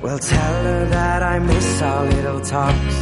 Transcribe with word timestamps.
Well, 0.00 0.18
tell 0.18 0.62
her 0.62 0.86
that 0.86 1.22
I 1.24 1.40
miss 1.40 1.82
our 1.82 2.04
little 2.06 2.40
talks. 2.40 2.96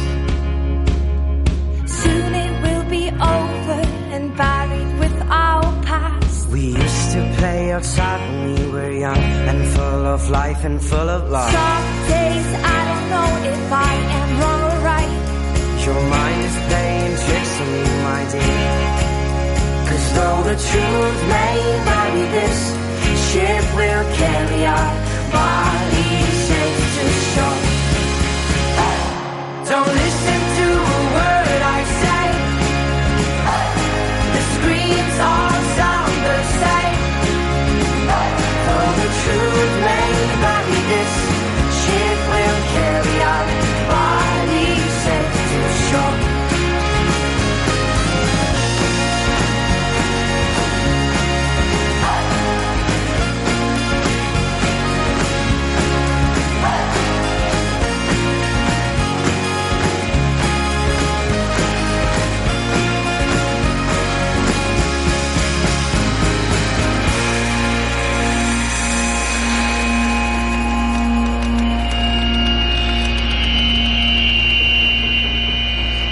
Soon 2.01 2.33
it 2.33 2.53
will 2.63 2.89
be 2.89 3.09
over 3.09 3.81
and 4.15 4.35
buried 4.35 4.99
with 4.99 5.21
our 5.29 5.61
past. 5.83 6.47
We 6.49 6.61
used 6.85 7.11
to 7.11 7.21
play 7.37 7.71
outside 7.71 8.19
when 8.31 8.55
we 8.55 8.71
were 8.71 8.91
young 8.91 9.23
and 9.49 9.67
full 9.75 10.05
of 10.15 10.29
life 10.31 10.65
and 10.65 10.81
full 10.81 11.09
of 11.17 11.29
love. 11.29 11.51
Some 11.51 11.87
days 12.09 12.47
I 12.75 12.79
don't 12.89 13.07
know 13.13 13.29
if 13.53 13.71
I 13.71 13.93
am 14.19 14.29
wrong 14.39 14.61
or 14.71 14.77
right. 14.91 15.15
Your 15.85 16.01
mind 16.15 16.41
is 16.49 16.57
playing 16.67 17.13
tricks 17.25 17.61
on 17.61 17.69
me, 17.73 17.83
my 18.09 18.21
dear. 18.33 18.73
Cause 19.87 20.07
though 20.17 20.41
the 20.49 20.57
truth 20.69 21.19
may 21.35 21.57
vary, 21.87 22.25
this 22.37 22.59
ship 23.29 23.65
will 23.77 24.05
carry 24.17 24.65
our 24.65 24.89
bodies 25.31 26.36
truth 39.27 39.75
may 39.83 40.11
vary, 40.41 40.81
this 40.91 41.16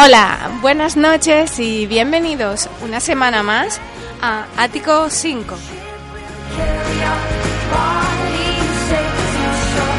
Hola, 0.00 0.60
buenas 0.62 0.96
noches 0.96 1.58
y 1.58 1.88
bienvenidos 1.88 2.70
una 2.84 3.00
semana 3.00 3.42
más 3.42 3.80
a 4.22 4.46
Ático 4.56 5.10
5. 5.10 5.56
Carry 6.56 7.02
our 7.02 7.18
bodies 7.72 8.78
safe 8.88 9.18
to 9.34 9.42
shore. 9.74 9.98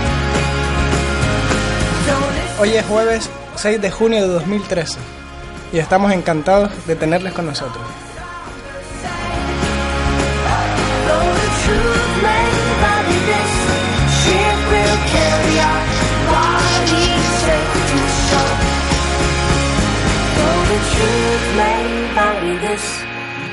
Don't 2.07 2.31
listen 2.33 2.61
Hoy 2.61 2.69
es 2.77 2.85
jueves 2.85 3.29
6 3.57 3.81
de 3.81 3.91
junio 3.91 4.21
de 4.21 4.27
2013 4.35 4.99
y 5.73 5.79
estamos 5.79 6.13
encantados 6.13 6.71
de 6.87 6.95
tenerles 6.95 7.33
con 7.33 7.47
nosotros. 7.47 7.83
Truth 20.95 21.45
may 21.55 22.11
vary, 22.15 22.57
this 22.57 22.85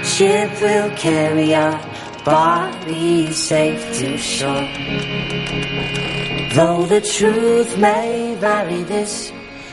ship 0.04 0.50
will 0.60 0.90
carry 0.96 1.54
our 1.54 1.78
bodies 2.24 3.36
safe 3.36 3.84
to 3.98 4.18
shore. 4.18 4.68
Though 6.54 6.86
the 6.86 7.00
truth 7.00 7.76
may 7.78 8.34
vary, 8.40 8.82
this 8.84 9.32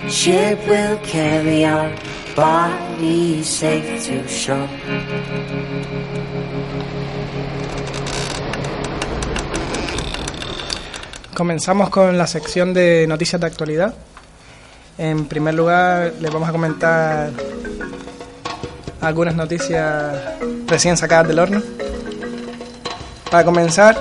ship 0.09 0.59
will 0.67 0.97
carry 0.99 1.65
our 1.65 1.91
bodies 2.35 3.47
safe 3.47 4.05
to 4.05 4.27
shore. 4.27 4.69
Comenzamos 11.33 11.89
con 11.89 12.17
la 12.17 12.27
sección 12.27 12.73
de 12.73 13.07
noticias 13.07 13.41
de 13.41 13.47
actualidad. 13.47 13.95
En 14.97 15.25
primer 15.25 15.53
lugar, 15.55 16.13
les 16.19 16.31
vamos 16.31 16.47
a 16.47 16.51
comentar 16.51 17.31
algunas 19.01 19.35
noticias 19.35 20.13
recién 20.67 20.97
sacadas 20.97 21.27
del 21.27 21.39
horno. 21.39 21.61
Para 23.31 23.43
comenzar, 23.43 23.97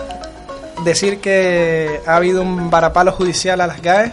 decir 0.85 1.21
que 1.21 2.01
ha 2.07 2.17
habido 2.17 2.43
un 2.43 2.71
varapalo 2.71 3.13
judicial 3.13 3.61
a 3.61 3.67
las 3.67 3.81
GAE 3.81 4.13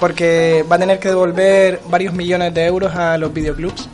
porque 0.00 0.64
va 0.70 0.76
a 0.76 0.78
tener 0.78 0.98
que 0.98 1.08
devolver 1.08 1.80
varios 1.88 2.12
millones 2.12 2.52
de 2.52 2.66
euros 2.66 2.94
a 2.94 3.16
los 3.16 3.32
videoclubs. 3.32 3.88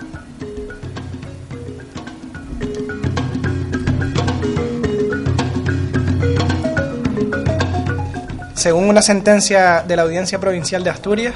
Según 8.63 8.85
una 8.85 9.03
sentencia 9.03 9.83
de 9.83 9.97
la 9.97 10.03
Audiencia 10.03 10.39
Provincial 10.39 10.85
de 10.85 10.91
Asturias, 10.91 11.35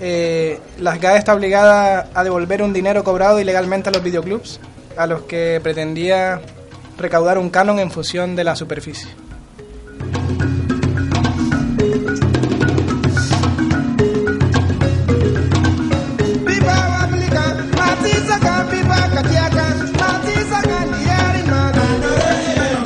eh, 0.00 0.58
las 0.80 1.00
GAE 1.00 1.18
está 1.18 1.32
obligada 1.32 2.08
a 2.14 2.24
devolver 2.24 2.62
un 2.62 2.72
dinero 2.72 3.04
cobrado 3.04 3.40
ilegalmente 3.40 3.88
a 3.88 3.92
los 3.92 4.02
videoclubs, 4.02 4.58
a 4.96 5.06
los 5.06 5.22
que 5.22 5.60
pretendía 5.62 6.40
recaudar 6.98 7.38
un 7.38 7.48
canon 7.48 7.78
en 7.78 7.92
función 7.92 8.34
de 8.34 8.42
la 8.42 8.56
superficie. 8.56 9.08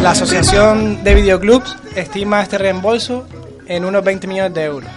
La 0.02 0.10
Asociación 0.10 1.02
de 1.04 1.14
Videoclubs 1.14 1.76
estima 1.94 2.42
este 2.42 2.58
reembolso 2.58 3.26
en 3.66 3.84
unos 3.84 4.02
20 4.04 4.26
millones 4.26 4.54
de 4.54 4.64
euros. 4.64 4.90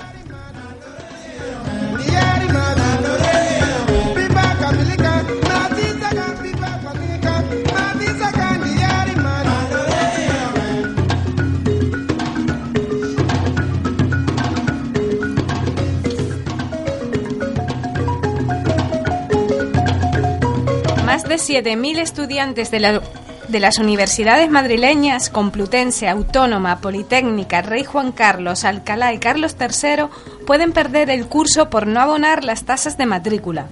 Más 21.06 21.24
de 21.24 21.36
7.000 21.36 22.00
estudiantes 22.00 22.72
de, 22.72 22.80
la- 22.80 23.02
de 23.48 23.60
las 23.60 23.78
universidades 23.78 24.50
madrileñas, 24.50 25.30
Complutense, 25.30 26.08
Autónoma, 26.08 26.80
Politécnica, 26.82 27.62
Rey 27.62 27.84
Juan 27.84 28.12
Carlos, 28.12 28.64
Alcalá 28.64 29.14
y 29.14 29.20
Carlos 29.20 29.56
III 29.60 30.06
pueden 30.46 30.72
perder 30.72 31.10
el 31.10 31.28
curso 31.28 31.70
por 31.70 31.88
no 31.88 32.00
abonar 32.00 32.44
las 32.44 32.66
tasas 32.66 32.98
de 32.98 33.06
matrícula, 33.06 33.68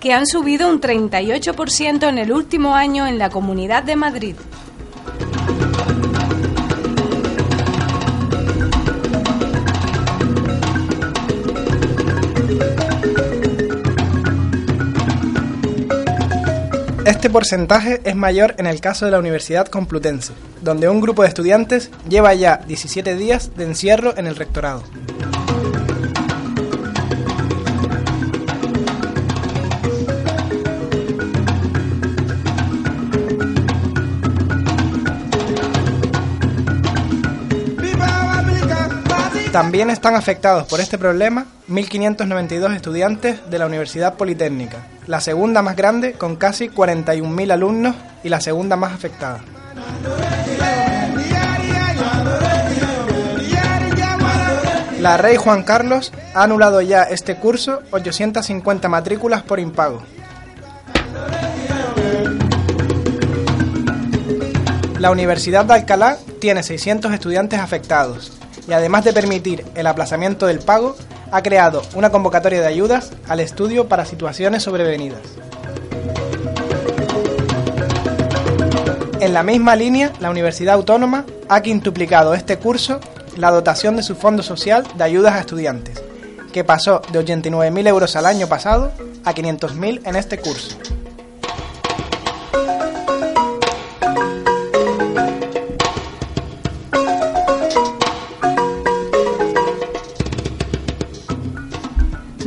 que 0.00 0.12
han 0.12 0.26
subido 0.26 0.68
un 0.68 0.80
38% 0.80 2.08
en 2.08 2.18
el 2.18 2.32
último 2.32 2.74
año 2.74 3.06
en 3.06 3.18
la 3.18 3.30
Comunidad 3.30 3.82
de 3.82 3.96
Madrid. 3.96 4.36
Este 17.06 17.28
porcentaje 17.28 18.00
es 18.04 18.16
mayor 18.16 18.54
en 18.56 18.66
el 18.66 18.80
caso 18.80 19.04
de 19.04 19.10
la 19.10 19.18
Universidad 19.18 19.68
Complutense, 19.68 20.32
donde 20.62 20.88
un 20.88 21.02
grupo 21.02 21.20
de 21.20 21.28
estudiantes 21.28 21.90
lleva 22.08 22.32
ya 22.32 22.62
17 22.66 23.14
días 23.16 23.54
de 23.56 23.64
encierro 23.64 24.16
en 24.16 24.26
el 24.26 24.36
rectorado. 24.36 24.82
También 39.54 39.88
están 39.88 40.16
afectados 40.16 40.66
por 40.66 40.80
este 40.80 40.98
problema 40.98 41.46
1.592 41.68 42.74
estudiantes 42.74 43.48
de 43.48 43.58
la 43.60 43.66
Universidad 43.66 44.14
Politécnica, 44.14 44.78
la 45.06 45.20
segunda 45.20 45.62
más 45.62 45.76
grande 45.76 46.14
con 46.14 46.34
casi 46.34 46.68
41.000 46.68 47.52
alumnos 47.52 47.94
y 48.24 48.30
la 48.30 48.40
segunda 48.40 48.74
más 48.74 48.92
afectada. 48.92 49.42
La 55.00 55.18
Rey 55.18 55.36
Juan 55.36 55.62
Carlos 55.62 56.12
ha 56.34 56.42
anulado 56.42 56.80
ya 56.80 57.04
este 57.04 57.36
curso 57.36 57.80
850 57.92 58.88
matrículas 58.88 59.44
por 59.44 59.60
impago. 59.60 60.02
La 64.98 65.12
Universidad 65.12 65.64
de 65.64 65.74
Alcalá 65.74 66.18
tiene 66.40 66.64
600 66.64 67.12
estudiantes 67.12 67.60
afectados 67.60 68.40
y 68.68 68.72
además 68.72 69.04
de 69.04 69.12
permitir 69.12 69.64
el 69.74 69.86
aplazamiento 69.86 70.46
del 70.46 70.60
pago, 70.60 70.96
ha 71.30 71.42
creado 71.42 71.82
una 71.94 72.10
convocatoria 72.10 72.60
de 72.60 72.66
ayudas 72.66 73.10
al 73.28 73.40
estudio 73.40 73.88
para 73.88 74.04
situaciones 74.04 74.62
sobrevenidas. 74.62 75.20
En 79.20 79.32
la 79.32 79.42
misma 79.42 79.74
línea, 79.74 80.12
la 80.20 80.30
Universidad 80.30 80.74
Autónoma 80.74 81.24
ha 81.48 81.62
quintuplicado 81.62 82.34
este 82.34 82.58
curso 82.58 83.00
la 83.36 83.50
dotación 83.50 83.96
de 83.96 84.02
su 84.02 84.14
fondo 84.14 84.42
social 84.42 84.86
de 84.96 85.04
ayudas 85.04 85.34
a 85.34 85.40
estudiantes, 85.40 86.02
que 86.52 86.62
pasó 86.62 87.02
de 87.10 87.24
89.000 87.24 87.88
euros 87.88 88.16
al 88.16 88.26
año 88.26 88.46
pasado 88.48 88.92
a 89.24 89.32
500.000 89.34 90.02
en 90.04 90.16
este 90.16 90.38
curso. 90.38 90.76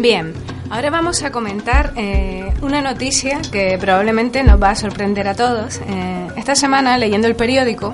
Bien, 0.09 0.33
ahora 0.69 0.89
vamos 0.89 1.21
a 1.23 1.33
comentar 1.33 1.91
eh, 1.97 2.53
una 2.61 2.79
noticia 2.79 3.41
que 3.51 3.77
probablemente 3.77 4.41
nos 4.41 4.57
va 4.57 4.69
a 4.69 4.75
sorprender 4.77 5.27
a 5.27 5.35
todos. 5.35 5.81
Eh, 5.85 6.27
esta 6.37 6.55
semana, 6.55 6.97
leyendo 6.97 7.27
el 7.27 7.35
periódico, 7.35 7.93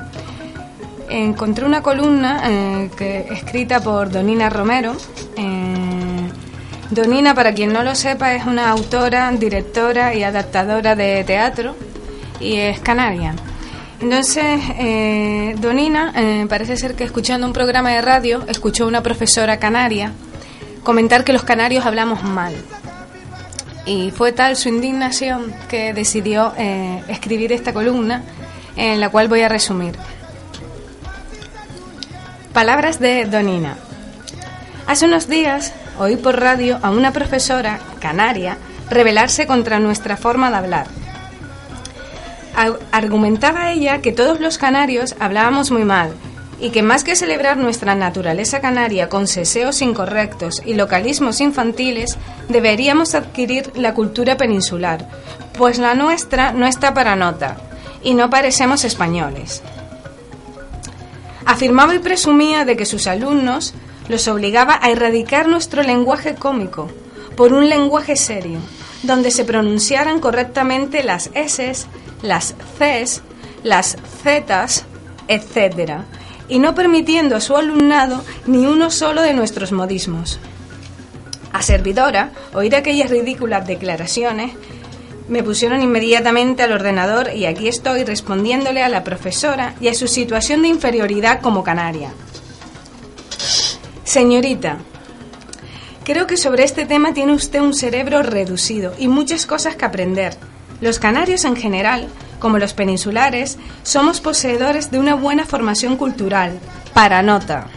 encontré 1.10 1.66
una 1.66 1.82
columna 1.82 2.44
eh, 2.46 2.92
que, 2.96 3.26
escrita 3.32 3.80
por 3.80 4.12
Donina 4.12 4.52
Romero. 4.52 4.96
Eh, 5.38 6.30
Donina, 6.92 7.34
para 7.34 7.52
quien 7.52 7.74
no 7.74 7.82
lo 7.82 7.96
sepa, 7.96 8.36
es 8.36 8.46
una 8.46 8.70
autora, 8.70 9.32
directora 9.32 10.14
y 10.14 10.22
adaptadora 10.22 10.96
de 10.96 11.24
teatro 11.24 11.76
y 12.40 12.58
es 12.58 12.80
canaria. 12.80 13.34
Entonces, 14.02 14.62
eh, 14.78 15.56
Donina 15.58 16.14
eh, 16.16 16.46
parece 16.48 16.78
ser 16.78 16.94
que 16.94 17.06
escuchando 17.06 17.48
un 17.48 17.54
programa 17.54 17.90
de 17.90 18.04
radio 18.04 18.44
escuchó 18.48 18.84
a 18.84 18.88
una 18.88 19.02
profesora 19.02 19.58
canaria 19.58 20.12
comentar 20.84 21.24
que 21.24 21.34
los 21.34 21.44
canarios 21.44 21.86
hablamos 21.86 22.24
mal. 22.24 22.54
Y 23.86 24.12
fue 24.12 24.32
tal 24.32 24.56
su 24.56 24.70
indignación 24.70 25.54
que 25.68 25.94
decidió 25.94 26.54
eh, 26.58 27.04
escribir 27.08 27.52
esta 27.52 27.74
columna 27.74 28.24
en 28.76 29.00
la 29.02 29.10
cual 29.10 29.28
voy 29.28 29.42
a 29.42 29.50
resumir. 29.50 29.96
Palabras 32.54 33.00
de 33.00 33.26
Donina. 33.26 33.76
Hace 34.88 35.06
unos 35.06 35.28
días 35.28 35.74
oí 36.00 36.16
por 36.18 36.40
radio 36.40 36.80
a 36.82 36.92
una 36.92 37.12
profesora 37.12 37.80
canaria 38.00 38.58
rebelarse 38.90 39.48
contra 39.48 39.80
nuestra 39.80 40.18
forma 40.18 40.50
de 40.52 40.58
hablar. 40.58 40.88
Ar- 42.56 42.80
Argumentaba 42.92 43.72
ella 43.72 44.00
que 44.02 44.12
todos 44.12 44.40
los 44.40 44.58
canarios 44.58 45.16
hablábamos 45.20 45.72
muy 45.72 45.84
mal 45.84 46.14
y 46.64 46.70
que 46.70 46.82
más 46.82 47.04
que 47.04 47.18
celebrar 47.18 47.58
nuestra 47.58 47.94
naturaleza 47.94 48.62
canaria 48.62 49.10
con 49.10 49.28
seseos 49.28 49.82
incorrectos 49.82 50.62
y 50.66 50.76
localismos 50.76 51.42
infantiles, 51.42 52.18
deberíamos 52.48 53.16
adquirir 53.16 53.70
la 53.76 53.94
cultura 53.94 54.38
peninsular, 54.38 55.06
pues 55.58 55.78
la 55.78 55.94
nuestra 55.94 56.54
no 56.54 56.66
está 56.66 56.94
para 56.94 57.18
nota 57.18 57.58
y 58.02 58.14
no 58.14 58.30
parecemos 58.30 58.86
españoles. 58.86 59.62
Afirmaba 61.46 61.96
y 61.96 62.00
presumía 62.00 62.64
de 62.64 62.78
que 62.78 62.86
sus 62.86 63.08
alumnos 63.08 63.74
los 64.08 64.30
obligaba 64.30 64.80
a 64.82 64.90
erradicar 64.90 65.50
nuestro 65.50 65.84
lenguaje 65.84 66.36
cómico 66.36 66.90
por 67.36 67.52
un 67.52 67.68
lenguaje 67.68 68.16
serio, 68.16 68.60
donde 69.04 69.32
se 69.32 69.44
pronunciaran 69.44 70.22
correctamente 70.22 71.04
las 71.04 71.30
S, 71.34 71.74
las 72.22 72.56
Cs, 72.80 73.22
las 73.64 73.98
Zs, 74.24 74.86
etc., 75.28 76.04
y 76.48 76.60
no 76.60 76.76
permitiendo 76.76 77.36
a 77.36 77.42
su 77.42 77.56
alumnado 77.56 78.24
ni 78.46 78.66
uno 78.66 78.92
solo 78.92 79.22
de 79.22 79.34
nuestros 79.34 79.72
modismos. 79.72 80.40
A 81.52 81.62
servidora, 81.62 82.32
oír 82.54 82.76
aquellas 82.76 83.10
ridículas 83.10 83.68
declaraciones, 83.68 84.54
me 85.28 85.44
pusieron 85.44 85.82
inmediatamente 85.82 86.64
al 86.64 86.74
ordenador 86.74 87.32
y 87.34 87.46
aquí 87.46 87.68
estoy 87.68 88.04
respondiéndole 88.04 88.84
a 88.84 88.90
la 88.90 89.04
profesora 89.04 89.76
y 89.80 89.88
a 89.88 89.94
su 89.94 90.08
situación 90.08 90.62
de 90.64 90.68
inferioridad 90.68 91.42
como 91.42 91.64
canaria. 91.64 92.12
Señorita, 94.04 94.78
creo 96.04 96.28
que 96.28 96.38
sobre 96.38 96.64
este 96.64 96.86
tema 96.86 97.14
tiene 97.14 97.34
usted 97.34 97.62
un 97.62 97.74
cerebro 97.74 98.22
reducido 98.22 98.94
y 98.98 99.08
muchas 99.08 99.46
cosas 99.46 99.76
que 99.76 99.86
aprender. 99.86 100.36
Los 100.82 101.00
canarios 101.00 101.46
en 101.46 101.56
general, 101.56 102.08
como 102.44 102.60
los 102.60 102.74
peninsulares, 102.74 103.58
somos 103.84 104.20
poseedores 104.20 104.92
de 104.92 105.00
una 105.00 105.16
buena 105.16 105.46
formación 105.46 105.96
cultural, 105.96 106.60
para 106.94 107.24
nota, 107.24 107.68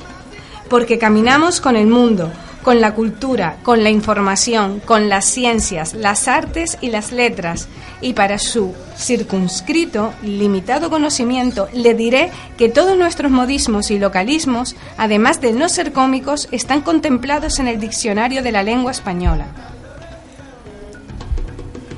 porque 0.69 0.99
caminamos 0.99 1.61
con 1.61 1.77
el 1.77 1.87
mundo, 1.87 2.33
con 2.65 2.81
la 2.81 2.93
cultura, 2.93 3.59
con 3.63 3.85
la 3.85 3.91
información, 3.91 4.83
con 4.85 5.09
las 5.09 5.25
ciencias, 5.25 5.95
las 5.95 6.27
artes 6.27 6.79
y 6.81 6.91
las 6.91 7.13
letras. 7.13 7.69
Y 8.01 8.15
para 8.15 8.41
su 8.41 8.75
circunscrito, 8.99 10.13
limitado 10.25 10.91
conocimiento, 10.91 11.69
le 11.73 11.95
diré 11.95 12.33
que 12.59 12.69
todos 12.69 12.99
nuestros 12.99 13.31
modismos 13.31 13.93
y 13.93 14.01
localismos, 14.01 14.75
además 14.99 15.41
de 15.41 15.53
no 15.53 15.69
ser 15.69 15.93
cómicos, 15.93 16.49
están 16.51 16.81
contemplados 16.81 17.61
en 17.61 17.69
el 17.69 17.79
diccionario 17.79 18.43
de 18.43 18.51
la 18.51 18.65
lengua 18.65 18.91
española. 18.91 19.47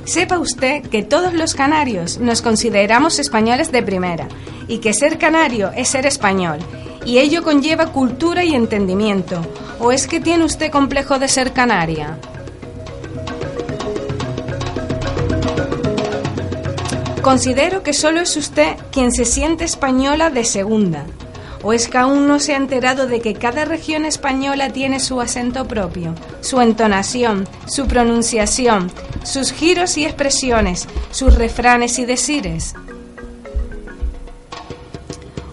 Sepa 0.08 0.38
usted 0.38 0.84
que 0.84 1.02
todos 1.02 1.34
los 1.34 1.54
canarios 1.54 2.16
nos 2.16 2.40
consideramos 2.40 3.18
españoles 3.18 3.70
de 3.70 3.82
primera 3.82 4.26
y 4.66 4.78
que 4.78 4.94
ser 4.94 5.18
canario 5.18 5.70
es 5.76 5.88
ser 5.88 6.06
español 6.06 6.60
y 7.04 7.18
ello 7.18 7.42
conlleva 7.42 7.92
cultura 7.92 8.42
y 8.42 8.54
entendimiento. 8.54 9.42
¿O 9.78 9.92
es 9.92 10.06
que 10.06 10.18
tiene 10.18 10.46
usted 10.46 10.70
complejo 10.70 11.18
de 11.18 11.28
ser 11.28 11.52
canaria? 11.52 12.18
Considero 17.20 17.82
que 17.82 17.92
solo 17.92 18.20
es 18.20 18.34
usted 18.38 18.76
quien 18.90 19.12
se 19.12 19.26
siente 19.26 19.64
española 19.64 20.30
de 20.30 20.46
segunda. 20.46 21.04
¿O 21.68 21.74
es 21.74 21.86
que 21.86 21.98
aún 21.98 22.26
no 22.26 22.40
se 22.40 22.54
ha 22.54 22.56
enterado 22.56 23.06
de 23.06 23.20
que 23.20 23.34
cada 23.34 23.66
región 23.66 24.06
española 24.06 24.72
tiene 24.72 25.00
su 25.00 25.20
acento 25.20 25.68
propio, 25.68 26.14
su 26.40 26.62
entonación, 26.62 27.46
su 27.66 27.86
pronunciación, 27.86 28.90
sus 29.22 29.52
giros 29.52 29.98
y 29.98 30.06
expresiones, 30.06 30.88
sus 31.10 31.34
refranes 31.34 31.98
y 31.98 32.06
decires? 32.06 32.74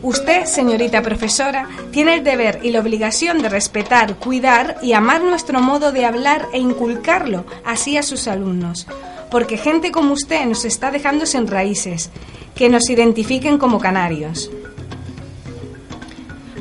Usted, 0.02 0.46
señorita 0.46 1.02
profesora, 1.02 1.68
tiene 1.92 2.14
el 2.14 2.24
deber 2.24 2.62
y 2.64 2.72
la 2.72 2.80
obligación 2.80 3.42
de 3.42 3.50
respetar, 3.50 4.16
cuidar 4.16 4.78
y 4.82 4.94
amar 4.94 5.22
nuestro 5.22 5.60
modo 5.60 5.92
de 5.92 6.06
hablar 6.06 6.48
e 6.54 6.60
inculcarlo 6.60 7.44
así 7.66 7.98
a 7.98 8.04
sus 8.04 8.30
alumnos, 8.30 8.88
porque 9.30 9.58
gente 9.58 9.92
como 9.92 10.14
usted 10.14 10.46
nos 10.46 10.64
está 10.64 10.92
dejando 10.92 11.26
sin 11.26 11.46
raíces, 11.46 12.10
que 12.56 12.70
nos 12.70 12.90
identifiquen 12.90 13.58
como 13.58 13.82
canarios. 13.82 14.50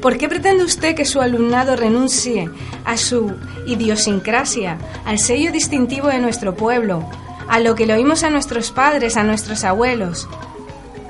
¿Por 0.05 0.19
qué 0.19 0.29
pretende 0.29 0.65
usted 0.65 0.95
que 0.95 1.07
su 1.07 1.23
alumnado 1.23 1.77
renuncie 1.77 2.51
a 2.85 2.99
su 2.99 3.33
idiosincrasia, 3.67 4.77
al 5.07 5.19
sello 5.19 5.51
distintivo 5.51 6.09
de 6.09 6.19
nuestro 6.19 6.55
pueblo, 6.55 7.09
a 7.49 7.59
lo 7.59 7.75
que 7.75 7.87
le 7.87 7.95
oímos 7.95 8.23
a 8.23 8.29
nuestros 8.29 8.71
padres, 8.71 9.17
a 9.17 9.23
nuestros 9.23 9.65
abuelos? 9.65 10.29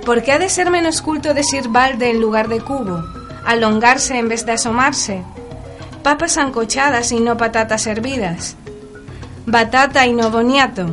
¿Por 0.06 0.22
qué 0.22 0.30
ha 0.30 0.38
de 0.38 0.48
ser 0.48 0.70
menos 0.70 1.02
culto 1.02 1.34
decir 1.34 1.66
balde 1.70 2.08
en 2.08 2.20
lugar 2.20 2.46
de 2.46 2.60
cubo? 2.60 3.02
¿Alongarse 3.44 4.16
en 4.16 4.28
vez 4.28 4.46
de 4.46 4.52
asomarse? 4.52 5.24
Papas 6.04 6.38
ancochadas 6.38 7.10
y 7.10 7.18
no 7.18 7.36
patatas 7.36 7.88
hervidas. 7.88 8.54
Batata 9.44 10.06
y 10.06 10.12
no 10.12 10.30
boniato. 10.30 10.86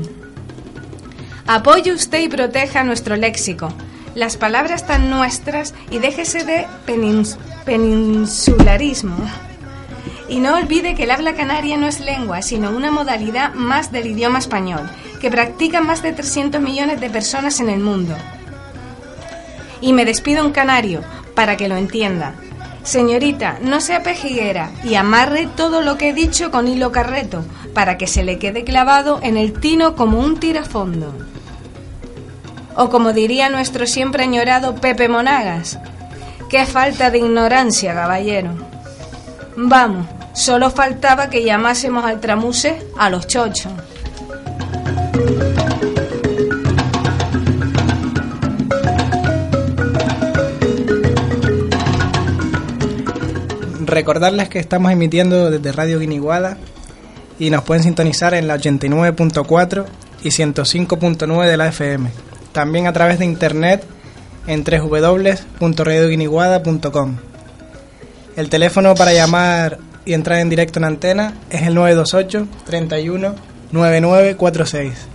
Apoye 1.45 1.93
usted 1.93 2.21
y 2.21 2.29
proteja 2.29 2.83
nuestro 2.83 3.15
léxico, 3.15 3.71
las 4.15 4.37
palabras 4.37 4.85
tan 4.85 5.09
nuestras 5.09 5.73
y 5.89 5.99
déjese 5.99 6.43
de 6.43 6.67
penins- 6.85 7.37
peninsularismo. 7.65 9.15
Y 10.27 10.39
no 10.39 10.55
olvide 10.55 10.95
que 10.95 11.03
el 11.03 11.11
habla 11.11 11.33
canaria 11.35 11.77
no 11.77 11.87
es 11.87 11.99
lengua, 11.99 12.41
sino 12.41 12.71
una 12.71 12.91
modalidad 12.91 13.53
más 13.53 13.91
del 13.91 14.07
idioma 14.07 14.39
español, 14.39 14.89
que 15.19 15.29
practican 15.29 15.85
más 15.85 16.01
de 16.01 16.13
300 16.13 16.61
millones 16.61 17.01
de 17.01 17.09
personas 17.09 17.59
en 17.59 17.69
el 17.69 17.79
mundo. 17.81 18.15
Y 19.81 19.93
me 19.93 20.05
despido 20.05 20.45
en 20.45 20.51
canario, 20.51 21.01
para 21.35 21.57
que 21.57 21.67
lo 21.67 21.75
entienda. 21.75 22.35
Señorita, 22.83 23.59
no 23.61 23.81
sea 23.81 24.03
pejiguera 24.03 24.71
y 24.83 24.95
amarre 24.95 25.47
todo 25.55 25.81
lo 25.81 25.97
que 25.97 26.09
he 26.09 26.13
dicho 26.13 26.49
con 26.49 26.67
hilo 26.67 26.91
carreto, 26.91 27.43
para 27.73 27.97
que 27.97 28.07
se 28.07 28.23
le 28.23 28.39
quede 28.39 28.63
clavado 28.63 29.19
en 29.21 29.37
el 29.37 29.53
tino 29.53 29.95
como 29.95 30.19
un 30.19 30.39
tirafondo. 30.39 31.13
O 32.75 32.89
como 32.89 33.13
diría 33.13 33.49
nuestro 33.49 33.85
siempre 33.85 34.23
añorado 34.23 34.75
Pepe 34.75 35.09
Monagas, 35.09 35.79
qué 36.49 36.65
falta 36.65 37.11
de 37.11 37.19
ignorancia, 37.19 37.93
caballero. 37.93 38.51
Vamos, 39.57 40.07
solo 40.33 40.69
faltaba 40.69 41.29
que 41.29 41.43
llamásemos 41.43 42.05
al 42.05 42.19
tramuse 42.19 42.81
a 42.97 43.09
los 43.09 43.27
chochos. 43.27 43.71
Recordarles 53.85 54.47
que 54.47 54.59
estamos 54.59 54.91
emitiendo 54.91 55.51
desde 55.51 55.73
Radio 55.73 55.99
Guiniguada 55.99 56.57
y 57.37 57.49
nos 57.49 57.63
pueden 57.63 57.83
sintonizar 57.83 58.33
en 58.33 58.47
la 58.47 58.55
89.4 58.55 59.85
y 60.23 60.29
105.9 60.29 61.47
de 61.47 61.57
la 61.57 61.67
FM. 61.67 62.30
También 62.51 62.87
a 62.87 62.93
través 62.93 63.19
de 63.19 63.25
internet 63.25 63.85
en 64.47 64.63
www.radioguiniguada.com. 64.63 67.17
El 68.35 68.49
teléfono 68.49 68.95
para 68.95 69.13
llamar 69.13 69.77
y 70.05 70.13
entrar 70.13 70.39
en 70.39 70.49
directo 70.49 70.79
en 70.79 70.85
antena 70.85 71.35
es 71.49 71.63
el 71.63 71.75
928 71.75 72.47
31 72.65 73.35
9946. 73.71 75.10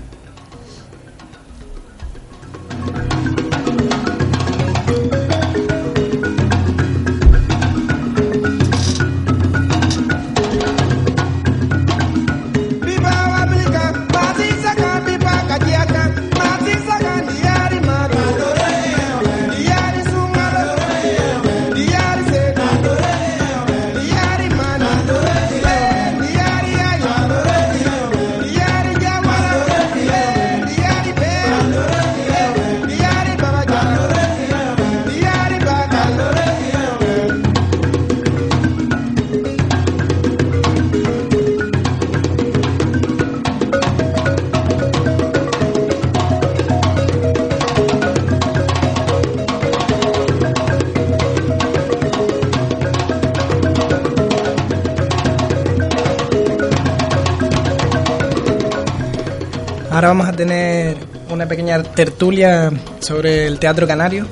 Pequeña 61.76 61.94
tertulia 61.94 62.70
sobre 63.00 63.46
el 63.46 63.58
teatro 63.58 63.86
canario, 63.86 64.26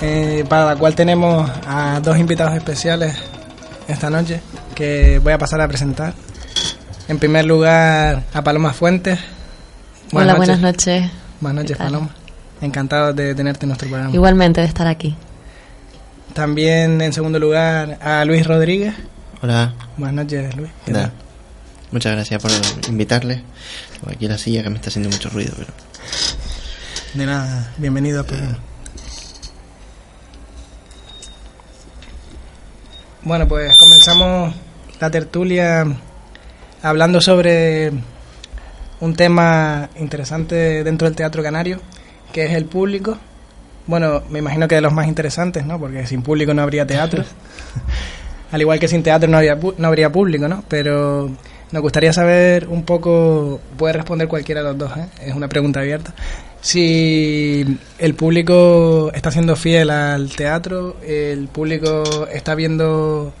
eh, 0.00 0.44
para 0.48 0.66
la 0.66 0.76
cual 0.76 0.94
tenemos 0.94 1.50
a 1.66 2.00
dos 2.02 2.18
invitados 2.18 2.54
especiales 2.54 3.16
esta 3.86 4.10
noche 4.10 4.40
que 4.74 5.18
voy 5.22 5.32
a 5.32 5.38
pasar 5.38 5.60
a 5.60 5.68
presentar. 5.68 6.14
En 7.08 7.18
primer 7.18 7.46
lugar, 7.46 8.24
a 8.32 8.42
Paloma 8.42 8.72
Fuentes. 8.72 9.18
Hola, 10.12 10.34
buenas 10.34 10.60
noches. 10.60 11.10
Buenas 11.40 11.64
noches. 11.64 11.76
Paloma. 11.76 12.10
Encantado 12.60 13.12
de 13.12 13.34
tenerte 13.34 13.64
en 13.64 13.68
nuestro 13.68 13.88
programa. 13.88 14.14
Igualmente 14.14 14.60
de 14.60 14.66
estar 14.66 14.86
aquí. 14.86 15.16
También, 16.34 17.00
en 17.00 17.12
segundo 17.12 17.38
lugar, 17.38 17.98
a 18.02 18.24
Luis 18.24 18.46
Rodríguez. 18.46 18.94
Hola, 19.42 19.72
Buenas 19.96 20.24
noches, 20.24 20.56
Luis. 20.56 20.70
¿Qué 20.84 20.92
tal? 20.92 21.12
muchas 21.90 22.12
gracias 22.12 22.42
por 22.42 22.50
invitarle. 22.88 23.42
Aquí 24.06 24.28
la 24.28 24.36
silla 24.36 24.62
que 24.62 24.68
me 24.70 24.76
está 24.76 24.90
haciendo 24.90 25.08
mucho 25.08 25.30
ruido, 25.30 25.54
pero 25.56 25.72
De 27.18 27.26
nada, 27.26 27.74
bienvenido 27.78 28.20
al 28.20 28.26
programa. 28.26 28.58
Bueno, 33.24 33.48
pues 33.48 33.76
comenzamos 33.76 34.54
la 35.00 35.10
tertulia 35.10 35.84
hablando 36.80 37.20
sobre 37.20 37.90
un 39.00 39.16
tema 39.16 39.90
interesante 39.98 40.84
dentro 40.84 41.08
del 41.08 41.16
teatro 41.16 41.42
canario, 41.42 41.80
que 42.32 42.44
es 42.44 42.52
el 42.52 42.66
público. 42.66 43.18
Bueno, 43.88 44.22
me 44.30 44.38
imagino 44.38 44.68
que 44.68 44.76
de 44.76 44.80
los 44.80 44.92
más 44.92 45.08
interesantes, 45.08 45.66
¿no? 45.66 45.76
Porque 45.80 46.06
sin 46.06 46.22
público 46.22 46.54
no 46.54 46.62
habría 46.62 46.86
teatro. 46.86 47.24
Al 48.52 48.60
igual 48.60 48.78
que 48.78 48.86
sin 48.86 49.02
teatro 49.02 49.28
no, 49.28 49.38
habría 49.38 49.58
no 49.76 49.88
habría 49.88 50.12
público, 50.12 50.46
¿no? 50.46 50.62
Pero 50.68 51.32
nos 51.70 51.82
gustaría 51.82 52.12
saber 52.12 52.68
un 52.68 52.84
poco, 52.84 53.60
puede 53.76 53.94
responder 53.94 54.28
cualquiera 54.28 54.62
de 54.62 54.68
los 54.68 54.78
dos, 54.78 54.96
¿eh? 54.96 55.08
es 55.26 55.34
una 55.34 55.48
pregunta 55.48 55.80
abierta, 55.80 56.14
si 56.60 57.78
el 57.98 58.14
público 58.14 59.10
está 59.14 59.30
siendo 59.30 59.56
fiel 59.56 59.90
al 59.90 60.30
teatro, 60.30 60.96
el 61.02 61.48
público 61.48 62.26
está 62.32 62.54
viendo 62.54 63.32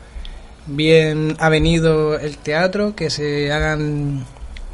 bien 0.68 1.36
ha 1.38 1.48
venido 1.48 2.18
el 2.18 2.36
teatro, 2.38 2.94
que 2.94 3.10
se 3.10 3.50
hagan 3.50 4.24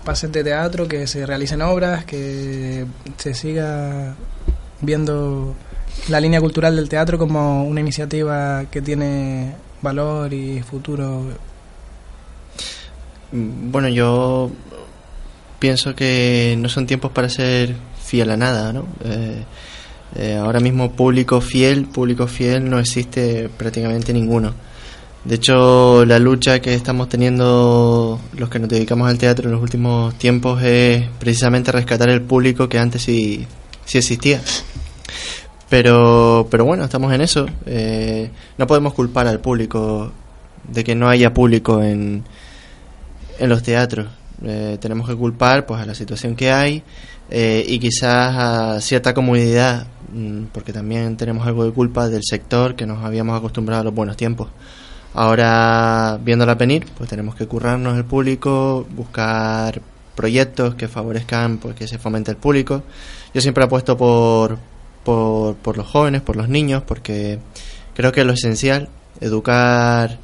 pases 0.05 0.31
de 0.33 0.45
teatro, 0.45 0.89
que 0.89 1.07
se 1.07 1.25
realicen 1.25 1.63
obras, 1.63 2.05
que 2.05 2.85
se 3.17 3.35
siga 3.35 4.15
viendo 4.81 5.55
la 6.09 6.21
línea 6.21 6.41
cultural 6.41 6.77
del 6.77 6.89
teatro 6.89 7.19
como 7.19 7.65
una 7.65 7.81
iniciativa 7.81 8.65
que 8.71 8.83
tiene 8.83 9.55
valor 9.81 10.33
y 10.33 10.61
futuro. 10.63 11.25
Bueno, 13.33 13.89
yo 13.89 14.51
pienso 15.59 15.95
que 15.95 16.57
no 16.59 16.69
son 16.69 16.87
tiempos 16.87 17.11
para 17.13 17.29
ser 17.29 17.75
fiel 18.15 18.31
a 18.31 18.37
nada, 18.37 18.73
¿no? 18.73 18.87
Eh, 19.05 19.43
eh, 20.15 20.37
ahora 20.37 20.61
mismo 20.61 20.93
público 20.93 21.41
fiel, 21.41 21.87
público 21.87 22.29
fiel 22.29 22.71
no 22.71 22.79
existe 22.79 23.49
prácticamente 23.49 24.13
ninguno. 24.13 24.55
De 25.25 25.35
hecho, 25.35 26.05
la 26.05 26.21
lucha 26.21 26.61
que 26.61 26.75
estamos 26.75 27.09
teniendo 27.09 28.21
los 28.37 28.49
que 28.49 28.61
nos 28.61 28.69
dedicamos 28.69 29.09
al 29.09 29.19
teatro 29.19 29.49
en 29.49 29.55
los 29.55 29.61
últimos 29.61 30.15
tiempos 30.15 30.63
es 30.63 31.09
precisamente 31.19 31.73
rescatar 31.73 32.09
el 32.09 32.23
público 32.23 32.69
que 32.69 32.79
antes 32.79 33.03
sí, 33.03 33.45
sí 33.85 33.99
existía. 33.99 34.41
Pero, 35.69 36.47
pero 36.49 36.65
bueno, 36.65 36.85
estamos 36.85 37.13
en 37.13 37.21
eso. 37.21 37.47
Eh, 37.67 38.31
no 38.59 38.69
podemos 38.69 38.95
culpar 38.95 39.27
al 39.27 39.41
público 39.41 40.13
de 40.69 40.85
que 40.85 40.95
no 40.95 41.09
haya 41.09 41.35
público 41.35 41.83
en, 41.83 42.23
en 43.41 43.49
los 43.49 43.65
teatros. 43.65 44.07
Eh, 44.45 44.79
tenemos 44.81 45.09
que 45.09 45.17
culpar 45.17 45.65
pues 45.67 45.81
a 45.81 45.87
la 45.87 45.95
situación 45.95 46.37
que 46.37 46.53
hay 46.53 46.83
eh, 47.31 47.65
y 47.67 47.79
quizás 47.79 48.35
a 48.37 48.81
cierta 48.81 49.15
comunidad, 49.15 49.87
mm, 50.13 50.45
porque 50.53 50.73
también 50.73 51.17
tenemos 51.17 51.47
algo 51.47 51.65
de 51.65 51.73
culpa 51.73 52.09
del 52.09 52.23
sector 52.23 52.77
que 52.77 52.87
nos 52.87 53.05
habíamos 53.05 53.39
acostumbrado 53.39 53.83
a 53.83 53.85
los 53.85 53.95
buenos 53.95 54.17
tiempos. 54.17 54.49
Ahora, 55.15 56.19
viéndola 56.23 56.57
venir, 56.57 56.87
pues 56.97 57.09
tenemos 57.09 57.35
que 57.37 57.47
currarnos 57.47 57.97
el 57.97 58.05
público, 58.05 58.87
buscar 58.97 59.81
proyectos 60.15 60.75
que 60.75 60.89
favorezcan 60.89 61.59
pues, 61.59 61.75
que 61.77 61.87
se 61.87 61.99
fomente 61.99 62.31
el 62.31 62.37
público. 62.37 62.83
Yo 63.33 63.41
siempre 63.41 63.65
apuesto 63.65 63.97
por, 63.97 64.59
por, 65.05 65.57
por 65.57 65.77
los 65.77 65.87
jóvenes, 65.87 66.23
por 66.23 66.37
los 66.37 66.49
niños, 66.49 66.83
porque 66.87 67.39
creo 67.95 68.13
que 68.13 68.21
es 68.21 68.27
lo 68.27 68.33
esencial, 68.33 68.89
educar 69.21 70.19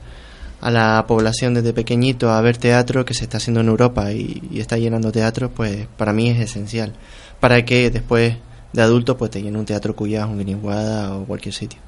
a 0.60 0.70
la 0.70 1.04
población 1.06 1.54
desde 1.54 1.72
pequeñito 1.72 2.30
a 2.30 2.40
ver 2.40 2.58
teatro 2.58 3.04
que 3.04 3.14
se 3.14 3.24
está 3.24 3.38
haciendo 3.38 3.60
en 3.60 3.68
Europa 3.68 4.12
y, 4.12 4.42
está 4.54 4.76
llenando 4.76 5.10
teatro, 5.10 5.50
pues 5.50 5.86
para 5.96 6.12
mí 6.12 6.30
es 6.30 6.38
esencial. 6.38 6.92
Para 7.40 7.64
que 7.64 7.90
después 7.90 8.36
de 8.72 8.82
adulto 8.82 9.16
pues 9.16 9.30
te 9.30 9.42
llene 9.42 9.58
un 9.58 9.64
teatro 9.64 9.96
Cuyas, 9.96 10.28
un 10.28 10.38
Guiniguada 10.38 11.16
o 11.16 11.24
cualquier 11.24 11.54
sitio. 11.54 11.80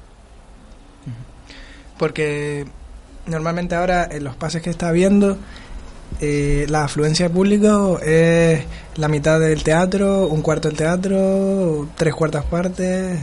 Porque 1.97 2.65
normalmente 3.27 3.75
ahora 3.75 4.07
en 4.11 4.23
los 4.23 4.35
pases 4.35 4.61
que 4.61 4.71
está 4.71 4.91
viendo 4.91 5.37
eh, 6.19 6.65
la 6.69 6.85
afluencia 6.85 7.27
de 7.27 7.33
público 7.33 7.99
es 7.99 8.63
la 8.97 9.07
mitad 9.07 9.39
del 9.39 9.63
teatro, 9.63 10.27
un 10.27 10.41
cuarto 10.41 10.67
del 10.67 10.77
teatro, 10.77 11.89
tres 11.95 12.13
cuartas 12.13 12.45
partes, 12.45 13.19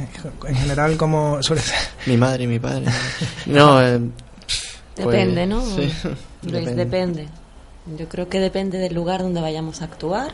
en 0.47 0.54
general 0.54 0.97
como 0.97 1.42
suele 1.42 1.62
ser. 1.62 1.78
Mi 2.07 2.16
madre 2.16 2.45
y 2.45 2.47
mi 2.47 2.59
padre. 2.59 2.87
No, 3.47 3.83
eh, 3.83 4.00
Depende, 5.04 5.47
¿no? 5.47 5.64
Sí, 5.64 5.92
depende. 6.42 7.28
Yo 7.99 8.09
creo 8.09 8.28
que 8.28 8.40
depende 8.40 8.78
del 8.78 8.95
lugar 8.95 9.23
donde 9.23 9.40
vayamos 9.40 9.83
a 9.83 9.87
actuar. 9.87 10.33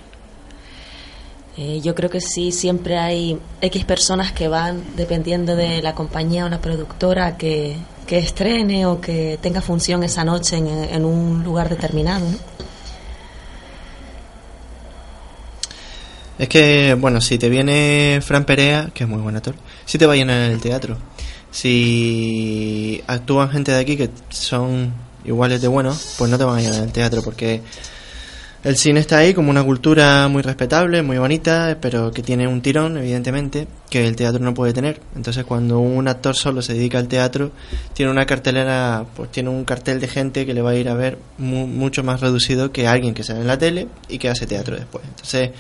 Eh, 1.57 1.81
yo 1.83 1.95
creo 1.95 2.11
que 2.11 2.21
sí, 2.21 2.53
siempre 2.53 2.99
hay 2.99 3.39
X 3.63 3.85
personas 3.85 4.33
que 4.33 4.49
van, 4.49 4.83
dependiendo 4.97 5.57
de 5.57 5.81
la 5.81 5.95
compañía 5.95 6.45
o 6.45 6.49
la 6.51 6.61
productora 6.61 7.39
que, 7.39 7.77
que 8.07 8.19
estrene 8.19 8.85
o 8.85 9.01
que 9.01 9.39
tenga 9.41 9.63
función 9.63 10.03
esa 10.03 10.23
noche 10.23 10.59
en, 10.59 10.67
en 10.67 11.05
un 11.05 11.43
lugar 11.45 11.71
determinado. 11.71 12.29
¿no? 12.29 12.37
Es 16.39 16.49
que, 16.49 16.95
bueno, 16.99 17.23
si 17.23 17.39
te 17.39 17.49
viene 17.49 18.21
Fran 18.23 18.45
Perea, 18.45 18.91
que 18.93 19.05
es 19.05 19.11
muy 19.11 19.23
buen 19.23 19.37
actor, 19.37 19.55
si 19.87 19.97
te 19.97 20.05
va 20.05 20.13
a 20.13 20.17
llenar 20.17 20.51
el 20.51 20.61
teatro 20.61 20.99
si 21.51 23.03
actúan 23.07 23.51
gente 23.51 23.73
de 23.73 23.81
aquí 23.81 23.97
que 23.97 24.11
son 24.31 24.93
iguales 25.25 25.61
de 25.61 25.69
buenos, 25.69 26.15
pues 26.19 26.31
no 26.31 26.39
te 26.39 26.45
van 26.45 26.59
a 26.59 26.79
el 26.79 26.93
teatro 26.93 27.23
porque 27.23 27.63
el 28.67 28.77
cine 28.77 28.99
está 28.99 29.19
ahí 29.19 29.33
como 29.33 29.51
una 29.51 29.63
cultura 29.63 30.27
muy 30.27 30.43
respetable, 30.43 31.01
muy 31.03 31.19
bonita, 31.19 31.79
pero 31.81 32.11
que 32.11 32.21
tiene 32.23 32.49
un 32.49 32.63
tirón, 32.63 32.99
evidentemente, 32.99 33.69
que 33.89 34.09
el 34.09 34.17
teatro 34.17 34.43
no 34.43 34.55
puede 34.55 34.73
tener. 34.73 35.01
Entonces, 35.15 35.45
cuando 35.45 35.79
un 35.79 36.09
actor 36.09 36.35
solo 36.35 36.63
se 36.63 36.75
dedica 36.75 36.99
al 36.99 37.07
teatro, 37.07 37.53
tiene 37.95 38.11
una 38.11 38.27
cartelera, 38.27 39.05
pues 39.15 39.31
tiene 39.31 39.51
un 39.51 39.65
cartel 39.65 40.01
de 40.01 40.09
gente 40.09 40.45
que 40.47 40.53
le 40.53 40.63
va 40.63 40.71
a 40.71 40.75
ir 40.75 40.89
a 40.89 40.95
ver 40.95 41.17
mucho 41.39 42.03
más 42.03 42.21
reducido 42.21 42.73
que 42.73 42.89
alguien 42.89 43.15
que 43.15 43.23
sale 43.23 43.43
en 43.43 43.47
la 43.47 43.57
tele 43.57 43.87
y 44.09 44.19
que 44.19 44.29
hace 44.29 44.49
teatro 44.49 44.75
después. 44.75 45.05
Entonces, 45.07 45.51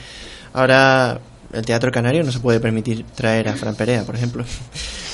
ahora 0.52 1.20
el 1.52 1.64
teatro 1.64 1.92
canario 1.92 2.24
no 2.24 2.32
se 2.32 2.40
puede 2.40 2.58
permitir 2.58 3.04
traer 3.14 3.48
a 3.48 3.54
Fran 3.54 3.76
Perea, 3.76 4.02
por 4.02 4.16
ejemplo. 4.16 4.44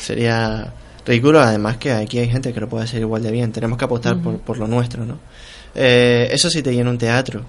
Sería 0.02 0.72
ridículo, 1.06 1.40
además 1.40 1.76
que 1.78 1.92
aquí 1.92 2.18
hay 2.18 2.28
gente 2.28 2.52
que 2.52 2.60
lo 2.60 2.68
puede 2.68 2.84
hacer 2.84 3.00
igual 3.00 3.22
de 3.22 3.30
bien. 3.30 3.52
Tenemos 3.52 3.78
que 3.78 3.84
apostar 3.84 4.20
por, 4.20 4.38
por, 4.40 4.58
lo 4.58 4.66
nuestro, 4.66 5.04
¿no? 5.04 5.18
Eh, 5.74 6.28
eso 6.30 6.50
sí 6.50 6.62
te 6.62 6.72
llena 6.72 6.90
un 6.90 6.98
teatro. 6.98 7.42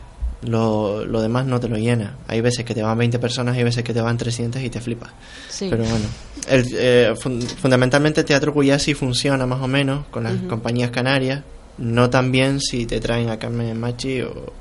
Lo, 0.43 1.05
lo, 1.05 1.21
demás 1.21 1.45
no 1.45 1.59
te 1.59 1.69
lo 1.69 1.77
llena. 1.77 2.17
Hay 2.27 2.41
veces 2.41 2.65
que 2.65 2.73
te 2.73 2.83
van 2.83 2.97
20 2.97 3.17
personas, 3.19 3.55
hay 3.55 3.63
veces 3.63 3.83
que 3.83 3.93
te 3.93 4.01
van 4.01 4.17
300 4.17 4.61
y 4.61 4.69
te 4.69 4.81
flipas. 4.81 5.11
Pero 5.59 5.85
bueno, 5.85 6.05
el, 6.49 6.65
eh, 6.73 7.13
fundamentalmente 7.15 8.21
el 8.21 8.25
Teatro 8.25 8.53
Cuyasi 8.53 8.93
funciona 8.93 9.45
más 9.45 9.61
o 9.61 9.67
menos 9.67 10.05
con 10.07 10.23
las 10.23 10.35
compañías 10.49 10.91
canarias. 10.91 11.43
No 11.77 12.09
tan 12.09 12.31
bien 12.31 12.59
si 12.59 12.85
te 12.85 12.99
traen 12.99 13.29
a 13.29 13.39
Carmen 13.39 13.79
Machi 13.79 14.21
o, 14.21 14.53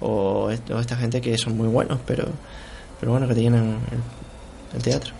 o, 0.00 0.50
esta 0.50 0.96
gente 0.96 1.20
que 1.20 1.36
son 1.36 1.56
muy 1.56 1.68
buenos, 1.68 1.98
pero, 2.06 2.24
pero 3.00 3.12
bueno, 3.12 3.26
que 3.26 3.34
te 3.34 3.42
llenan 3.42 3.80
el 3.90 3.98
teatro. 4.82 5.12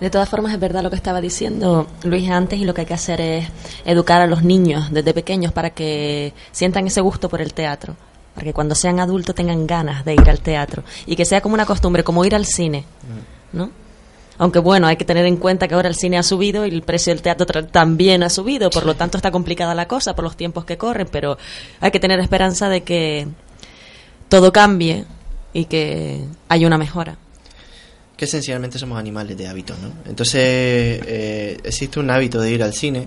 De 0.00 0.10
todas 0.10 0.28
formas, 0.28 0.52
es 0.52 0.60
verdad 0.60 0.82
lo 0.82 0.90
que 0.90 0.96
estaba 0.96 1.20
diciendo 1.20 1.86
Luis 2.02 2.28
antes 2.28 2.58
y 2.58 2.64
lo 2.64 2.74
que 2.74 2.82
hay 2.82 2.86
que 2.86 2.94
hacer 2.94 3.20
es 3.20 3.48
educar 3.84 4.20
a 4.20 4.26
los 4.26 4.42
niños 4.42 4.92
desde 4.92 5.14
pequeños 5.14 5.52
para 5.52 5.70
que 5.70 6.34
sientan 6.52 6.86
ese 6.86 7.00
gusto 7.00 7.30
por 7.30 7.40
el 7.40 7.54
teatro, 7.54 7.96
para 8.34 8.44
que 8.44 8.52
cuando 8.52 8.74
sean 8.74 9.00
adultos 9.00 9.34
tengan 9.34 9.66
ganas 9.66 10.04
de 10.04 10.12
ir 10.12 10.28
al 10.28 10.40
teatro 10.40 10.84
y 11.06 11.16
que 11.16 11.24
sea 11.24 11.40
como 11.40 11.54
una 11.54 11.64
costumbre, 11.64 12.04
como 12.04 12.24
ir 12.26 12.34
al 12.34 12.44
cine, 12.44 12.84
¿no? 13.52 13.70
Aunque 14.38 14.58
bueno, 14.58 14.86
hay 14.86 14.98
que 14.98 15.06
tener 15.06 15.24
en 15.24 15.38
cuenta 15.38 15.66
que 15.66 15.74
ahora 15.74 15.88
el 15.88 15.94
cine 15.94 16.18
ha 16.18 16.22
subido 16.22 16.66
y 16.66 16.68
el 16.68 16.82
precio 16.82 17.14
del 17.14 17.22
teatro 17.22 17.46
también 17.64 18.22
ha 18.22 18.28
subido, 18.28 18.68
por 18.68 18.84
lo 18.84 18.96
tanto 18.96 19.16
está 19.16 19.30
complicada 19.30 19.74
la 19.74 19.88
cosa 19.88 20.14
por 20.14 20.24
los 20.24 20.36
tiempos 20.36 20.66
que 20.66 20.76
corren, 20.76 21.08
pero 21.10 21.38
hay 21.80 21.90
que 21.90 22.00
tener 22.00 22.20
esperanza 22.20 22.68
de 22.68 22.82
que 22.82 23.28
todo 24.28 24.52
cambie 24.52 25.06
y 25.54 25.64
que 25.64 26.22
haya 26.50 26.66
una 26.66 26.76
mejora 26.76 27.16
que 28.16 28.24
esencialmente 28.24 28.78
somos 28.78 28.98
animales 28.98 29.36
de 29.36 29.46
hábito, 29.46 29.74
¿no? 29.82 29.92
Entonces 30.08 30.42
eh, 30.42 31.58
existe 31.62 32.00
un 32.00 32.10
hábito 32.10 32.40
de 32.40 32.50
ir 32.50 32.62
al 32.62 32.72
cine, 32.72 33.06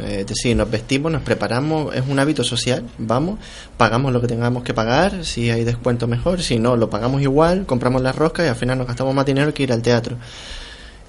eh, 0.00 0.18
es 0.20 0.26
decir, 0.26 0.56
nos 0.56 0.70
vestimos, 0.70 1.10
nos 1.10 1.22
preparamos, 1.22 1.94
es 1.94 2.02
un 2.06 2.18
hábito 2.18 2.44
social, 2.44 2.84
vamos, 2.98 3.38
pagamos 3.76 4.12
lo 4.12 4.20
que 4.20 4.26
tengamos 4.26 4.62
que 4.62 4.74
pagar, 4.74 5.24
si 5.24 5.50
hay 5.50 5.64
descuento 5.64 6.06
mejor, 6.06 6.42
si 6.42 6.58
no, 6.58 6.76
lo 6.76 6.90
pagamos 6.90 7.22
igual, 7.22 7.64
compramos 7.64 8.02
las 8.02 8.14
roscas 8.14 8.46
y 8.46 8.48
al 8.48 8.56
final 8.56 8.76
nos 8.78 8.86
gastamos 8.86 9.14
más 9.14 9.24
dinero 9.24 9.54
que 9.54 9.62
ir 9.62 9.72
al 9.72 9.82
teatro. 9.82 10.16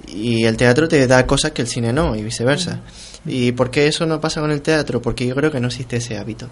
Y 0.08 0.44
el 0.44 0.56
teatro 0.56 0.88
te 0.88 1.04
da 1.06 1.26
cosas 1.26 1.50
que 1.50 1.62
el 1.62 1.68
cine 1.68 1.92
no, 1.92 2.14
y 2.14 2.22
viceversa. 2.22 2.80
¿Y 3.24 3.52
por 3.52 3.70
qué 3.70 3.88
eso 3.88 4.06
no 4.06 4.20
pasa 4.20 4.40
con 4.40 4.52
el 4.52 4.62
teatro? 4.62 5.02
Porque 5.02 5.26
yo 5.26 5.34
creo 5.34 5.50
que 5.50 5.58
no 5.58 5.66
existe 5.66 5.96
ese 5.96 6.16
hábito 6.16 6.48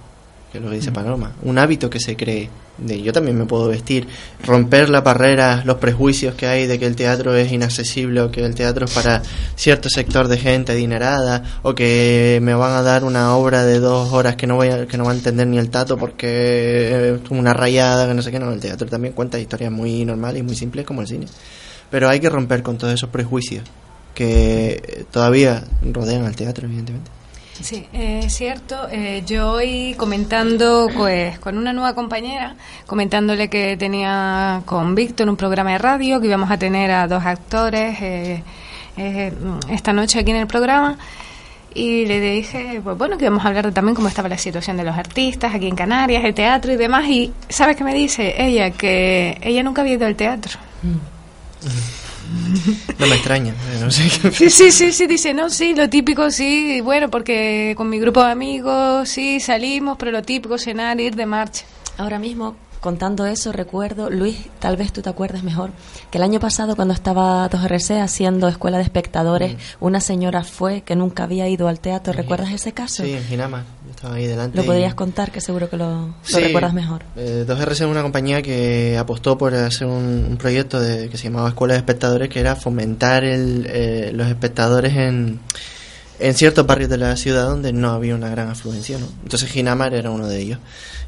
que 0.54 0.58
es 0.58 0.64
lo 0.64 0.70
que 0.70 0.76
dice 0.76 0.92
Paloma, 0.92 1.32
un 1.42 1.58
hábito 1.58 1.90
que 1.90 1.98
se 1.98 2.14
cree, 2.14 2.48
de 2.78 3.02
yo 3.02 3.12
también 3.12 3.36
me 3.36 3.44
puedo 3.44 3.66
vestir, 3.66 4.06
romper 4.46 4.88
la 4.88 5.00
barrera, 5.00 5.64
los 5.64 5.78
prejuicios 5.78 6.36
que 6.36 6.46
hay 6.46 6.68
de 6.68 6.78
que 6.78 6.86
el 6.86 6.94
teatro 6.94 7.34
es 7.34 7.50
inaccesible 7.50 8.20
o 8.20 8.30
que 8.30 8.44
el 8.44 8.54
teatro 8.54 8.84
es 8.84 8.92
para 8.92 9.20
cierto 9.56 9.88
sector 9.90 10.28
de 10.28 10.38
gente 10.38 10.70
adinerada 10.70 11.42
o 11.62 11.74
que 11.74 12.38
me 12.40 12.54
van 12.54 12.70
a 12.70 12.82
dar 12.82 13.02
una 13.02 13.34
obra 13.34 13.64
de 13.64 13.80
dos 13.80 14.12
horas 14.12 14.36
que 14.36 14.46
no 14.46 14.54
voy 14.54 14.68
a, 14.68 14.86
que 14.86 14.96
no 14.96 15.06
va 15.06 15.10
a 15.10 15.16
entender 15.16 15.48
ni 15.48 15.58
el 15.58 15.70
tato 15.70 15.98
porque 15.98 17.14
es 17.14 17.30
una 17.32 17.52
rayada, 17.52 18.06
que 18.06 18.14
no 18.14 18.22
sé 18.22 18.30
qué, 18.30 18.38
no, 18.38 18.52
el 18.52 18.60
teatro 18.60 18.86
también 18.86 19.12
cuenta 19.12 19.40
historias 19.40 19.72
muy 19.72 20.04
normales 20.04 20.38
y 20.38 20.44
muy 20.44 20.54
simples 20.54 20.86
como 20.86 21.00
el 21.00 21.08
cine. 21.08 21.26
Pero 21.90 22.08
hay 22.08 22.20
que 22.20 22.30
romper 22.30 22.62
con 22.62 22.78
todos 22.78 22.94
esos 22.94 23.10
prejuicios 23.10 23.64
que 24.14 25.04
todavía 25.10 25.64
rodean 25.82 26.26
al 26.26 26.36
teatro, 26.36 26.66
evidentemente. 26.66 27.10
Sí, 27.60 27.86
es 27.92 28.34
cierto. 28.34 28.88
Eh, 28.90 29.22
yo 29.26 29.52
hoy 29.52 29.94
comentando 29.96 30.88
pues 30.94 31.38
con 31.38 31.56
una 31.56 31.72
nueva 31.72 31.94
compañera, 31.94 32.56
comentándole 32.86 33.48
que 33.48 33.76
tenía 33.76 34.62
con 34.64 34.94
Víctor 34.94 35.28
un 35.28 35.36
programa 35.36 35.72
de 35.72 35.78
radio, 35.78 36.20
que 36.20 36.26
íbamos 36.26 36.50
a 36.50 36.58
tener 36.58 36.90
a 36.90 37.06
dos 37.06 37.24
actores 37.24 38.00
eh, 38.02 38.42
eh, 38.96 39.32
esta 39.70 39.92
noche 39.92 40.18
aquí 40.18 40.32
en 40.32 40.38
el 40.38 40.46
programa. 40.46 40.98
Y 41.76 42.06
le 42.06 42.20
dije, 42.20 42.80
pues 42.82 42.96
bueno, 42.96 43.18
que 43.18 43.24
íbamos 43.24 43.44
a 43.44 43.48
hablar 43.48 43.72
también 43.72 43.96
cómo 43.96 44.08
estaba 44.08 44.28
la 44.28 44.38
situación 44.38 44.76
de 44.76 44.84
los 44.84 44.96
artistas 44.96 45.54
aquí 45.54 45.66
en 45.66 45.74
Canarias, 45.74 46.24
el 46.24 46.34
teatro 46.34 46.72
y 46.72 46.76
demás. 46.76 47.06
Y 47.08 47.32
¿sabes 47.48 47.76
qué 47.76 47.82
me 47.82 47.94
dice? 47.94 48.34
Ella, 48.36 48.70
que 48.70 49.38
ella 49.42 49.62
nunca 49.62 49.82
había 49.82 49.94
ido 49.94 50.06
al 50.06 50.14
teatro. 50.16 50.58
Mm. 50.82 52.03
No 52.98 53.06
me 53.06 53.14
extraña, 53.14 53.52
eh, 53.52 53.78
no 53.80 53.90
sé. 53.90 54.08
Sí, 54.08 54.50
sí, 54.50 54.70
sí, 54.70 54.92
sí, 54.92 55.06
dice, 55.06 55.34
no, 55.34 55.50
sí, 55.50 55.74
lo 55.74 55.88
típico, 55.88 56.30
sí, 56.30 56.80
bueno, 56.80 57.10
porque 57.10 57.74
con 57.76 57.88
mi 57.88 57.98
grupo 57.98 58.22
de 58.22 58.30
amigos, 58.30 59.08
sí, 59.08 59.40
salimos, 59.40 59.96
pero 59.98 60.10
lo 60.10 60.22
típico, 60.22 60.58
cenar, 60.58 61.00
ir 61.00 61.14
de 61.16 61.26
marcha. 61.26 61.64
Ahora 61.98 62.18
mismo, 62.18 62.56
contando 62.80 63.24
eso, 63.24 63.50
recuerdo, 63.50 64.10
Luis, 64.10 64.36
tal 64.58 64.76
vez 64.76 64.92
tú 64.92 65.00
te 65.00 65.08
acuerdes 65.08 65.42
mejor, 65.42 65.70
que 66.10 66.18
el 66.18 66.24
año 66.24 66.38
pasado 66.38 66.76
cuando 66.76 66.92
estaba 66.92 67.48
2RC 67.48 68.02
haciendo 68.02 68.46
escuela 68.46 68.76
de 68.76 68.84
espectadores, 68.84 69.56
una 69.80 70.00
señora 70.00 70.44
fue 70.44 70.82
que 70.82 70.94
nunca 70.94 71.24
había 71.24 71.48
ido 71.48 71.66
al 71.68 71.80
teatro. 71.80 72.12
¿Recuerdas 72.12 72.52
ese 72.52 72.72
caso? 72.72 73.02
Sí, 73.02 73.12
en 73.14 73.24
Ginama, 73.24 73.64
yo 73.94 73.96
estaba 73.96 74.14
ahí 74.16 74.26
delante. 74.26 74.56
Lo 74.56 74.64
y- 74.64 74.66
podrías 74.66 74.94
contar, 74.94 75.30
que 75.30 75.40
seguro 75.40 75.68
que 75.70 75.76
lo, 75.76 76.14
recuerdas 76.32 76.74
mejor. 76.74 77.04
eh, 77.16 77.44
2RC 77.46 77.70
es 77.72 77.80
una 77.82 78.02
compañía 78.02 78.42
que 78.42 78.96
apostó 78.98 79.38
por 79.38 79.54
hacer 79.54 79.86
un, 79.86 80.26
un 80.30 80.36
proyecto 80.36 80.80
de, 80.80 81.08
que 81.08 81.16
se 81.16 81.24
llamaba 81.24 81.48
Escuela 81.48 81.74
de 81.74 81.78
Espectadores, 81.78 82.28
que 82.28 82.40
era 82.40 82.56
fomentar 82.56 83.24
el, 83.24 83.66
eh, 83.68 84.10
los 84.14 84.26
espectadores 84.28 84.94
en, 84.96 85.40
en 86.18 86.34
ciertos 86.34 86.66
barrios 86.66 86.90
de 86.90 86.98
la 86.98 87.16
ciudad 87.16 87.44
donde 87.48 87.72
no 87.72 87.90
había 87.90 88.14
una 88.14 88.28
gran 88.28 88.48
afluencia. 88.50 88.98
¿no? 88.98 89.06
Entonces 89.22 89.50
Ginamar 89.50 89.94
era 89.94 90.10
uno 90.10 90.26
de 90.26 90.40
ellos. 90.40 90.58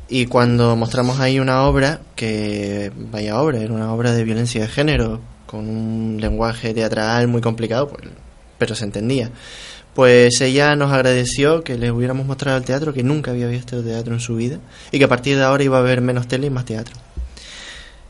Y 0.08 0.26
cuando 0.26 0.76
mostramos 0.76 1.18
ahí 1.18 1.40
una 1.40 1.64
obra, 1.64 2.00
que 2.14 2.92
vaya 3.10 3.40
obra, 3.40 3.58
era 3.58 3.72
una 3.74 3.92
obra 3.92 4.12
de 4.12 4.22
violencia 4.22 4.62
de 4.62 4.68
género, 4.68 5.20
con 5.46 5.68
un 5.68 6.18
lenguaje 6.20 6.72
teatral 6.74 7.26
muy 7.28 7.40
complicado, 7.40 7.88
pues, 7.88 8.08
pero 8.58 8.74
se 8.76 8.84
entendía. 8.84 9.30
Pues 9.96 10.42
ella 10.42 10.76
nos 10.76 10.92
agradeció 10.92 11.64
que 11.64 11.78
le 11.78 11.90
hubiéramos 11.90 12.26
mostrado 12.26 12.58
el 12.58 12.64
teatro, 12.64 12.92
que 12.92 13.02
nunca 13.02 13.30
había 13.30 13.46
visto 13.46 13.82
teatro 13.82 14.12
en 14.12 14.20
su 14.20 14.36
vida, 14.36 14.60
y 14.92 14.98
que 14.98 15.04
a 15.04 15.08
partir 15.08 15.38
de 15.38 15.42
ahora 15.42 15.64
iba 15.64 15.78
a 15.78 15.80
haber 15.80 16.02
menos 16.02 16.28
tele 16.28 16.48
y 16.48 16.50
más 16.50 16.66
teatro. 16.66 16.94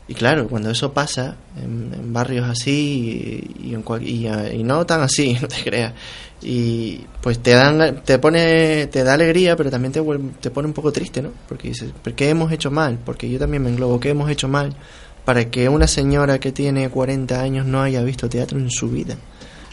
Y 0.09 0.13
claro, 0.13 0.49
cuando 0.49 0.69
eso 0.69 0.91
pasa 0.91 1.37
en, 1.55 2.11
barrios 2.11 2.45
así 2.45 3.53
y, 3.63 3.73
en 3.73 3.83
cual- 3.83 4.05
y, 4.05 4.27
no 4.65 4.85
tan 4.85 4.99
así, 4.99 5.37
no 5.41 5.47
te 5.47 5.63
creas, 5.63 5.93
y 6.41 7.05
pues 7.21 7.39
te 7.39 7.51
dan, 7.51 8.03
te 8.03 8.19
pone, 8.19 8.87
te 8.87 9.05
da 9.05 9.13
alegría, 9.13 9.55
pero 9.55 9.71
también 9.71 9.93
te 9.93 10.51
pone 10.51 10.67
un 10.67 10.73
poco 10.73 10.91
triste, 10.91 11.21
¿no? 11.21 11.29
Porque 11.47 11.69
dices, 11.69 11.91
¿por 12.03 12.11
qué 12.15 12.29
hemos 12.29 12.51
hecho 12.51 12.69
mal? 12.69 12.99
Porque 13.05 13.29
yo 13.29 13.39
también 13.39 13.63
me 13.63 13.69
englobo, 13.69 13.97
¿qué 13.97 14.09
hemos 14.09 14.29
hecho 14.29 14.49
mal 14.49 14.75
para 15.23 15.49
que 15.49 15.69
una 15.69 15.87
señora 15.87 16.37
que 16.37 16.51
tiene 16.51 16.89
40 16.89 17.39
años 17.41 17.65
no 17.65 17.81
haya 17.81 18.03
visto 18.03 18.27
teatro 18.27 18.59
en 18.59 18.71
su 18.71 18.89
vida? 18.89 19.15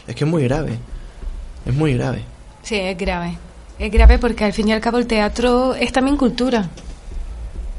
Es 0.07 0.15
que 0.15 0.23
es 0.23 0.29
muy 0.29 0.43
grave, 0.43 0.79
es 1.65 1.73
muy 1.73 1.95
grave. 1.95 2.23
Sí, 2.63 2.75
es 2.75 2.97
grave. 2.97 3.37
Es 3.77 3.91
grave 3.91 4.17
porque 4.19 4.45
al 4.45 4.53
fin 4.53 4.69
y 4.69 4.73
al 4.73 4.81
cabo 4.81 4.97
el 4.97 5.07
teatro 5.07 5.75
es 5.75 5.91
también 5.91 6.17
cultura. 6.17 6.69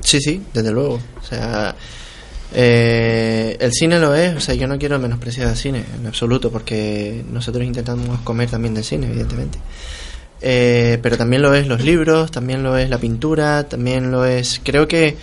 Sí, 0.01 0.21
sí, 0.21 0.43
desde 0.53 0.71
luego. 0.71 1.01
O 1.21 1.25
sea, 1.25 1.75
eh, 2.53 3.57
el 3.59 3.73
cine 3.73 3.99
lo 3.99 4.15
es. 4.15 4.37
O 4.37 4.41
sea, 4.41 4.55
yo 4.55 4.69
no 4.69 4.79
quiero 4.79 4.99
menospreciar 4.99 5.49
el 5.49 5.57
cine 5.57 5.85
en 5.99 6.07
absoluto, 6.07 6.51
porque 6.51 7.25
nosotros 7.31 7.65
intentamos 7.65 8.21
comer 8.21 8.51
también 8.51 8.75
del 8.75 8.85
cine, 8.85 9.07
evidentemente. 9.07 9.59
Eh, 10.41 10.99
pero 11.03 11.17
también 11.17 11.43
lo 11.43 11.55
es 11.55 11.67
los 11.67 11.83
libros, 11.83 12.31
también 12.31 12.63
lo 12.63 12.77
es 12.77 12.91
la 12.91 12.99
pintura, 12.99 13.65
también 13.65 14.11
lo 14.11 14.25
es. 14.25 14.61
Creo 14.63 14.87
que 14.87 15.17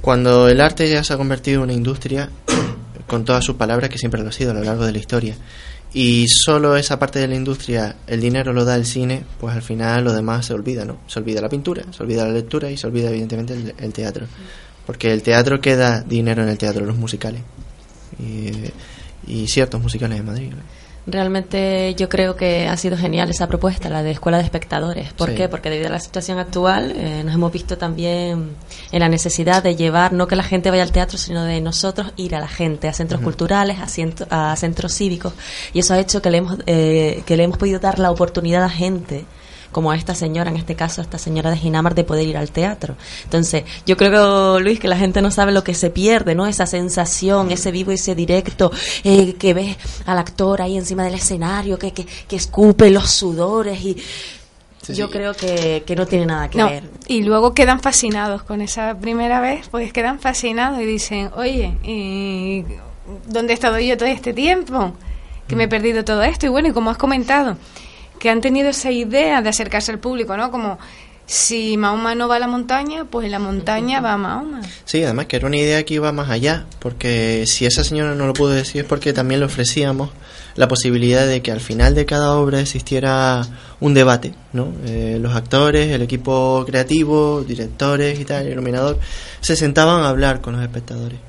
cuando 0.00 0.48
el 0.48 0.60
arte 0.60 0.88
ya 0.88 1.04
se 1.04 1.12
ha 1.12 1.16
convertido 1.16 1.58
en 1.58 1.64
una 1.64 1.72
industria, 1.72 2.30
con 3.06 3.24
todas 3.24 3.44
sus 3.44 3.56
palabras, 3.56 3.90
que 3.90 3.98
siempre 3.98 4.22
lo 4.22 4.30
ha 4.30 4.32
sido 4.32 4.52
a 4.52 4.54
lo 4.54 4.64
largo 4.64 4.86
de 4.86 4.92
la 4.92 4.98
historia, 4.98 5.36
y 5.92 6.26
solo 6.28 6.76
esa 6.76 6.98
parte 6.98 7.18
de 7.18 7.28
la 7.28 7.34
industria, 7.34 7.96
el 8.06 8.20
dinero 8.20 8.52
lo 8.52 8.64
da 8.64 8.76
el 8.76 8.84
cine, 8.84 9.24
pues 9.40 9.54
al 9.54 9.62
final 9.62 10.04
lo 10.04 10.12
demás 10.12 10.46
se 10.46 10.52
olvida, 10.52 10.84
¿no? 10.84 10.98
Se 11.06 11.18
olvida 11.18 11.40
la 11.40 11.48
pintura, 11.48 11.84
se 11.90 12.02
olvida 12.02 12.26
la 12.26 12.32
lectura 12.32 12.70
y 12.70 12.76
se 12.76 12.86
olvida 12.86 13.08
evidentemente 13.08 13.74
el, 13.78 13.92
teatro. 13.92 14.26
Porque 14.84 15.12
el 15.12 15.22
teatro 15.22 15.60
queda 15.60 16.00
dinero 16.02 16.42
en 16.42 16.50
el 16.50 16.58
teatro, 16.58 16.84
los 16.84 16.96
musicales. 16.96 17.42
Y, 18.18 18.52
y 19.26 19.46
ciertos 19.48 19.80
musicales 19.80 20.18
de 20.18 20.24
Madrid. 20.24 20.50
¿no? 20.50 20.62
Realmente 21.10 21.94
yo 21.94 22.08
creo 22.10 22.36
que 22.36 22.68
ha 22.68 22.76
sido 22.76 22.96
genial 22.96 23.30
esa 23.30 23.46
propuesta, 23.46 23.88
la 23.88 24.02
de 24.02 24.10
escuela 24.10 24.36
de 24.36 24.44
espectadores. 24.44 25.12
¿Por 25.14 25.30
Sí. 25.30 25.36
qué? 25.36 25.48
Porque 25.48 25.70
debido 25.70 25.88
a 25.88 25.92
la 25.92 26.00
situación 26.00 26.38
actual 26.38 26.92
eh, 26.94 27.22
nos 27.24 27.34
hemos 27.34 27.50
visto 27.50 27.78
también 27.78 28.50
en 28.92 29.00
la 29.00 29.08
necesidad 29.08 29.62
de 29.62 29.74
llevar, 29.74 30.12
no 30.12 30.26
que 30.26 30.36
la 30.36 30.42
gente 30.42 30.70
vaya 30.70 30.82
al 30.82 30.92
teatro, 30.92 31.16
sino 31.16 31.44
de 31.44 31.62
nosotros 31.62 32.12
ir 32.16 32.34
a 32.36 32.40
la 32.40 32.48
gente, 32.48 32.88
a 32.88 32.92
centros 32.92 33.22
culturales, 33.22 33.78
a, 33.80 33.86
ciento- 33.88 34.26
a 34.30 34.54
centros 34.56 34.92
cívicos. 34.92 35.32
Y 35.72 35.78
eso 35.78 35.94
ha 35.94 35.98
hecho 35.98 36.20
que 36.20 36.30
le, 36.30 36.38
hemos, 36.38 36.58
eh, 36.66 37.22
que 37.24 37.36
le 37.38 37.44
hemos 37.44 37.56
podido 37.56 37.78
dar 37.80 37.98
la 37.98 38.10
oportunidad 38.10 38.62
a 38.64 38.68
gente 38.70 39.24
como 39.72 39.90
a 39.90 39.96
esta 39.96 40.14
señora, 40.14 40.50
en 40.50 40.56
este 40.56 40.74
caso 40.74 41.00
a 41.00 41.04
esta 41.04 41.18
señora 41.18 41.50
de 41.50 41.56
Ginamar, 41.56 41.94
de 41.94 42.04
poder 42.04 42.26
ir 42.26 42.36
al 42.36 42.50
teatro. 42.50 42.96
Entonces, 43.24 43.64
yo 43.86 43.96
creo, 43.96 44.60
Luis, 44.60 44.80
que 44.80 44.88
la 44.88 44.96
gente 44.96 45.20
no 45.22 45.30
sabe 45.30 45.52
lo 45.52 45.62
que 45.64 45.74
se 45.74 45.90
pierde, 45.90 46.34
¿no? 46.34 46.46
Esa 46.46 46.66
sensación, 46.66 47.50
ese 47.50 47.70
vivo 47.70 47.92
y 47.92 47.96
ese 47.96 48.14
directo, 48.14 48.70
eh, 49.04 49.34
que 49.34 49.54
ves 49.54 49.76
al 50.06 50.18
actor 50.18 50.62
ahí 50.62 50.76
encima 50.76 51.04
del 51.04 51.14
escenario, 51.14 51.78
que, 51.78 51.92
que, 51.92 52.04
que 52.06 52.36
escupe 52.36 52.90
los 52.90 53.10
sudores 53.10 53.80
y... 53.82 53.96
yo 54.88 55.10
creo 55.10 55.34
que, 55.34 55.82
que 55.86 55.94
no 55.94 56.06
tiene 56.06 56.24
nada 56.26 56.48
que 56.48 56.56
No, 56.58 56.66
ver. 56.70 56.84
y 57.06 57.22
luego 57.22 57.52
quedan 57.52 57.80
fascinados 57.80 58.42
con 58.42 58.62
esa 58.62 58.96
primera 58.98 59.40
vez, 59.40 59.68
pues 59.70 59.92
quedan 59.92 60.18
fascinados 60.18 60.80
y 60.80 60.86
dicen, 60.86 61.30
oye, 61.36 61.76
¿y 61.84 62.64
¿dónde 63.26 63.52
he 63.52 63.54
estado 63.54 63.78
yo 63.78 63.96
todo 63.98 64.08
este 64.08 64.32
tiempo? 64.32 64.92
Que 65.46 65.56
me 65.56 65.64
he 65.64 65.68
perdido 65.68 66.04
todo 66.04 66.22
esto. 66.22 66.46
Y 66.46 66.48
bueno, 66.50 66.68
y 66.68 66.72
como 66.72 66.90
has 66.90 66.96
comentado, 66.98 67.56
que 68.18 68.30
han 68.30 68.40
tenido 68.40 68.68
esa 68.68 68.90
idea 68.90 69.42
de 69.42 69.48
acercarse 69.48 69.92
al 69.92 69.98
público, 69.98 70.36
¿no? 70.36 70.50
Como 70.50 70.78
si 71.28 71.76
Mahoma 71.76 72.14
no 72.14 72.26
va 72.26 72.36
a 72.36 72.38
la 72.38 72.48
montaña, 72.48 73.04
pues 73.04 73.30
la 73.30 73.38
montaña 73.38 74.00
va 74.00 74.14
a 74.14 74.16
Mahoma. 74.16 74.62
Sí, 74.86 75.04
además 75.04 75.26
que 75.26 75.36
era 75.36 75.46
una 75.46 75.58
idea 75.58 75.84
que 75.84 75.94
iba 75.94 76.10
más 76.10 76.30
allá, 76.30 76.64
porque 76.78 77.44
si 77.46 77.66
esa 77.66 77.84
señora 77.84 78.14
no 78.14 78.26
lo 78.26 78.32
pudo 78.32 78.50
decir 78.50 78.80
es 78.80 78.86
porque 78.86 79.12
también 79.12 79.40
le 79.40 79.46
ofrecíamos 79.46 80.08
la 80.56 80.68
posibilidad 80.68 81.26
de 81.26 81.42
que 81.42 81.52
al 81.52 81.60
final 81.60 81.94
de 81.94 82.06
cada 82.06 82.34
obra 82.34 82.60
existiera 82.60 83.46
un 83.78 83.92
debate, 83.92 84.32
¿no? 84.54 84.72
Eh, 84.86 85.18
los 85.20 85.36
actores, 85.36 85.92
el 85.92 86.00
equipo 86.00 86.64
creativo, 86.66 87.44
directores 87.46 88.18
y 88.18 88.24
tal, 88.24 88.48
iluminador, 88.48 88.98
se 89.42 89.54
sentaban 89.54 90.04
a 90.04 90.08
hablar 90.08 90.40
con 90.40 90.54
los 90.54 90.62
espectadores. 90.62 91.27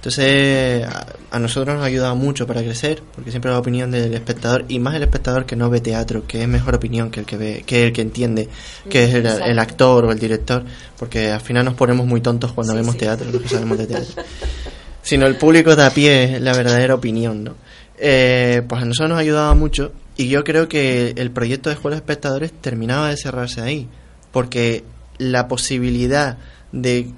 Entonces, 0.00 0.86
a, 1.30 1.38
nosotros 1.38 1.74
nos 1.74 1.84
ha 1.84 1.86
ayudado 1.86 2.16
mucho 2.16 2.46
para 2.46 2.62
crecer, 2.62 3.02
porque 3.14 3.30
siempre 3.30 3.50
la 3.50 3.58
opinión 3.58 3.90
del 3.90 4.14
espectador, 4.14 4.64
y 4.66 4.78
más 4.78 4.94
el 4.94 5.02
espectador 5.02 5.44
que 5.44 5.56
no 5.56 5.68
ve 5.68 5.82
teatro, 5.82 6.26
que 6.26 6.40
es 6.40 6.48
mejor 6.48 6.74
opinión 6.74 7.10
que 7.10 7.20
el 7.20 7.26
que 7.26 7.36
ve, 7.36 7.64
que 7.66 7.84
el 7.84 7.92
que 7.92 8.00
entiende, 8.00 8.48
que 8.88 9.04
es 9.04 9.12
el, 9.12 9.26
el 9.26 9.58
actor 9.58 10.06
o 10.06 10.10
el 10.10 10.18
director, 10.18 10.64
porque 10.98 11.30
al 11.30 11.42
final 11.42 11.66
nos 11.66 11.74
ponemos 11.74 12.06
muy 12.06 12.22
tontos 12.22 12.54
cuando 12.54 12.74
vemos 12.74 12.96
teatro, 12.96 13.30
los 13.30 13.42
que 13.42 13.48
sabemos 13.50 13.76
de 13.76 13.88
teatro. 13.88 14.24
Sino 15.02 15.26
el 15.26 15.36
público 15.36 15.76
de 15.76 15.84
a 15.84 15.90
pie 15.90 16.36
es 16.36 16.40
la 16.40 16.54
verdadera 16.54 16.94
opinión, 16.94 17.44
¿no? 17.44 17.56
Eh, 17.98 18.62
pues 18.66 18.80
a 18.80 18.86
nosotros 18.86 19.10
nos 19.10 19.18
ha 19.18 19.20
ayudado 19.20 19.54
mucho, 19.54 19.92
y 20.16 20.28
yo 20.28 20.44
creo 20.44 20.66
que 20.66 21.12
el 21.14 21.30
proyecto 21.30 21.68
de 21.68 21.74
Escuela 21.74 21.96
de 21.96 22.00
Espectadores 22.00 22.52
terminaba 22.58 23.10
de 23.10 23.18
cerrarse 23.18 23.60
ahí, 23.60 23.86
porque 24.32 24.82
la 25.18 25.46
posibilidad 25.46 26.38
de 26.72 27.10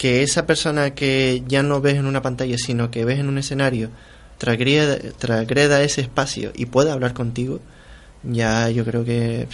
que 0.00 0.22
esa 0.22 0.46
persona 0.46 0.94
que 0.94 1.42
ya 1.46 1.62
no 1.62 1.82
ves 1.82 1.96
en 1.96 2.06
una 2.06 2.22
pantalla, 2.22 2.56
sino 2.56 2.90
que 2.90 3.04
ves 3.04 3.18
en 3.18 3.28
un 3.28 3.36
escenario, 3.36 3.90
transgreda, 4.38 5.82
ese 5.82 6.00
espacio 6.00 6.52
y 6.54 6.64
pueda 6.64 6.94
hablar 6.94 7.12
contigo, 7.12 7.60
ya 8.22 8.70
yo 8.70 8.86
creo 8.86 9.04
que 9.04 9.46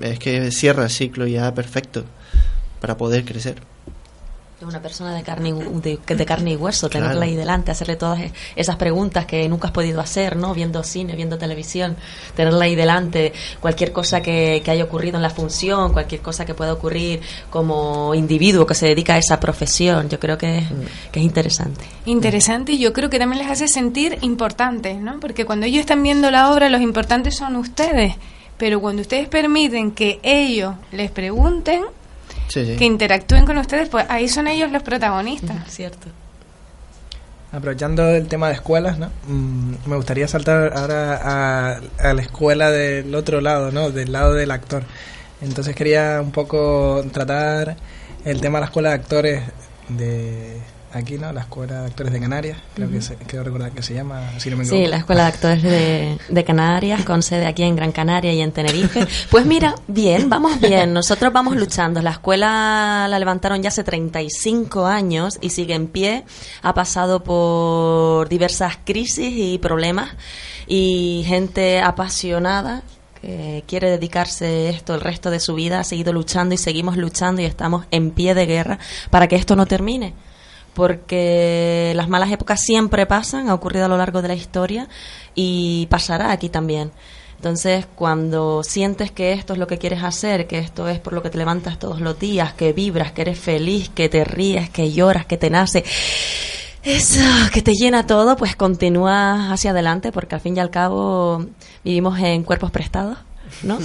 es 0.00 0.18
que 0.18 0.50
cierra 0.50 0.82
el 0.82 0.90
ciclo 0.90 1.28
ya 1.28 1.54
perfecto 1.54 2.04
para 2.80 2.96
poder 2.96 3.24
crecer. 3.24 3.62
Una 4.62 4.80
persona 4.80 5.14
de 5.14 5.22
carne, 5.22 5.52
de, 5.52 5.98
de 6.16 6.24
carne 6.26 6.52
y 6.52 6.56
hueso, 6.56 6.88
Claro. 6.88 7.06
tenerla 7.08 7.26
ahí 7.26 7.36
delante, 7.36 7.70
hacerle 7.70 7.96
todas 7.96 8.20
e- 8.20 8.32
esas 8.56 8.76
preguntas 8.76 9.26
que 9.26 9.46
nunca 9.50 9.68
has 9.68 9.72
podido 9.72 10.00
hacer, 10.00 10.34
¿no? 10.36 10.54
Viendo 10.54 10.82
cine, 10.82 11.14
viendo 11.14 11.36
televisión, 11.36 11.94
tenerla 12.34 12.64
ahí 12.64 12.74
delante, 12.74 13.34
cualquier 13.60 13.92
cosa 13.92 14.22
que, 14.22 14.62
que 14.64 14.70
haya 14.70 14.84
ocurrido 14.84 15.16
en 15.16 15.22
la 15.22 15.28
función, 15.28 15.92
cualquier 15.92 16.22
cosa 16.22 16.46
que 16.46 16.54
pueda 16.54 16.72
ocurrir 16.72 17.20
como 17.50 18.14
individuo 18.14 18.64
que 18.66 18.74
se 18.74 18.86
dedica 18.86 19.14
a 19.14 19.18
esa 19.18 19.38
profesión, 19.38 20.08
yo 20.08 20.18
creo 20.18 20.38
que, 20.38 20.62
que 21.12 21.20
es 21.20 21.26
interesante. 21.26 21.84
Interesante 22.06 22.72
y 22.72 22.78
yo 22.78 22.94
creo 22.94 23.10
que 23.10 23.18
también 23.18 23.42
les 23.42 23.50
hace 23.50 23.68
sentir 23.68 24.16
importantes, 24.22 24.96
¿no? 24.98 25.20
Porque 25.20 25.44
cuando 25.44 25.66
ellos 25.66 25.80
están 25.80 26.02
viendo 26.02 26.30
la 26.30 26.50
obra, 26.50 26.70
los 26.70 26.80
importantes 26.80 27.36
son 27.36 27.56
ustedes. 27.56 28.14
Pero 28.56 28.80
cuando 28.80 29.02
ustedes 29.02 29.28
permiten 29.28 29.90
que 29.90 30.18
ellos 30.22 30.74
les 30.92 31.10
pregunten, 31.10 31.82
Sí, 32.48 32.64
sí. 32.64 32.76
que 32.76 32.84
interactúen 32.84 33.44
con 33.44 33.58
ustedes, 33.58 33.88
pues 33.88 34.06
ahí 34.08 34.28
son 34.28 34.46
ellos 34.48 34.70
los 34.70 34.82
protagonistas. 34.82 35.56
Cierto. 35.68 36.08
Aprovechando 37.52 38.08
el 38.10 38.26
tema 38.28 38.48
de 38.48 38.54
escuelas, 38.54 38.98
¿no? 38.98 39.10
Mm, 39.28 39.74
me 39.86 39.96
gustaría 39.96 40.28
saltar 40.28 40.72
ahora 40.76 41.20
a, 41.22 41.80
a 41.98 42.14
la 42.14 42.22
escuela 42.22 42.70
del 42.70 43.14
otro 43.14 43.40
lado, 43.40 43.70
¿no? 43.70 43.90
Del 43.90 44.12
lado 44.12 44.34
del 44.34 44.50
actor. 44.50 44.82
Entonces 45.40 45.74
quería 45.74 46.20
un 46.20 46.32
poco 46.32 47.04
tratar 47.12 47.76
el 48.24 48.40
tema 48.40 48.58
de 48.58 48.60
la 48.60 48.66
escuela 48.66 48.88
de 48.90 48.94
actores 48.94 49.42
de 49.88 50.60
aquí, 50.96 51.18
¿no? 51.18 51.32
La 51.32 51.42
Escuela 51.42 51.82
de 51.82 51.86
Actores 51.86 52.12
de 52.12 52.20
Canarias, 52.20 52.58
creo 52.74 52.90
que 52.90 53.00
se, 53.00 53.16
creo 53.16 53.42
recordar 53.42 53.72
que 53.72 53.82
se 53.82 53.94
llama, 53.94 54.38
si 54.38 54.50
no 54.50 54.56
me 54.56 54.64
Sí, 54.64 54.86
la 54.86 54.98
Escuela 54.98 55.22
de 55.22 55.28
Actores 55.28 55.62
de, 55.62 56.18
de 56.28 56.44
Canarias, 56.44 57.04
con 57.04 57.22
sede 57.22 57.46
aquí 57.46 57.62
en 57.62 57.76
Gran 57.76 57.92
Canaria 57.92 58.32
y 58.32 58.40
en 58.40 58.52
Tenerife. 58.52 59.06
Pues 59.30 59.44
mira, 59.44 59.74
bien, 59.86 60.28
vamos 60.28 60.60
bien, 60.60 60.92
nosotros 60.92 61.32
vamos 61.32 61.56
luchando. 61.56 62.00
La 62.00 62.12
escuela 62.12 63.06
la 63.08 63.18
levantaron 63.18 63.62
ya 63.62 63.68
hace 63.68 63.84
35 63.84 64.86
años 64.86 65.38
y 65.40 65.50
sigue 65.50 65.74
en 65.74 65.88
pie. 65.88 66.24
Ha 66.62 66.74
pasado 66.74 67.22
por 67.22 68.28
diversas 68.28 68.78
crisis 68.84 69.32
y 69.36 69.58
problemas 69.58 70.10
y 70.66 71.24
gente 71.26 71.80
apasionada 71.80 72.82
que 73.20 73.64
quiere 73.66 73.90
dedicarse 73.90 74.68
esto 74.68 74.94
el 74.94 75.00
resto 75.00 75.30
de 75.30 75.40
su 75.40 75.54
vida, 75.54 75.80
ha 75.80 75.84
seguido 75.84 76.12
luchando 76.12 76.54
y 76.54 76.58
seguimos 76.58 76.96
luchando 76.96 77.42
y 77.42 77.44
estamos 77.44 77.86
en 77.90 78.10
pie 78.10 78.34
de 78.34 78.46
guerra 78.46 78.78
para 79.10 79.26
que 79.26 79.36
esto 79.36 79.56
no 79.56 79.66
termine 79.66 80.14
porque 80.76 81.94
las 81.96 82.06
malas 82.06 82.30
épocas 82.30 82.60
siempre 82.60 83.06
pasan, 83.06 83.48
ha 83.48 83.54
ocurrido 83.54 83.86
a 83.86 83.88
lo 83.88 83.96
largo 83.96 84.20
de 84.20 84.28
la 84.28 84.34
historia 84.34 84.88
y 85.34 85.86
pasará 85.86 86.30
aquí 86.30 86.50
también. 86.50 86.92
Entonces, 87.36 87.86
cuando 87.94 88.62
sientes 88.62 89.10
que 89.10 89.32
esto 89.32 89.54
es 89.54 89.58
lo 89.58 89.66
que 89.66 89.78
quieres 89.78 90.02
hacer, 90.02 90.46
que 90.46 90.58
esto 90.58 90.86
es 90.86 90.98
por 90.98 91.14
lo 91.14 91.22
que 91.22 91.30
te 91.30 91.38
levantas 91.38 91.78
todos 91.78 92.02
los 92.02 92.18
días, 92.18 92.52
que 92.52 92.74
vibras, 92.74 93.12
que 93.12 93.22
eres 93.22 93.38
feliz, 93.38 93.88
que 93.88 94.10
te 94.10 94.22
ríes, 94.22 94.68
que 94.68 94.92
lloras, 94.92 95.24
que 95.24 95.38
te 95.38 95.48
nace, 95.48 95.82
eso 96.82 97.20
que 97.54 97.62
te 97.62 97.72
llena 97.72 98.06
todo, 98.06 98.36
pues 98.36 98.54
continúa 98.54 99.50
hacia 99.52 99.70
adelante, 99.70 100.12
porque 100.12 100.34
al 100.34 100.42
fin 100.42 100.58
y 100.58 100.60
al 100.60 100.70
cabo 100.70 101.46
vivimos 101.84 102.18
en 102.18 102.42
cuerpos 102.42 102.70
prestados. 102.70 103.16
¿No? 103.62 103.78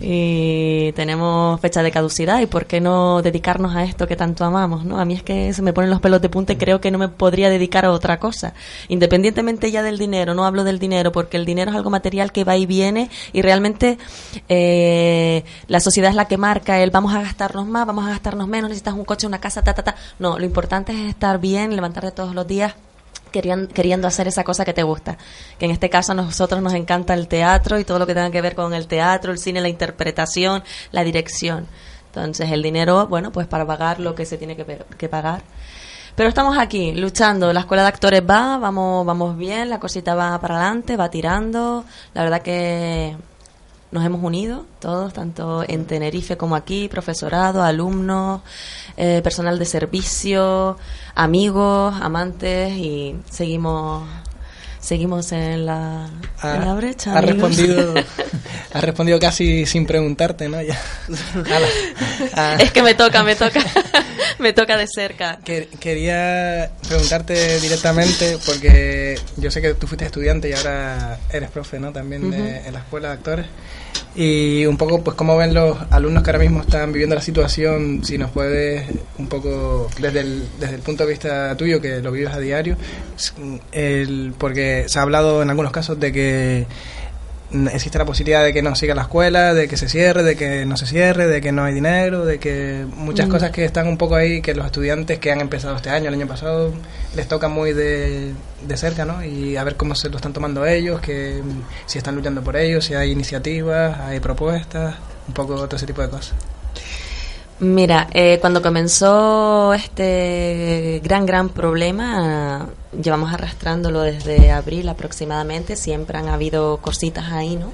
Y 0.00 0.92
tenemos 0.92 1.60
fecha 1.60 1.82
de 1.82 1.90
caducidad 1.90 2.40
y 2.40 2.46
por 2.46 2.66
qué 2.66 2.80
no 2.80 3.22
dedicarnos 3.22 3.74
a 3.74 3.84
esto 3.84 4.06
que 4.06 4.16
tanto 4.16 4.44
amamos, 4.44 4.84
¿no? 4.84 4.98
A 4.98 5.04
mí 5.04 5.14
es 5.14 5.22
que 5.22 5.52
se 5.52 5.62
me 5.62 5.72
ponen 5.72 5.90
los 5.90 6.00
pelos 6.00 6.20
de 6.20 6.28
punta 6.28 6.52
y 6.52 6.56
creo 6.56 6.80
que 6.80 6.90
no 6.90 6.98
me 6.98 7.08
podría 7.08 7.50
dedicar 7.50 7.84
a 7.84 7.90
otra 7.90 8.18
cosa. 8.18 8.54
Independientemente 8.88 9.70
ya 9.70 9.82
del 9.82 9.98
dinero, 9.98 10.34
no 10.34 10.44
hablo 10.44 10.64
del 10.64 10.78
dinero 10.78 11.12
porque 11.12 11.36
el 11.36 11.44
dinero 11.44 11.70
es 11.70 11.76
algo 11.76 11.90
material 11.90 12.32
que 12.32 12.44
va 12.44 12.56
y 12.56 12.66
viene 12.66 13.10
y 13.32 13.42
realmente 13.42 13.98
eh, 14.48 15.44
la 15.68 15.80
sociedad 15.80 16.10
es 16.10 16.16
la 16.16 16.26
que 16.26 16.36
marca 16.36 16.80
el 16.80 16.90
vamos 16.90 17.14
a 17.14 17.22
gastarnos 17.22 17.66
más, 17.66 17.86
vamos 17.86 18.06
a 18.06 18.10
gastarnos 18.10 18.48
menos, 18.48 18.68
necesitas 18.68 18.94
un 18.94 19.04
coche, 19.04 19.26
una 19.26 19.40
casa, 19.40 19.62
ta, 19.62 19.74
ta, 19.74 19.82
ta. 19.82 19.94
No, 20.18 20.38
lo 20.38 20.44
importante 20.44 20.92
es 20.92 21.08
estar 21.08 21.40
bien, 21.40 21.74
levantarte 21.74 22.10
todos 22.12 22.34
los 22.34 22.46
días 22.46 22.74
queriendo, 23.34 23.68
queriendo 23.68 24.06
hacer 24.06 24.28
esa 24.28 24.44
cosa 24.44 24.64
que 24.64 24.72
te 24.72 24.84
gusta. 24.84 25.18
Que 25.58 25.64
en 25.64 25.72
este 25.72 25.90
caso 25.90 26.12
a 26.12 26.14
nosotros 26.14 26.62
nos 26.62 26.72
encanta 26.74 27.14
el 27.14 27.26
teatro 27.26 27.80
y 27.80 27.84
todo 27.84 27.98
lo 27.98 28.06
que 28.06 28.14
tenga 28.14 28.30
que 28.30 28.40
ver 28.40 28.54
con 28.54 28.72
el 28.72 28.86
teatro, 28.86 29.32
el 29.32 29.38
cine, 29.38 29.60
la 29.60 29.68
interpretación, 29.68 30.62
la 30.92 31.02
dirección. 31.02 31.66
Entonces 32.06 32.52
el 32.52 32.62
dinero, 32.62 33.08
bueno, 33.08 33.32
pues 33.32 33.48
para 33.48 33.66
pagar 33.66 33.98
lo 33.98 34.14
que 34.14 34.24
se 34.24 34.38
tiene 34.38 34.54
que, 34.54 34.64
que 34.96 35.08
pagar. 35.08 35.42
Pero 36.14 36.28
estamos 36.28 36.56
aquí, 36.58 36.92
luchando. 36.92 37.52
La 37.52 37.60
escuela 37.60 37.82
de 37.82 37.88
actores 37.88 38.22
va, 38.22 38.56
vamos, 38.56 39.04
vamos 39.04 39.36
bien, 39.36 39.68
la 39.68 39.80
cosita 39.80 40.14
va 40.14 40.40
para 40.40 40.56
adelante, 40.56 40.96
va 40.96 41.10
tirando. 41.10 41.84
La 42.12 42.22
verdad 42.22 42.40
que 42.40 43.16
nos 43.94 44.04
hemos 44.04 44.22
unido 44.22 44.66
todos, 44.80 45.12
tanto 45.14 45.64
en 45.66 45.86
Tenerife 45.86 46.36
como 46.36 46.56
aquí, 46.56 46.88
profesorado, 46.88 47.62
alumnos, 47.62 48.42
eh, 48.98 49.20
personal 49.24 49.58
de 49.58 49.64
servicio, 49.64 50.76
amigos, 51.14 51.94
amantes 52.02 52.72
y 52.76 53.16
seguimos 53.30 54.02
seguimos 54.80 55.32
en 55.32 55.64
la, 55.64 56.10
Ha, 56.42 56.56
en 56.56 56.64
la 56.66 56.74
brecha. 56.74 57.14
ha 57.14 57.18
amigos. 57.20 57.56
respondido, 57.56 57.94
ha 58.74 58.80
respondido 58.82 59.18
casi 59.18 59.64
sin 59.64 59.86
preguntarte, 59.86 60.46
¿no? 60.50 60.60
Ya. 60.60 60.78
Es 62.60 62.70
que 62.72 62.82
me 62.82 62.94
toca, 62.94 63.22
me 63.22 63.34
toca, 63.34 63.60
me 64.38 64.52
toca 64.52 64.76
de 64.76 64.86
cerca. 64.86 65.38
que- 65.42 65.68
quería 65.80 66.70
preguntarte 66.86 67.60
directamente, 67.60 68.36
porque 68.44 69.18
yo 69.38 69.50
sé 69.50 69.62
que 69.62 69.72
tú 69.74 69.86
fuiste 69.86 70.04
estudiante 70.04 70.50
y 70.50 70.52
ahora 70.52 71.18
eres 71.32 71.50
profe, 71.50 71.78
¿no? 71.80 71.90
También 71.92 72.30
de- 72.30 72.66
en 72.66 72.72
la 72.74 72.80
escuela 72.80 73.08
de 73.08 73.14
actores. 73.14 73.46
Y 74.16 74.64
un 74.66 74.76
poco, 74.76 75.02
pues, 75.02 75.16
cómo 75.16 75.36
ven 75.36 75.54
los 75.54 75.76
alumnos 75.90 76.22
que 76.22 76.30
ahora 76.30 76.38
mismo 76.38 76.60
están 76.60 76.92
viviendo 76.92 77.16
la 77.16 77.20
situación, 77.20 78.04
si 78.04 78.16
nos 78.16 78.30
puedes, 78.30 78.88
un 79.18 79.26
poco, 79.26 79.88
desde 80.00 80.20
el, 80.20 80.44
desde 80.60 80.76
el 80.76 80.82
punto 80.82 81.04
de 81.04 81.10
vista 81.10 81.56
tuyo, 81.56 81.80
que 81.80 82.00
lo 82.00 82.12
vives 82.12 82.32
a 82.32 82.38
diario, 82.38 82.76
s- 83.16 83.32
el, 83.72 84.32
porque 84.38 84.84
se 84.86 84.98
ha 85.00 85.02
hablado 85.02 85.42
en 85.42 85.50
algunos 85.50 85.72
casos 85.72 85.98
de 85.98 86.12
que 86.12 86.66
mm, 86.68 87.03
existe 87.72 87.98
la 87.98 88.04
posibilidad 88.04 88.42
de 88.42 88.52
que 88.52 88.62
no 88.62 88.74
siga 88.74 88.94
la 88.94 89.02
escuela, 89.02 89.54
de 89.54 89.68
que 89.68 89.76
se 89.76 89.88
cierre, 89.88 90.22
de 90.22 90.36
que 90.36 90.66
no 90.66 90.76
se 90.76 90.86
cierre, 90.86 91.26
de 91.26 91.40
que 91.40 91.52
no 91.52 91.64
hay 91.64 91.74
dinero, 91.74 92.24
de 92.24 92.38
que 92.38 92.84
muchas 92.96 93.28
Mm. 93.28 93.30
cosas 93.30 93.50
que 93.50 93.64
están 93.64 93.86
un 93.88 93.96
poco 93.96 94.16
ahí, 94.16 94.40
que 94.42 94.54
los 94.54 94.66
estudiantes 94.66 95.18
que 95.18 95.30
han 95.32 95.40
empezado 95.40 95.76
este 95.76 95.90
año, 95.90 96.08
el 96.08 96.14
año 96.14 96.26
pasado, 96.26 96.72
les 97.14 97.28
toca 97.28 97.48
muy 97.48 97.72
de, 97.72 98.32
de 98.66 98.76
cerca, 98.76 99.04
¿no? 99.04 99.24
Y 99.24 99.56
a 99.56 99.64
ver 99.64 99.76
cómo 99.76 99.94
se 99.94 100.08
lo 100.08 100.16
están 100.16 100.32
tomando 100.32 100.66
ellos, 100.66 101.00
que 101.00 101.40
mm, 101.42 101.62
si 101.86 101.98
están 101.98 102.16
luchando 102.16 102.42
por 102.42 102.56
ellos, 102.56 102.84
si 102.84 102.94
hay 102.94 103.12
iniciativas, 103.12 103.98
hay 104.00 104.20
propuestas, 104.20 104.96
un 105.28 105.34
poco 105.34 105.54
todo 105.66 105.76
ese 105.76 105.86
tipo 105.86 106.02
de 106.02 106.08
cosas. 106.08 106.34
Mira, 107.64 108.08
eh, 108.12 108.36
cuando 108.42 108.60
comenzó 108.60 109.72
este 109.72 111.00
gran, 111.02 111.24
gran 111.24 111.48
problema, 111.48 112.68
llevamos 113.02 113.32
arrastrándolo 113.32 114.02
desde 114.02 114.50
abril 114.50 114.86
aproximadamente, 114.90 115.74
siempre 115.74 116.18
han 116.18 116.28
habido 116.28 116.76
cositas 116.76 117.32
ahí, 117.32 117.56
¿no? 117.56 117.72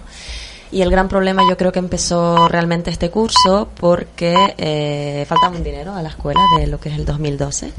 Y 0.71 0.83
el 0.83 0.93
gran 0.93 1.09
problema 1.09 1.43
yo 1.49 1.57
creo 1.57 1.73
que 1.73 1.81
empezó 1.81 2.47
realmente 2.47 2.91
este 2.91 3.11
curso 3.11 3.69
porque 3.81 4.55
eh, 4.59 5.25
faltaba 5.29 5.57
un 5.57 5.65
dinero 5.65 5.93
a 5.93 6.03
la 6.03 6.11
escuela 6.11 6.41
de 6.57 6.69
lo 6.69 6.79
que 6.79 6.91
es 6.91 6.95
el 6.95 7.05
2012. 7.05 7.73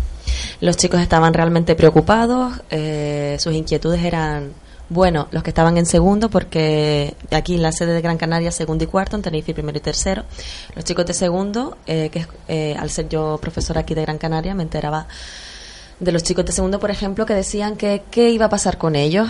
Los 0.59 0.75
chicos 0.75 0.99
estaban 0.99 1.33
realmente 1.33 1.75
preocupados, 1.75 2.61
eh, 2.69 3.37
sus 3.39 3.53
inquietudes 3.53 4.03
eran, 4.03 4.51
bueno, 4.91 5.29
los 5.31 5.41
que 5.41 5.51
estaban 5.51 5.77
en 5.77 5.85
segundo, 5.85 6.29
porque 6.29 7.15
aquí 7.31 7.55
en 7.55 7.61
la 7.61 7.71
sede 7.71 7.93
de 7.93 8.01
Gran 8.01 8.17
Canaria, 8.17 8.51
segundo 8.51 8.83
y 8.83 8.87
cuarto, 8.87 9.15
en 9.15 9.21
Tenerife 9.21 9.53
primero 9.53 9.77
y 9.77 9.81
tercero. 9.81 10.25
Los 10.75 10.83
chicos 10.83 11.05
de 11.05 11.13
segundo, 11.13 11.77
eh, 11.87 12.09
que 12.11 12.27
eh, 12.49 12.75
al 12.77 12.89
ser 12.89 13.07
yo 13.07 13.39
profesora 13.41 13.81
aquí 13.81 13.93
de 13.93 14.01
Gran 14.01 14.17
Canaria, 14.17 14.53
me 14.53 14.63
enteraba 14.63 15.07
de 15.97 16.11
los 16.11 16.23
chicos 16.23 16.45
de 16.45 16.51
segundo, 16.51 16.77
por 16.77 16.91
ejemplo, 16.91 17.25
que 17.25 17.33
decían 17.33 17.77
que 17.77 18.03
qué 18.11 18.31
iba 18.31 18.47
a 18.47 18.49
pasar 18.49 18.77
con 18.77 18.97
ellos. 18.97 19.29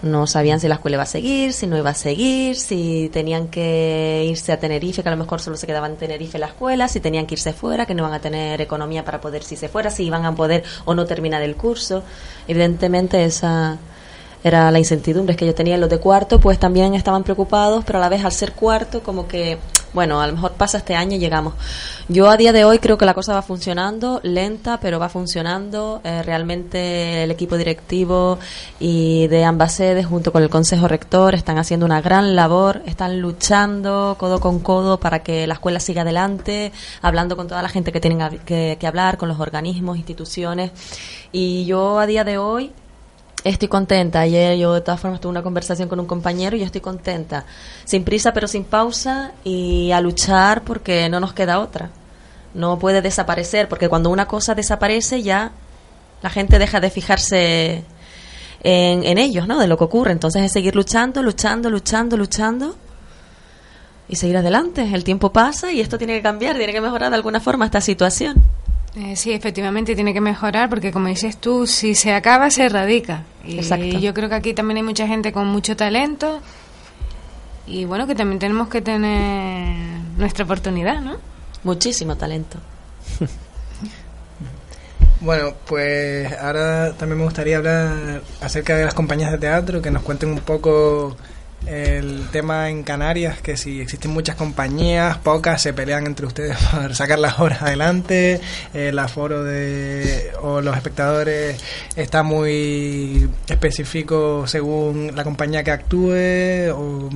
No 0.00 0.26
sabían 0.26 0.58
si 0.58 0.68
la 0.68 0.76
escuela 0.76 0.94
iba 0.94 1.02
a 1.02 1.06
seguir, 1.06 1.52
si 1.52 1.66
no 1.66 1.76
iba 1.76 1.90
a 1.90 1.94
seguir, 1.94 2.56
si 2.56 3.10
tenían 3.12 3.48
que 3.48 4.26
irse 4.26 4.52
a 4.52 4.58
Tenerife, 4.58 5.02
que 5.02 5.08
a 5.10 5.12
lo 5.12 5.18
mejor 5.18 5.38
solo 5.38 5.58
se 5.58 5.66
quedaban 5.66 5.92
en 5.92 5.96
Tenerife 5.98 6.38
la 6.38 6.46
escuela, 6.46 6.88
si 6.88 7.00
tenían 7.00 7.26
que 7.26 7.34
irse 7.34 7.52
fuera, 7.52 7.84
que 7.84 7.92
no 7.92 8.04
iban 8.04 8.14
a 8.14 8.20
tener 8.20 8.58
economía 8.62 9.04
para 9.04 9.20
poder 9.20 9.42
si 9.42 9.56
se 9.56 9.68
fuera, 9.68 9.90
si 9.90 10.04
iban 10.04 10.24
a 10.24 10.34
poder 10.34 10.64
o 10.86 10.94
no 10.94 11.04
terminar 11.04 11.42
el 11.42 11.56
curso. 11.56 12.02
Evidentemente 12.48 13.22
esa 13.22 13.78
era 14.44 14.70
la 14.70 14.78
incertidumbre 14.78 15.34
que 15.36 15.46
yo 15.46 15.54
tenía. 15.54 15.78
Los 15.78 15.88
de 15.88 15.98
cuarto 15.98 16.38
pues 16.38 16.58
también 16.58 16.94
estaban 16.94 17.24
preocupados, 17.24 17.82
pero 17.84 17.98
a 17.98 18.02
la 18.02 18.10
vez 18.10 18.24
al 18.24 18.32
ser 18.32 18.52
cuarto 18.52 19.02
como 19.02 19.26
que, 19.26 19.58
bueno, 19.94 20.20
a 20.20 20.26
lo 20.26 20.34
mejor 20.34 20.52
pasa 20.52 20.78
este 20.78 20.94
año 20.94 21.16
y 21.16 21.18
llegamos. 21.18 21.54
Yo 22.08 22.28
a 22.28 22.36
día 22.36 22.52
de 22.52 22.66
hoy 22.66 22.78
creo 22.78 22.98
que 22.98 23.06
la 23.06 23.14
cosa 23.14 23.32
va 23.32 23.40
funcionando, 23.40 24.20
lenta, 24.22 24.78
pero 24.80 24.98
va 24.98 25.08
funcionando. 25.08 26.02
Eh, 26.04 26.22
realmente 26.22 27.24
el 27.24 27.30
equipo 27.30 27.56
directivo 27.56 28.38
y 28.78 29.28
de 29.28 29.44
ambas 29.44 29.72
sedes 29.72 30.04
junto 30.04 30.30
con 30.30 30.42
el 30.42 30.50
Consejo 30.50 30.88
Rector 30.88 31.34
están 31.34 31.56
haciendo 31.56 31.86
una 31.86 32.02
gran 32.02 32.36
labor, 32.36 32.82
están 32.84 33.20
luchando 33.20 34.16
codo 34.18 34.40
con 34.40 34.60
codo 34.60 35.00
para 35.00 35.20
que 35.20 35.46
la 35.46 35.54
escuela 35.54 35.80
siga 35.80 36.02
adelante, 36.02 36.70
hablando 37.00 37.34
con 37.34 37.48
toda 37.48 37.62
la 37.62 37.70
gente 37.70 37.92
que 37.92 38.00
tienen 38.00 38.40
que, 38.44 38.76
que 38.78 38.86
hablar, 38.86 39.16
con 39.16 39.30
los 39.30 39.40
organismos, 39.40 39.96
instituciones. 39.96 40.70
Y 41.32 41.64
yo 41.64 41.98
a 41.98 42.04
día 42.04 42.24
de 42.24 42.36
hoy 42.36 42.72
Estoy 43.44 43.68
contenta. 43.68 44.20
Ayer 44.20 44.56
yo 44.56 44.72
de 44.72 44.80
todas 44.80 44.98
formas 44.98 45.20
tuve 45.20 45.30
una 45.30 45.42
conversación 45.42 45.86
con 45.86 46.00
un 46.00 46.06
compañero 46.06 46.56
y 46.56 46.60
yo 46.60 46.66
estoy 46.66 46.80
contenta. 46.80 47.44
Sin 47.84 48.02
prisa 48.02 48.32
pero 48.32 48.48
sin 48.48 48.64
pausa 48.64 49.32
y 49.44 49.92
a 49.92 50.00
luchar 50.00 50.62
porque 50.62 51.10
no 51.10 51.20
nos 51.20 51.34
queda 51.34 51.60
otra. 51.60 51.90
No 52.54 52.78
puede 52.78 53.02
desaparecer 53.02 53.68
porque 53.68 53.90
cuando 53.90 54.08
una 54.08 54.26
cosa 54.26 54.54
desaparece 54.54 55.22
ya 55.22 55.52
la 56.22 56.30
gente 56.30 56.58
deja 56.58 56.80
de 56.80 56.88
fijarse 56.88 57.84
en, 58.62 59.04
en 59.04 59.18
ellos, 59.18 59.46
¿no? 59.46 59.58
De 59.58 59.66
lo 59.66 59.76
que 59.76 59.84
ocurre. 59.84 60.12
Entonces 60.12 60.42
es 60.42 60.52
seguir 60.52 60.74
luchando, 60.74 61.22
luchando, 61.22 61.68
luchando, 61.68 62.16
luchando 62.16 62.74
y 64.08 64.16
seguir 64.16 64.38
adelante. 64.38 64.88
El 64.90 65.04
tiempo 65.04 65.32
pasa 65.34 65.70
y 65.70 65.80
esto 65.80 65.98
tiene 65.98 66.14
que 66.14 66.22
cambiar, 66.22 66.56
tiene 66.56 66.72
que 66.72 66.80
mejorar 66.80 67.10
de 67.10 67.16
alguna 67.16 67.40
forma 67.40 67.66
esta 67.66 67.82
situación. 67.82 68.42
Eh, 68.96 69.16
sí, 69.16 69.32
efectivamente 69.32 69.96
tiene 69.96 70.14
que 70.14 70.20
mejorar 70.20 70.68
porque 70.68 70.92
como 70.92 71.08
dices 71.08 71.36
tú, 71.36 71.66
si 71.66 71.94
se 71.94 72.12
acaba 72.12 72.50
se 72.50 72.64
erradica. 72.66 73.24
Y 73.44 73.58
Exacto. 73.58 73.98
yo 73.98 74.14
creo 74.14 74.28
que 74.28 74.36
aquí 74.36 74.54
también 74.54 74.76
hay 74.78 74.82
mucha 74.84 75.06
gente 75.06 75.32
con 75.32 75.48
mucho 75.48 75.76
talento 75.76 76.40
y 77.66 77.86
bueno, 77.86 78.06
que 78.06 78.14
también 78.14 78.38
tenemos 78.38 78.68
que 78.68 78.82
tener 78.82 79.74
nuestra 80.16 80.44
oportunidad, 80.44 81.00
¿no? 81.00 81.16
Muchísimo 81.64 82.16
talento. 82.16 82.58
Bueno, 85.20 85.54
pues 85.66 86.30
ahora 86.34 86.92
también 86.92 87.18
me 87.18 87.24
gustaría 87.24 87.56
hablar 87.56 88.20
acerca 88.42 88.76
de 88.76 88.84
las 88.84 88.92
compañías 88.92 89.32
de 89.32 89.38
teatro, 89.38 89.80
que 89.80 89.90
nos 89.90 90.02
cuenten 90.02 90.28
un 90.28 90.40
poco 90.40 91.16
el 91.66 92.28
tema 92.30 92.68
en 92.70 92.82
Canarias, 92.82 93.40
que 93.40 93.56
si 93.56 93.80
existen 93.80 94.10
muchas 94.10 94.36
compañías, 94.36 95.16
pocas 95.18 95.62
se 95.62 95.72
pelean 95.72 96.06
entre 96.06 96.26
ustedes 96.26 96.56
por 96.72 96.94
sacar 96.94 97.18
las 97.18 97.38
obras 97.40 97.62
adelante, 97.62 98.40
el 98.74 98.98
aforo 98.98 99.42
de 99.44 100.30
o 100.42 100.60
los 100.60 100.76
espectadores 100.76 101.60
está 101.96 102.22
muy 102.22 103.28
específico 103.48 104.46
según 104.46 105.12
la 105.14 105.24
compañía 105.24 105.62
que 105.64 105.70
actúe, 105.70 106.70
o 106.74 107.08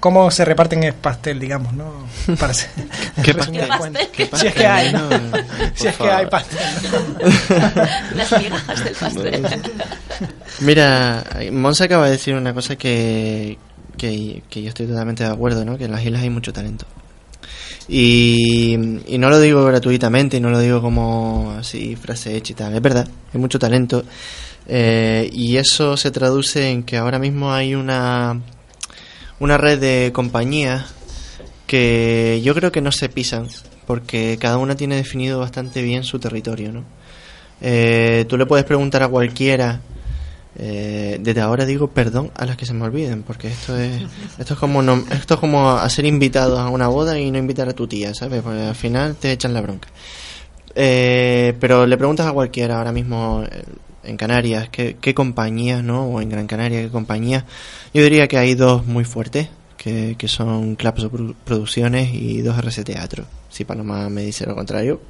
cómo 0.00 0.30
se 0.30 0.44
reparten 0.44 0.82
el 0.84 0.94
pastel, 0.94 1.38
digamos, 1.38 1.72
¿no? 1.72 1.92
Para 2.38 2.52
ser- 2.54 2.70
¿Qué 3.22 3.34
pastel? 3.34 3.68
¿Qué 4.12 4.28
Si 4.34 4.46
es 4.48 4.54
que 4.54 4.66
hay, 4.66 4.92
¿no? 4.92 5.08
pastel? 5.08 5.44
Si 5.74 5.86
es 5.86 5.96
que 5.96 6.10
hay 6.10 6.26
pastel. 6.26 6.58
Las 8.14 8.38
migajas 8.42 8.84
del 8.84 8.94
pastel. 8.94 9.62
Mira, 10.60 11.24
Monse 11.52 11.84
acaba 11.84 12.06
de 12.06 12.12
decir 12.12 12.34
una 12.34 12.54
cosa 12.54 12.76
que, 12.76 13.58
que, 13.96 14.42
yo 14.50 14.68
estoy 14.68 14.86
totalmente 14.86 15.24
de 15.24 15.30
acuerdo, 15.30 15.64
¿no? 15.64 15.78
Que 15.78 15.84
en 15.84 15.92
las 15.92 16.04
islas 16.04 16.22
hay 16.22 16.30
mucho 16.30 16.52
talento. 16.52 16.86
Y, 17.88 18.74
y 19.06 19.18
no 19.18 19.28
lo 19.28 19.38
digo 19.40 19.64
gratuitamente, 19.64 20.40
no 20.40 20.50
lo 20.50 20.58
digo 20.58 20.80
como 20.80 21.54
así, 21.58 21.96
frase 21.96 22.36
hecha 22.36 22.52
y 22.52 22.56
tal. 22.56 22.74
Es 22.74 22.82
verdad, 22.82 23.08
hay 23.32 23.40
mucho 23.40 23.58
talento. 23.58 24.04
Eh, 24.66 25.28
y 25.32 25.56
eso 25.56 25.96
se 25.96 26.10
traduce 26.10 26.70
en 26.70 26.84
que 26.84 26.96
ahora 26.96 27.18
mismo 27.18 27.52
hay 27.52 27.74
una, 27.74 28.40
una 29.38 29.58
red 29.58 29.78
de 29.78 30.10
compañías 30.12 30.94
que 31.66 32.40
yo 32.42 32.54
creo 32.54 32.72
que 32.72 32.80
no 32.80 32.92
se 32.92 33.08
pisan, 33.08 33.48
porque 33.86 34.38
cada 34.40 34.58
una 34.58 34.76
tiene 34.76 34.96
definido 34.96 35.40
bastante 35.40 35.82
bien 35.82 36.04
su 36.04 36.18
territorio, 36.18 36.72
¿no? 36.72 36.84
Eh, 37.60 38.26
tú 38.28 38.36
le 38.36 38.46
puedes 38.46 38.64
preguntar 38.64 39.02
a 39.02 39.08
cualquiera 39.08 39.80
eh, 40.56 41.18
desde 41.20 41.40
ahora 41.40 41.64
digo 41.66 41.88
perdón 41.88 42.30
a 42.36 42.46
las 42.46 42.56
que 42.56 42.64
se 42.66 42.72
me 42.74 42.84
olviden 42.84 43.22
porque 43.24 43.48
esto 43.48 43.76
es 43.76 44.02
esto 44.38 44.54
es 44.54 44.60
como 44.60 44.82
no- 44.82 45.04
esto 45.10 45.34
es 45.34 45.40
como 45.40 45.70
hacer 45.72 46.04
invitados 46.04 46.58
a 46.60 46.68
una 46.68 46.88
boda 46.88 47.18
y 47.18 47.30
no 47.30 47.38
invitar 47.38 47.68
a 47.68 47.72
tu 47.72 47.86
tía 47.88 48.14
sabes 48.14 48.42
porque 48.42 48.60
al 48.62 48.74
final 48.74 49.16
te 49.16 49.32
echan 49.32 49.52
la 49.54 49.60
bronca. 49.60 49.88
Eh, 50.76 51.54
pero 51.60 51.86
le 51.86 51.96
preguntas 51.96 52.26
a 52.26 52.32
cualquiera 52.32 52.78
ahora 52.78 52.90
mismo 52.92 53.44
eh, 53.50 53.62
en 54.02 54.16
Canarias 54.16 54.68
qué, 54.70 54.96
qué 55.00 55.14
compañías 55.14 55.84
no 55.84 56.04
o 56.06 56.20
en 56.20 56.28
Gran 56.28 56.46
Canaria 56.48 56.82
qué 56.82 56.88
compañías 56.88 57.44
yo 57.92 58.02
diría 58.02 58.26
que 58.26 58.38
hay 58.38 58.54
dos 58.54 58.84
muy 58.84 59.04
fuertes 59.04 59.48
que, 59.76 60.16
que 60.18 60.26
son 60.28 60.76
Produ- 60.76 61.34
Producciones 61.44 62.12
y 62.12 62.42
2RC 62.42 62.84
Teatro 62.84 63.24
si 63.50 63.64
Paloma 63.64 64.08
me 64.08 64.22
dice 64.22 64.46
lo 64.46 64.54
contrario. 64.56 65.00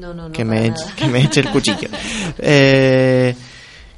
No, 0.00 0.14
no, 0.14 0.28
no. 0.28 0.32
que, 0.32 0.44
me, 0.44 0.68
eche- 0.70 0.94
que 0.96 1.06
me 1.06 1.22
eche 1.22 1.40
el 1.40 1.50
cuchillo. 1.50 1.88
Eh, 2.38 3.34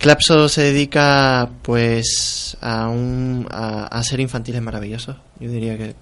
Clapso 0.00 0.48
se 0.48 0.62
dedica 0.62 1.48
pues 1.62 2.56
a, 2.62 2.88
un, 2.88 3.46
a, 3.50 3.82
a 3.82 3.98
hacer 3.98 4.18
infantiles 4.20 4.62
maravillosos. 4.62 5.16
Yo 5.38 5.50
diría 5.50 5.76
que, 5.76 5.94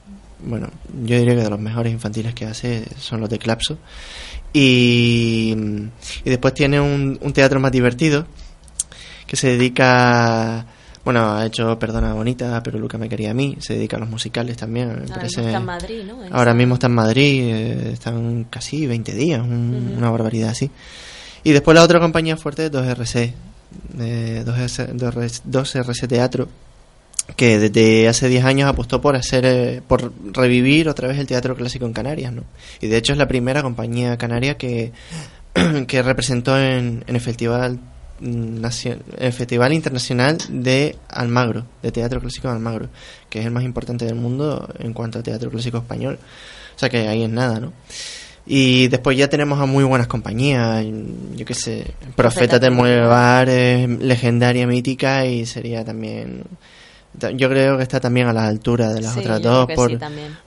bueno, 0.45 0.69
yo 1.05 1.19
diría 1.19 1.35
que 1.35 1.43
de 1.43 1.51
los 1.51 1.59
mejores 1.61 1.93
infantiles 1.93 2.33
que 2.33 2.47
hace 2.47 2.85
son 2.99 3.21
los 3.21 3.29
de 3.29 3.39
Clapso. 3.41 3.77
Y, 4.53 5.55
y 6.25 6.31
después 6.31 6.55
tiene 6.55 6.81
un, 6.81 7.19
un 7.21 7.33
teatro 7.33 7.61
más 7.61 7.73
divertido 7.73 8.27
que 9.27 9.37
se 9.37 9.49
dedica... 9.49 10.65
Bueno, 11.05 11.33
ha 11.37 11.47
hecho 11.47 11.79
Perdona 11.79 12.13
Bonita, 12.13 12.63
pero 12.63 12.79
Luca 12.79 12.99
me 12.99 13.09
quería 13.09 13.31
a 13.31 13.35
mí. 13.35 13.57
Se 13.61 13.75
dedica 13.75 13.97
a 13.97 14.01
los 14.01 14.11
musicales 14.11 14.57
también. 14.59 14.89
me 14.89 14.95
Ahora 14.95 15.15
parece- 15.15 15.41
mismo 15.41 15.47
está 15.49 15.59
en 15.59 15.65
Madrid, 15.65 16.03
¿no? 16.07 16.25
En 16.25 16.33
Ahora 16.35 16.55
mismo 16.55 16.75
está 16.75 16.87
en 16.87 16.95
Madrid, 16.95 17.43
eh, 17.45 17.91
están 17.95 18.45
casi 18.51 18.87
20 18.87 19.13
días, 19.15 19.41
un- 19.41 19.95
una 19.97 20.11
barbaridad 20.11 20.51
así. 20.51 20.71
Y 21.45 21.53
después 21.53 21.75
la 21.75 21.83
otra 21.83 21.99
compañía 21.99 22.37
fuerte 22.37 22.67
es 22.67 22.73
2RC, 22.73 23.33
eh, 23.99 24.43
2RC, 24.47 24.95
2RC 24.95 25.43
2RC 25.45 26.09
Teatro, 26.09 26.49
que 27.37 27.59
desde 27.59 28.09
hace 28.09 28.29
10 28.29 28.45
años 28.45 28.69
apostó 28.69 29.01
por 29.01 29.17
hacer, 29.17 29.45
eh, 29.45 29.83
por 29.87 30.13
revivir 30.33 30.89
otra 30.89 31.09
vez 31.09 31.19
el 31.19 31.27
teatro 31.27 31.57
clásico 31.57 31.87
en 31.87 31.93
Canarias, 31.93 32.33
¿no? 32.33 32.45
Y 32.81 32.87
de 32.89 32.97
hecho 32.97 33.13
es 33.13 33.19
la 33.19 33.29
primera 33.29 33.63
compañía 33.63 34.17
canaria 34.17 34.57
que, 34.57 34.93
que 35.87 36.03
representó 36.03 36.59
en, 36.59 37.05
en 37.07 37.15
el 37.15 37.21
festival 37.21 37.81
el 38.21 39.33
Festival 39.33 39.73
Internacional 39.73 40.39
de 40.49 40.97
Almagro, 41.09 41.67
de 41.83 41.93
Teatro 41.93 42.21
Clásico 42.21 42.49
de 42.49 42.55
Almagro, 42.55 42.89
que 43.31 43.41
es 43.41 43.47
el 43.47 43.53
más 43.53 43.65
importante 43.65 44.05
del 44.05 44.17
mundo 44.17 44.69
en 44.79 44.93
cuanto 44.93 45.19
a 45.19 45.23
teatro 45.23 45.51
clásico 45.51 45.79
español. 45.79 46.19
O 46.75 46.79
sea 46.79 46.89
que 46.89 47.09
ahí 47.09 47.23
es 47.23 47.31
nada, 47.31 47.61
¿no? 47.61 47.73
Y 48.51 48.89
después 48.89 49.17
ya 49.17 49.29
tenemos 49.29 49.61
a 49.61 49.67
muy 49.67 49.85
buenas 49.85 50.07
compañías, 50.07 50.83
yo 51.37 51.45
qué 51.45 51.53
sé, 51.55 51.93
Profeta 52.17 52.59
de 52.59 52.71
Muevar, 52.71 53.47
es 53.51 53.87
legendaria, 54.01 54.67
mítica 54.67 55.27
y 55.27 55.45
sería 55.45 55.85
también... 55.85 56.45
Yo 57.35 57.49
creo 57.49 57.77
que 57.77 57.83
está 57.83 58.01
también 58.01 58.29
a 58.29 58.33
la 58.33 58.47
altura 58.47 58.91
de 58.93 59.01
las 59.03 59.13
Sí, 59.15 59.21
otras 59.21 59.43
dos 59.43 59.67
por, 59.75 59.91
sí, 59.91 59.99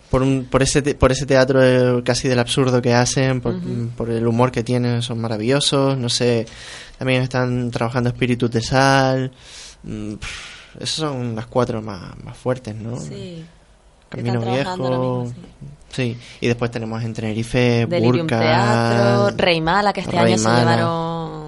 por, 0.10 0.22
un, 0.22 0.46
por, 0.50 0.64
ese, 0.64 0.82
te- 0.82 0.96
por 0.96 1.12
ese 1.12 1.26
teatro 1.26 2.02
casi 2.04 2.28
del 2.30 2.40
absurdo 2.40 2.82
que 2.82 2.94
hacen, 2.94 3.42
por, 3.42 3.56
Ujú. 3.56 3.90
por 3.98 4.10
el 4.10 4.26
humor 4.26 4.52
que 4.52 4.64
tienen, 4.64 5.02
son 5.02 5.20
maravillosos, 5.20 5.98
no 5.98 6.08
sé, 6.08 6.46
también 6.98 7.24
están 7.24 7.72
trabajando 7.72 8.10
Espíritus 8.10 8.50
de 8.52 8.62
Sal, 8.62 9.32
mm, 9.84 10.14
pff, 10.14 10.76
esas 10.78 10.90
son 10.92 11.36
las 11.36 11.48
cuatro 11.48 11.82
más, 11.82 12.14
más 12.24 12.38
fuertes, 12.38 12.74
¿no? 12.76 12.98
Sí. 12.98 13.44
Camino 14.12 14.42
Viejo, 14.42 14.78
mismo, 14.78 15.34
sí. 15.92 16.18
y 16.42 16.48
después 16.48 16.70
tenemos 16.72 17.02
en 17.04 17.14
Tenerife, 17.14 17.86
Delirium 17.88 18.28
Burka, 18.28 18.40
Teatro, 18.40 19.38
Rey 19.38 19.62
Mala, 19.62 19.94
que 19.94 20.02
este 20.02 20.12
Rey 20.12 20.34
año 20.34 20.38
se 20.38 20.50
llevaron 20.50 21.42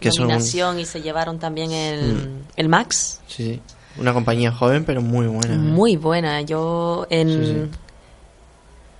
que 0.00 0.10
son- 0.10 0.24
nominación 0.28 0.80
y 0.80 0.84
se 0.84 1.00
llevaron 1.00 1.38
también 1.38 1.70
el, 1.72 2.14
Mm. 2.14 2.42
el 2.56 2.68
Max. 2.68 3.20
sí, 3.26 3.44
sí. 3.54 3.60
una 3.96 4.12
compañía 4.12 4.50
joven 4.50 4.84
pero 4.84 5.00
muy 5.00 5.26
buena. 5.28 5.54
¿eh? 5.54 5.58
Muy 5.58 5.96
buena. 5.96 6.40
Yo 6.42 7.06
en 7.10 7.28
Sí, 7.28 7.44
sí. 7.70 7.78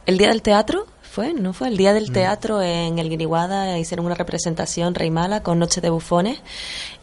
el 0.07 0.19
día 0.19 0.29
del 0.29 0.41
teatro 0.41 0.87
fue, 1.03 1.35
no 1.35 1.53
fue 1.53 1.67
el 1.69 1.77
día 1.77 1.91
Mm. 1.91 1.95
del 1.95 2.13
teatro 2.13 2.63
en 2.63 2.99
el 3.01 3.09
Guiniguada 3.09 3.77
hicieron 3.79 4.07
una 4.07 4.15
representación 4.15 4.95
Rey 4.95 5.11
Mala 5.11 5.43
con 5.43 5.59
Noche 5.59 5.81
de 5.81 5.91
bufones 5.91 6.39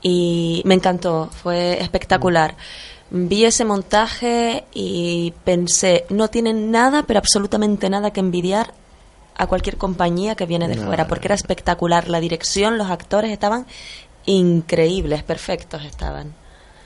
y 0.01 0.61
me 0.65 0.73
encantó, 0.75 1.29
fue 1.43 1.81
espectacular. 1.81 2.55
Vi 3.13 3.43
ese 3.43 3.65
montaje 3.65 4.63
y 4.73 5.33
pensé, 5.43 6.05
no 6.09 6.29
tienen 6.29 6.71
nada, 6.71 7.03
pero 7.03 7.19
absolutamente 7.19 7.89
nada 7.89 8.11
que 8.11 8.21
envidiar 8.21 8.73
a 9.35 9.47
cualquier 9.47 9.75
compañía 9.75 10.35
que 10.35 10.45
viene 10.45 10.69
de 10.69 10.77
No, 10.77 10.83
fuera, 10.85 11.07
porque 11.07 11.27
era 11.27 11.35
espectacular. 11.35 12.07
La 12.07 12.21
dirección, 12.21 12.77
los 12.77 12.89
actores 12.89 13.31
estaban 13.31 13.65
increíbles, 14.25 15.23
perfectos 15.23 15.83
estaban. 15.83 16.33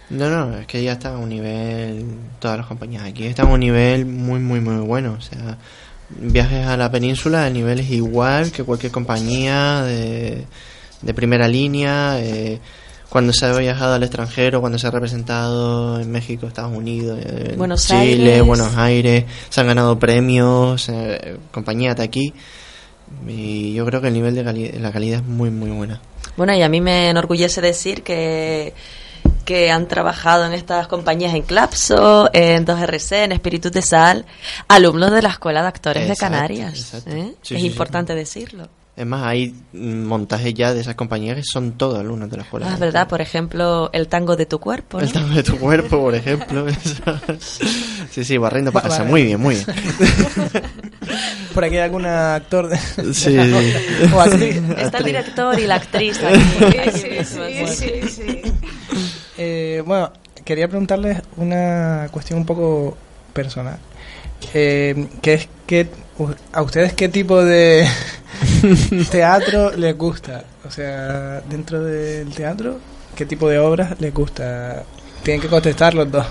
No, 0.10 0.30
no, 0.30 0.58
es 0.58 0.66
que 0.66 0.84
ya 0.84 0.94
están 0.94 1.16
a 1.16 1.18
un 1.20 1.30
nivel, 1.30 2.06
todas 2.40 2.58
las 2.58 2.66
compañías 2.66 3.04
aquí 3.04 3.26
están 3.26 3.48
a 3.48 3.54
un 3.54 3.60
nivel 3.60 4.08
muy, 4.08 4.40
muy, 4.40 4.60
muy 4.62 4.78
bueno. 4.78 5.16
O 5.20 5.22
sea, 5.22 5.60
viajes 6.10 6.66
a 6.66 6.76
la 6.76 6.90
península, 6.90 7.46
el 7.46 7.54
nivel 7.54 7.82
es 7.82 7.92
igual 7.92 8.52
que 8.52 8.64
cualquier 8.64 8.92
compañía 8.92 9.84
de, 9.84 10.46
de 11.04 11.14
primera 11.14 11.48
línea. 11.48 12.18
eh, 12.20 12.60
cuando 13.10 13.32
se 13.34 13.46
ha 13.46 13.58
viajado 13.58 13.94
al 13.94 14.04
extranjero, 14.04 14.60
cuando 14.62 14.78
se 14.80 14.88
ha 14.88 14.92
representado 14.92 16.00
en 16.00 16.12
México, 16.12 16.48
Estados 16.48 16.76
Unidos, 16.76 17.20
en 17.24 17.58
Buenos 17.58 17.86
Chile, 17.88 18.00
Aires. 18.34 18.44
Buenos 18.46 18.76
Aires, 18.76 19.26
se 19.50 19.62
han 19.62 19.68
ganado 19.68 19.98
premios, 19.98 20.90
eh, 20.90 21.38
compañía 21.52 21.94
de 21.96 22.04
aquí. 22.04 22.34
Y 23.28 23.74
yo 23.74 23.86
creo 23.86 24.02
que 24.02 24.08
el 24.08 24.14
nivel 24.14 24.36
de 24.36 24.44
cali- 24.44 24.72
la 24.80 24.92
calidad 24.92 25.20
es 25.20 25.26
muy, 25.26 25.50
muy 25.52 25.70
buena. 25.72 26.02
Bueno, 26.36 26.54
y 26.56 26.64
a 26.64 26.70
mí 26.70 26.82
me 26.82 27.10
enorgullece 27.10 27.62
decir 27.62 28.02
que, 28.04 28.74
que 29.46 29.72
han 29.72 29.88
trabajado 29.88 30.46
en 30.46 30.54
estas 30.54 30.88
compañías 30.88 31.34
en 31.36 31.44
Clapso, 31.44 32.30
en 32.34 32.66
2RC, 32.66 33.24
en 33.26 33.32
Espíritus 33.32 33.72
de 33.72 33.82
Sal, 33.84 34.26
alumnos 34.68 35.12
de 35.12 35.22
la 35.22 35.30
Escuela 35.30 35.62
de 35.62 35.68
Actores 35.68 36.10
de 36.10 36.16
Canarias. 36.16 36.94
¿eh? 37.06 37.34
Sí, 37.42 37.56
es 37.56 37.60
sí, 37.60 37.60
sí. 37.60 37.68
importante 37.68 38.16
decirlo. 38.16 38.68
Es 38.98 39.06
más, 39.06 39.24
hay 39.24 39.54
montajes 39.74 40.54
ya 40.54 40.74
de 40.74 40.80
esas 40.80 40.96
compañías 40.96 41.36
que 41.36 41.44
son 41.44 41.74
todos 41.74 42.00
alumnos 42.00 42.30
de 42.30 42.38
la 42.38 42.44
escuela. 42.44 42.68
Ah, 42.70 42.74
es 42.76 42.80
verdad, 42.80 43.10
por 43.10 43.20
ejemplo, 43.20 43.90
el 43.92 44.08
tango 44.08 44.38
de 44.38 44.46
tu 44.46 44.58
cuerpo. 44.60 45.00
¿no? 45.00 45.04
El 45.04 45.12
tamaño 45.12 45.36
de 45.36 45.44
tu 45.44 45.58
cuerpo, 45.58 46.00
por 46.00 46.16
ejemplo. 46.16 46.66
sí, 47.40 48.24
sí, 48.24 48.38
barriendo 48.38 48.72
para 48.72 48.88
casa. 48.88 49.00
Vale. 49.00 49.12
Muy 49.12 49.24
bien, 49.24 49.42
muy 49.42 49.56
bien. 49.56 49.66
Por 51.54 51.64
aquí 51.64 51.76
hay 51.76 51.84
algún 51.84 52.06
actor 52.06 52.68
de... 52.68 52.78
Sí, 53.14 53.38
o 54.14 54.20
actriz. 54.20 54.62
Está 54.78 54.98
el 54.98 55.04
director 55.06 55.58
y 55.58 55.68
la 55.68 55.76
actriz 55.76 56.20
aquí. 56.22 56.66
aquí 56.66 57.00
Sí, 57.00 57.08
sí, 57.24 57.68
sí. 57.68 57.68
sí, 57.68 58.10
sí. 58.10 58.42
Eh, 59.38 59.82
bueno, 59.86 60.12
quería 60.44 60.68
preguntarles 60.68 61.22
una 61.38 62.10
cuestión 62.12 62.40
un 62.40 62.46
poco 62.46 62.98
personal. 63.32 63.78
Eh, 64.54 65.08
que 65.22 65.34
es 65.34 65.50
que 65.66 65.88
a 66.52 66.62
ustedes 66.62 66.94
qué 66.94 67.10
tipo 67.10 67.44
de 67.44 67.88
teatro 69.12 69.72
les 69.72 69.98
gusta. 69.98 70.44
O 70.66 70.72
sea, 70.72 71.42
dentro 71.42 71.84
del 71.84 72.34
teatro, 72.34 72.80
qué 73.16 73.26
tipo 73.26 73.50
de 73.50 73.60
obras 73.60 74.00
les 74.00 74.14
gusta. 74.14 74.84
Tienen 75.24 75.42
que 75.42 75.48
contestar 75.48 75.94
los 75.94 76.12
dos. 76.12 76.26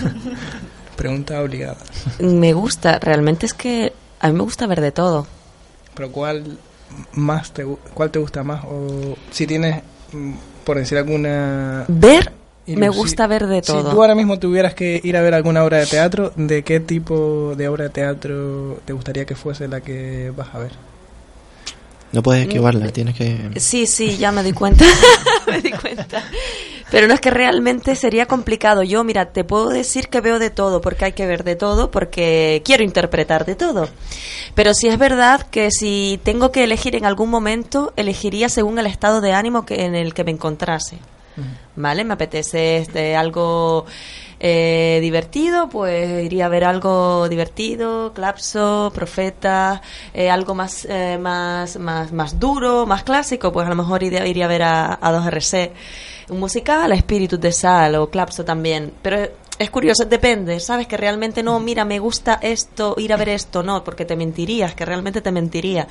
Pregunta 0.96 1.40
obligada. 1.40 1.78
Me 2.18 2.52
gusta, 2.52 2.98
realmente 2.98 3.46
es 3.46 3.54
que 3.54 3.92
a 4.20 4.28
mí 4.28 4.34
me 4.34 4.42
gusta 4.42 4.66
ver 4.66 4.80
de 4.80 4.92
todo. 4.92 5.26
Pero 5.94 6.12
¿cuál 6.12 6.58
más 7.12 7.52
te 7.52 7.64
cuál 7.94 8.10
te 8.10 8.18
gusta 8.18 8.42
más 8.42 8.64
o 8.64 9.16
si 9.30 9.46
tienes 9.46 9.82
mm, 10.12 10.32
por 10.64 10.76
decir 10.76 10.98
alguna 10.98 11.84
Ver 11.86 12.32
Me 12.76 12.88
gusta 12.88 13.26
ver 13.26 13.46
de 13.46 13.62
todo. 13.62 13.90
Si 13.90 13.94
tú 13.94 14.00
ahora 14.00 14.14
mismo 14.14 14.38
tuvieras 14.38 14.74
que 14.74 15.00
ir 15.02 15.16
a 15.16 15.22
ver 15.22 15.34
alguna 15.34 15.64
obra 15.64 15.78
de 15.78 15.86
teatro, 15.86 16.32
¿de 16.36 16.62
qué 16.62 16.80
tipo 16.80 17.54
de 17.56 17.68
obra 17.68 17.84
de 17.84 17.90
teatro 17.90 18.80
te 18.84 18.92
gustaría 18.92 19.24
que 19.24 19.34
fuese 19.34 19.68
la 19.68 19.80
que 19.80 20.32
vas 20.36 20.54
a 20.54 20.58
ver? 20.58 20.72
No 22.12 22.22
puedes 22.22 22.42
esquivarla, 22.42 22.88
tienes 22.88 23.14
que... 23.14 23.52
Sí, 23.56 23.86
sí, 23.86 24.16
ya 24.16 24.32
me 24.32 24.42
di 24.42 24.52
cuenta. 24.52 24.84
me 25.46 25.60
di 25.60 25.70
cuenta. 25.70 26.24
Pero 26.90 27.06
no 27.06 27.14
es 27.14 27.20
que 27.20 27.30
realmente 27.30 27.94
sería 27.94 28.26
complicado. 28.26 28.82
Yo, 28.82 29.04
mira, 29.04 29.26
te 29.26 29.44
puedo 29.44 29.68
decir 29.68 30.08
que 30.08 30.20
veo 30.20 30.40
de 30.40 30.50
todo, 30.50 30.80
porque 30.80 31.04
hay 31.04 31.12
que 31.12 31.26
ver 31.26 31.44
de 31.44 31.54
todo, 31.54 31.92
porque 31.92 32.62
quiero 32.64 32.82
interpretar 32.82 33.44
de 33.44 33.54
todo. 33.54 33.88
Pero 34.56 34.74
sí 34.74 34.88
es 34.88 34.98
verdad 34.98 35.46
que 35.50 35.70
si 35.70 36.18
tengo 36.24 36.50
que 36.50 36.64
elegir 36.64 36.96
en 36.96 37.04
algún 37.04 37.30
momento, 37.30 37.92
elegiría 37.94 38.48
según 38.48 38.80
el 38.80 38.86
estado 38.86 39.20
de 39.20 39.32
ánimo 39.32 39.64
que, 39.64 39.84
en 39.84 39.94
el 39.94 40.12
que 40.12 40.24
me 40.24 40.32
encontrase. 40.32 40.98
¿Vale? 41.76 42.04
Me 42.04 42.14
apetece 42.14 42.78
este, 42.78 43.16
algo 43.16 43.86
eh, 44.42 44.98
divertido, 45.02 45.68
pues 45.68 46.24
iría 46.24 46.46
a 46.46 46.48
ver 46.48 46.64
algo 46.64 47.28
divertido, 47.28 48.12
Clapso, 48.14 48.90
Profeta, 48.94 49.82
eh, 50.14 50.30
algo 50.30 50.54
más, 50.54 50.86
eh, 50.86 51.18
más, 51.18 51.78
más, 51.78 52.10
más 52.12 52.40
duro, 52.40 52.86
más 52.86 53.02
clásico, 53.02 53.52
pues 53.52 53.66
a 53.66 53.68
lo 53.68 53.76
mejor 53.76 54.02
iría, 54.02 54.26
iría 54.26 54.46
a 54.46 54.48
ver 54.48 54.62
a, 54.62 54.94
a 54.94 55.12
2RC. 55.12 55.70
Un 56.30 56.40
musical, 56.40 56.90
Espíritus 56.92 57.40
de 57.40 57.52
Sal 57.52 57.96
o 57.96 58.08
Clapso 58.08 58.44
también. 58.44 58.92
Pero 59.02 59.28
es 59.58 59.70
curioso, 59.70 60.06
depende, 60.06 60.58
¿sabes? 60.58 60.86
Que 60.86 60.96
realmente 60.96 61.42
no, 61.42 61.60
mira, 61.60 61.84
me 61.84 61.98
gusta 61.98 62.38
esto, 62.40 62.94
ir 62.96 63.12
a 63.12 63.18
ver 63.18 63.28
esto, 63.28 63.62
no, 63.62 63.84
porque 63.84 64.06
te 64.06 64.16
mentirías, 64.16 64.74
que 64.74 64.86
realmente 64.86 65.20
te 65.20 65.32
mentiría. 65.32 65.86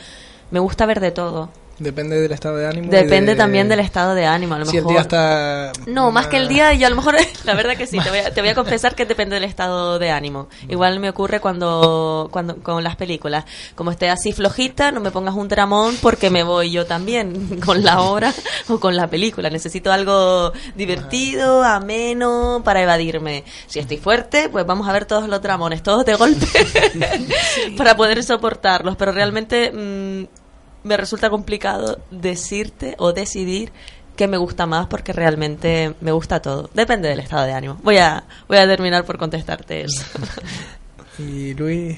Me 0.50 0.60
gusta 0.60 0.88
ver 0.88 1.00
de 1.00 1.12
todo. 1.12 1.50
Depende 1.80 2.20
del 2.22 2.32
estado 2.32 2.58
de 2.58 2.68
ánimo. 2.68 2.92
Depende 2.92 3.32
de- 3.34 3.38
también 3.38 3.70
del 3.70 3.80
estado 3.80 4.14
de 4.16 4.26
ánimo, 4.26 4.56
a 4.56 4.60
lo 4.60 4.66
Si 4.66 4.78
el 4.78 4.84
mejor. 4.84 4.92
día 4.94 5.02
está... 5.02 5.72
No, 5.88 6.12
más 6.12 6.28
que 6.28 6.38
el 6.38 6.48
día, 6.48 6.74
yo 6.74 6.88
a 6.88 6.90
lo 6.90 6.96
mejor, 6.98 7.16
la 7.46 7.54
verdad 7.56 7.76
que 7.78 7.88
sí, 7.88 7.98
te 8.00 8.10
voy, 8.10 8.20
a, 8.20 8.34
te 8.34 8.42
voy 8.42 8.50
a 8.50 8.56
confesar 8.56 8.96
que 8.96 9.06
depende 9.06 9.36
del 9.36 9.46
estado 9.46 9.98
de 9.98 10.12
ánimo. 10.12 10.50
Igual 10.68 11.00
me 11.00 11.10
ocurre 11.10 11.40
cuando, 11.40 12.28
cuando 12.32 12.58
con 12.58 12.84
las 12.84 12.96
películas. 12.98 13.46
Como 13.76 13.92
esté 13.92 14.10
así 14.10 14.34
flojita, 14.34 14.92
no 14.92 15.00
me 15.00 15.12
pongas 15.12 15.36
un 15.36 15.48
dramón 15.48 15.96
porque 16.02 16.30
me 16.30 16.44
voy 16.44 16.72
yo 16.72 16.86
también 16.86 17.60
con 17.66 17.84
la 17.84 18.02
obra 18.02 18.34
o 18.68 18.80
con 18.80 18.96
la 18.96 19.08
película. 19.08 19.50
Necesito 19.50 19.92
algo 19.92 20.52
divertido, 20.76 21.64
ameno, 21.64 22.62
para 22.64 22.82
evadirme. 22.84 23.44
Si 23.68 23.80
estoy 23.80 23.98
fuerte, 23.98 24.50
pues 24.50 24.66
vamos 24.66 24.88
a 24.88 24.92
ver 24.92 25.06
todos 25.06 25.30
los 25.30 25.42
dramones, 25.42 25.82
todos 25.82 26.06
de 26.06 26.16
golpe, 26.16 26.46
para 27.78 27.96
poder 27.96 28.24
soportarlos. 28.24 28.96
Pero 28.98 29.12
realmente 29.12 29.72
mm, 29.72 30.39
me 30.84 30.98
resulta 30.98 31.30
complicado 31.30 32.00
decirte 32.12 32.96
o 32.98 33.14
decidir 33.14 33.72
qué 34.16 34.28
me 34.28 34.38
gusta 34.38 34.66
más 34.66 34.88
porque 34.88 35.14
realmente 35.14 35.94
me 36.02 36.12
gusta 36.12 36.42
todo. 36.42 36.70
Depende 36.74 37.08
del 37.10 37.20
estado 37.20 37.46
de 37.46 37.54
ánimo. 37.54 37.78
Voy 37.84 37.98
a, 37.98 38.24
voy 38.48 38.58
a 38.58 38.68
terminar 38.68 39.06
por 39.06 39.18
contestarte 39.18 39.82
eso. 39.84 40.04
Y 41.20 41.54
Luis... 41.54 41.98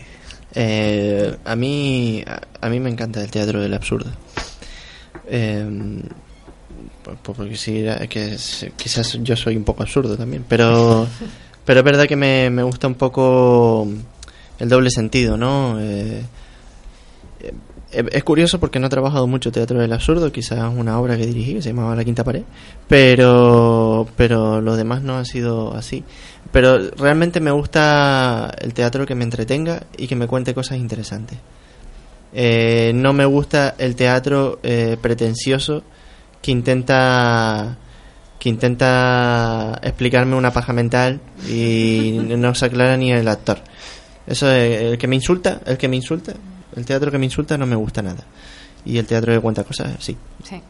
Eh, 0.53 1.37
a 1.45 1.55
mí 1.55 2.23
a, 2.27 2.41
a 2.65 2.69
mí 2.69 2.79
me 2.79 2.89
encanta 2.89 3.21
el 3.21 3.29
teatro 3.31 3.61
del 3.61 3.73
absurdo. 3.73 4.09
Eh, 5.27 6.01
por- 7.03 7.15
por- 7.17 7.35
porque 7.35 7.55
sí, 7.55 7.85
que 8.09 8.33
es- 8.33 8.65
quizás 8.75 9.17
yo 9.21 9.35
soy 9.35 9.55
un 9.55 9.63
poco 9.63 9.83
absurdo 9.83 10.17
también, 10.17 10.43
pero 10.47 11.07
pero 11.65 11.79
es 11.79 11.85
verdad 11.85 12.05
que 12.07 12.15
me, 12.15 12.49
me 12.49 12.63
gusta 12.63 12.87
un 12.87 12.95
poco 12.95 13.87
el 14.59 14.69
doble 14.69 14.89
sentido, 14.89 15.37
¿no? 15.37 15.77
Eh, 15.79 16.23
es 17.91 18.23
curioso 18.23 18.59
porque 18.59 18.79
no 18.79 18.87
he 18.87 18.89
trabajado 18.89 19.27
mucho 19.27 19.51
teatro 19.51 19.79
del 19.79 19.91
absurdo, 19.93 20.31
quizás 20.31 20.71
una 20.75 20.99
obra 20.99 21.17
que 21.17 21.25
dirigí 21.25 21.55
que 21.55 21.61
se 21.61 21.69
llamaba 21.69 21.95
La 21.95 22.03
Quinta 22.03 22.23
Pared, 22.23 22.43
pero 22.87 24.07
pero 24.15 24.61
los 24.61 24.77
demás 24.77 25.01
no 25.01 25.17
han 25.17 25.25
sido 25.25 25.73
así. 25.75 26.03
Pero 26.51 26.91
realmente 26.91 27.39
me 27.39 27.51
gusta 27.51 28.51
el 28.59 28.73
teatro 28.73 29.05
que 29.05 29.15
me 29.15 29.23
entretenga 29.23 29.83
y 29.97 30.07
que 30.07 30.15
me 30.15 30.27
cuente 30.27 30.53
cosas 30.53 30.77
interesantes. 30.77 31.37
Eh, 32.33 32.91
no 32.95 33.13
me 33.13 33.25
gusta 33.25 33.75
el 33.77 33.95
teatro 33.95 34.59
eh, 34.63 34.97
pretencioso 35.01 35.83
que 36.41 36.51
intenta 36.51 37.77
que 38.39 38.49
intenta 38.49 39.79
explicarme 39.83 40.35
una 40.35 40.51
paja 40.51 40.73
mental 40.73 41.21
y 41.47 42.17
no 42.37 42.55
se 42.55 42.65
aclara 42.65 42.97
ni 42.97 43.11
el 43.11 43.27
actor. 43.27 43.59
Eso 44.25 44.51
es, 44.51 44.81
el 44.81 44.97
que 44.97 45.07
me 45.07 45.15
insulta, 45.15 45.61
el 45.65 45.77
que 45.77 45.87
me 45.87 45.97
insulta, 45.97 46.33
el 46.75 46.85
teatro 46.85 47.11
que 47.11 47.17
me 47.17 47.25
insulta 47.25 47.57
no 47.57 47.65
me 47.65 47.75
gusta 47.75 48.01
nada. 48.01 48.23
Y 48.85 48.97
el 48.97 49.05
teatro 49.05 49.33
que 49.33 49.39
cuenta 49.39 49.63
cosas, 49.63 49.93
sí, 49.99 50.17
Sí. 50.43 50.61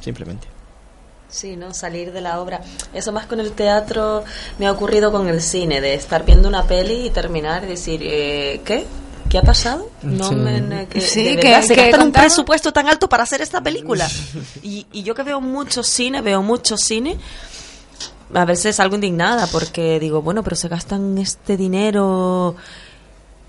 simplemente. 0.00 0.48
Sí, 1.28 1.56
¿no? 1.56 1.72
Salir 1.72 2.12
de 2.12 2.20
la 2.20 2.40
obra. 2.40 2.60
Eso 2.92 3.10
más 3.12 3.26
con 3.26 3.40
el 3.40 3.52
teatro 3.52 4.22
me 4.58 4.66
ha 4.66 4.72
ocurrido 4.72 5.10
con 5.10 5.28
el 5.28 5.40
cine, 5.40 5.80
de 5.80 5.94
estar 5.94 6.26
viendo 6.26 6.48
una 6.48 6.64
peli 6.64 7.06
y 7.06 7.10
terminar 7.10 7.64
y 7.64 7.68
decir, 7.68 8.00
eh, 8.02 8.60
¿qué? 8.64 8.84
¿Qué 9.30 9.38
ha 9.38 9.42
pasado? 9.42 9.88
No 10.02 10.28
Sí. 10.28 10.34
me, 10.34 10.86
que, 10.88 11.00
Sí, 11.00 11.22
de 11.22 11.36
que- 11.36 11.48
verdad, 11.48 11.62
se 11.62 11.74
que 11.74 11.82
gastan 11.84 12.02
un 12.08 12.12
presupuesto 12.12 12.70
tan 12.72 12.86
alto 12.88 13.08
para 13.08 13.22
hacer 13.22 13.40
esta 13.40 13.62
película. 13.62 14.06
Y, 14.62 14.86
y 14.92 15.02
yo 15.04 15.14
que 15.14 15.22
veo 15.22 15.40
mucho 15.40 15.82
cine, 15.82 16.20
veo 16.20 16.42
mucho 16.42 16.76
cine, 16.76 17.16
a 18.34 18.44
veces 18.44 18.76
salgo 18.76 18.94
indignada 18.96 19.46
porque 19.46 19.98
digo, 20.00 20.20
bueno, 20.20 20.42
pero 20.42 20.56
se 20.56 20.68
gastan 20.68 21.16
este 21.16 21.56
dinero, 21.56 22.56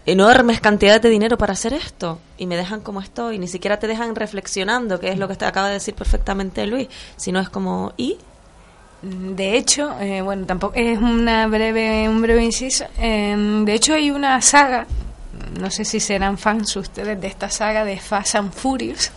enormes 0.05 0.59
cantidades 0.59 1.01
de 1.01 1.09
dinero 1.09 1.37
para 1.37 1.53
hacer 1.53 1.73
esto 1.73 2.19
y 2.37 2.45
me 2.45 2.57
dejan 2.57 2.81
como 2.81 2.99
estoy, 3.01 3.39
ni 3.39 3.47
siquiera 3.47 3.79
te 3.79 3.87
dejan 3.87 4.15
reflexionando, 4.15 4.99
que 4.99 5.09
es 5.09 5.17
lo 5.17 5.27
que 5.27 5.35
te 5.35 5.45
acaba 5.45 5.67
de 5.67 5.75
decir 5.75 5.93
perfectamente 5.95 6.67
Luis, 6.67 6.89
sino 7.15 7.39
es 7.39 7.49
como, 7.49 7.93
¿y? 7.95 8.17
De 9.01 9.57
hecho, 9.57 9.93
eh, 9.99 10.21
bueno, 10.21 10.45
tampoco 10.45 10.75
es 10.75 10.97
una 10.97 11.47
breve, 11.47 12.07
un 12.07 12.21
breve 12.21 12.43
inciso. 12.43 12.85
eh, 12.97 13.35
de 13.65 13.73
hecho, 13.73 13.93
hay 13.93 14.11
una 14.11 14.41
saga, 14.41 14.87
no 15.59 15.69
sé 15.71 15.83
si 15.85 15.99
serán 15.99 16.37
fans 16.37 16.75
ustedes 16.75 17.19
de 17.19 17.27
esta 17.27 17.49
saga 17.49 17.83
de 17.85 17.97
Fast 17.99 18.35
and 18.35 18.53
Furious, 18.53 19.11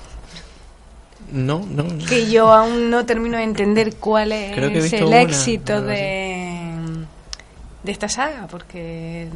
No, 1.32 1.64
no, 1.68 1.82
no. 1.84 2.04
que 2.06 2.30
yo 2.30 2.52
aún 2.52 2.90
no 2.90 3.04
termino 3.06 3.36
de 3.38 3.44
entender 3.44 3.96
cuál 3.96 4.32
es 4.32 4.56
el 4.92 5.04
una, 5.04 5.20
éxito 5.20 5.82
de, 5.82 6.72
de 7.82 7.92
esta 7.92 8.08
saga, 8.08 8.46
porque 8.48 9.28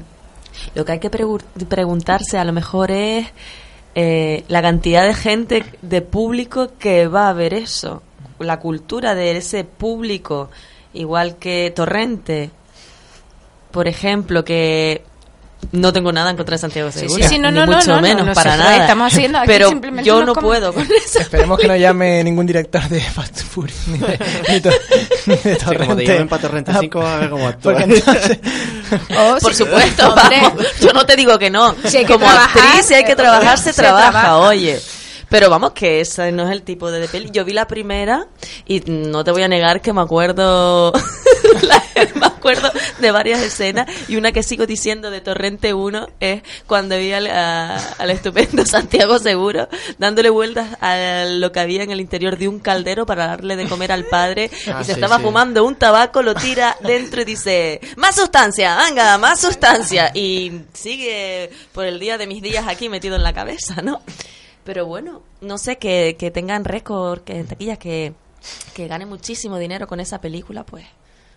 Lo 0.74 0.84
que 0.84 0.92
hay 0.92 0.98
que 1.00 1.10
pregu- 1.10 1.42
preguntarse 1.68 2.38
a 2.38 2.44
lo 2.44 2.52
mejor 2.52 2.90
es 2.90 3.26
eh, 3.94 4.44
la 4.48 4.62
cantidad 4.62 5.04
de 5.06 5.14
gente, 5.14 5.64
de 5.82 6.02
público 6.02 6.70
que 6.78 7.06
va 7.08 7.28
a 7.28 7.32
ver 7.32 7.54
eso. 7.54 8.02
La 8.38 8.58
cultura 8.60 9.14
de 9.14 9.36
ese 9.36 9.64
público, 9.64 10.50
igual 10.94 11.36
que 11.36 11.72
Torrente, 11.74 12.50
por 13.70 13.86
ejemplo, 13.88 14.44
que 14.44 15.04
no 15.72 15.92
tengo 15.92 16.10
nada 16.12 16.30
en 16.30 16.36
contra 16.36 16.54
de 16.56 16.58
Santiago 16.58 16.90
Sí, 16.90 17.00
Segura, 17.00 17.22
sí, 17.28 17.28
sí, 17.28 17.38
ni 17.38 17.42
no, 17.42 17.50
no, 17.52 17.66
mucho 17.66 17.88
no, 17.90 17.96
no, 17.96 18.02
menos, 18.02 18.34
para 18.34 18.56
nada. 18.56 18.76
estamos 18.78 19.12
haciendo 19.12 19.38
aquí 19.38 19.46
Pero 19.46 19.68
simplemente 19.68 20.06
yo 20.08 20.24
no 20.24 20.34
puedo 20.34 20.72
con 20.74 20.82
eso. 20.82 21.18
Esperemos 21.20 21.58
que 21.58 21.68
no 21.68 21.76
llame 21.76 22.24
ningún 22.24 22.46
director 22.46 22.88
de 22.88 23.00
Fast 23.00 23.42
Food 23.44 23.70
ni 23.86 23.98
de, 23.98 24.18
ni 24.48 24.60
to- 24.60 24.70
ni 25.26 25.36
de 25.36 25.54
Sí, 25.58 25.64
como 25.64 25.70
te 25.72 25.76
Torrente. 25.76 26.04
llamen 26.06 26.28
para 26.28 26.42
Torrente 26.42 26.70
Ah, 26.74 26.78
5, 26.80 26.98
va 26.98 27.14
a 27.14 27.18
ver 27.18 27.30
cómo 27.30 27.46
actúa. 27.48 27.82
Entonces, 27.82 28.38
Oh, 29.16 29.36
Por 29.40 29.52
sí, 29.54 29.58
supuesto, 29.64 30.08
hombre. 30.08 30.38
vamos. 30.42 30.64
Yo 30.80 30.92
no 30.92 31.06
te 31.06 31.14
digo 31.14 31.38
que 31.38 31.48
no. 31.50 31.74
Si 31.84 31.98
hay 31.98 32.04
que 32.04 32.12
Como 32.14 32.26
trabajar, 32.26 32.62
actriz, 32.66 32.86
si 32.86 32.94
hay 32.94 33.04
que 33.04 33.14
trabajar, 33.14 33.56
se, 33.58 33.72
se 33.72 33.82
trabaja, 33.82 34.10
trabaja. 34.10 34.38
oye. 34.38 34.80
Pero 35.30 35.48
vamos, 35.48 35.72
que 35.72 36.00
ese 36.00 36.32
no 36.32 36.42
es 36.44 36.50
el 36.50 36.62
tipo 36.62 36.90
de 36.90 37.06
peli. 37.08 37.30
Yo 37.32 37.44
vi 37.44 37.52
la 37.52 37.66
primera 37.68 38.26
y 38.66 38.80
no 38.86 39.22
te 39.24 39.30
voy 39.30 39.42
a 39.42 39.48
negar 39.48 39.80
que 39.80 39.92
me 39.92 40.00
acuerdo, 40.02 40.92
la- 41.62 41.82
me 42.16 42.26
acuerdo 42.26 42.70
de 42.98 43.10
varias 43.12 43.40
escenas 43.40 43.86
y 44.08 44.16
una 44.16 44.32
que 44.32 44.42
sigo 44.42 44.66
diciendo 44.66 45.10
de 45.10 45.20
Torrente 45.20 45.72
1 45.74 46.08
es 46.18 46.42
cuando 46.66 46.96
vi 46.96 47.12
al, 47.12 47.26
a- 47.28 47.76
al 47.76 48.10
estupendo 48.10 48.64
Santiago 48.66 49.18
Seguro 49.18 49.68
dándole 49.98 50.30
vueltas 50.30 50.68
a 50.80 51.24
lo 51.28 51.52
que 51.52 51.60
había 51.60 51.82
en 51.84 51.90
el 51.90 52.00
interior 52.00 52.36
de 52.36 52.48
un 52.48 52.58
caldero 52.58 53.06
para 53.06 53.26
darle 53.28 53.54
de 53.56 53.68
comer 53.68 53.92
al 53.92 54.04
padre 54.06 54.50
Ah, 54.66 54.78
y 54.80 54.84
se 54.84 54.86
sí, 54.86 54.92
estaba 54.92 55.18
sí. 55.18 55.22
fumando 55.22 55.64
un 55.64 55.76
tabaco, 55.76 56.22
lo 56.22 56.34
tira 56.34 56.76
dentro 56.80 57.20
y 57.20 57.24
dice, 57.24 57.80
más 57.96 58.16
sustancia, 58.16 58.76
venga, 58.88 59.16
más 59.18 59.40
sustancia. 59.40 60.10
Y 60.14 60.62
sigue 60.72 61.50
por 61.72 61.84
el 61.84 62.00
día 62.00 62.18
de 62.18 62.26
mis 62.26 62.42
días 62.42 62.66
aquí 62.66 62.88
metido 62.88 63.14
en 63.16 63.22
la 63.22 63.32
cabeza, 63.32 63.80
¿no? 63.82 64.02
Pero 64.70 64.86
bueno, 64.86 65.22
no 65.40 65.58
sé, 65.58 65.78
que, 65.78 66.14
que 66.16 66.30
tengan 66.30 66.64
récord, 66.64 67.22
que 67.22 67.40
en 67.40 67.46
taquillas, 67.48 67.76
que, 67.76 68.12
que 68.72 68.86
gane 68.86 69.04
muchísimo 69.04 69.58
dinero 69.58 69.88
con 69.88 69.98
esa 69.98 70.20
película, 70.20 70.64
pues... 70.64 70.84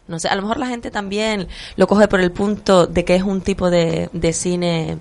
No 0.08 0.20
sé, 0.20 0.28
a 0.28 0.36
lo 0.36 0.44
mejor 0.44 0.60
la 0.60 0.68
gente 0.68 0.92
también 0.92 1.48
lo 1.76 1.88
coge 1.88 2.08
por 2.08 2.22
el 2.22 2.32
punto 2.32 2.86
de 2.86 3.04
que 3.04 3.16
es 3.16 3.24
un 3.24 3.42
tipo 3.42 3.72
de, 3.72 4.08
de 4.14 4.34
cine 4.34 5.00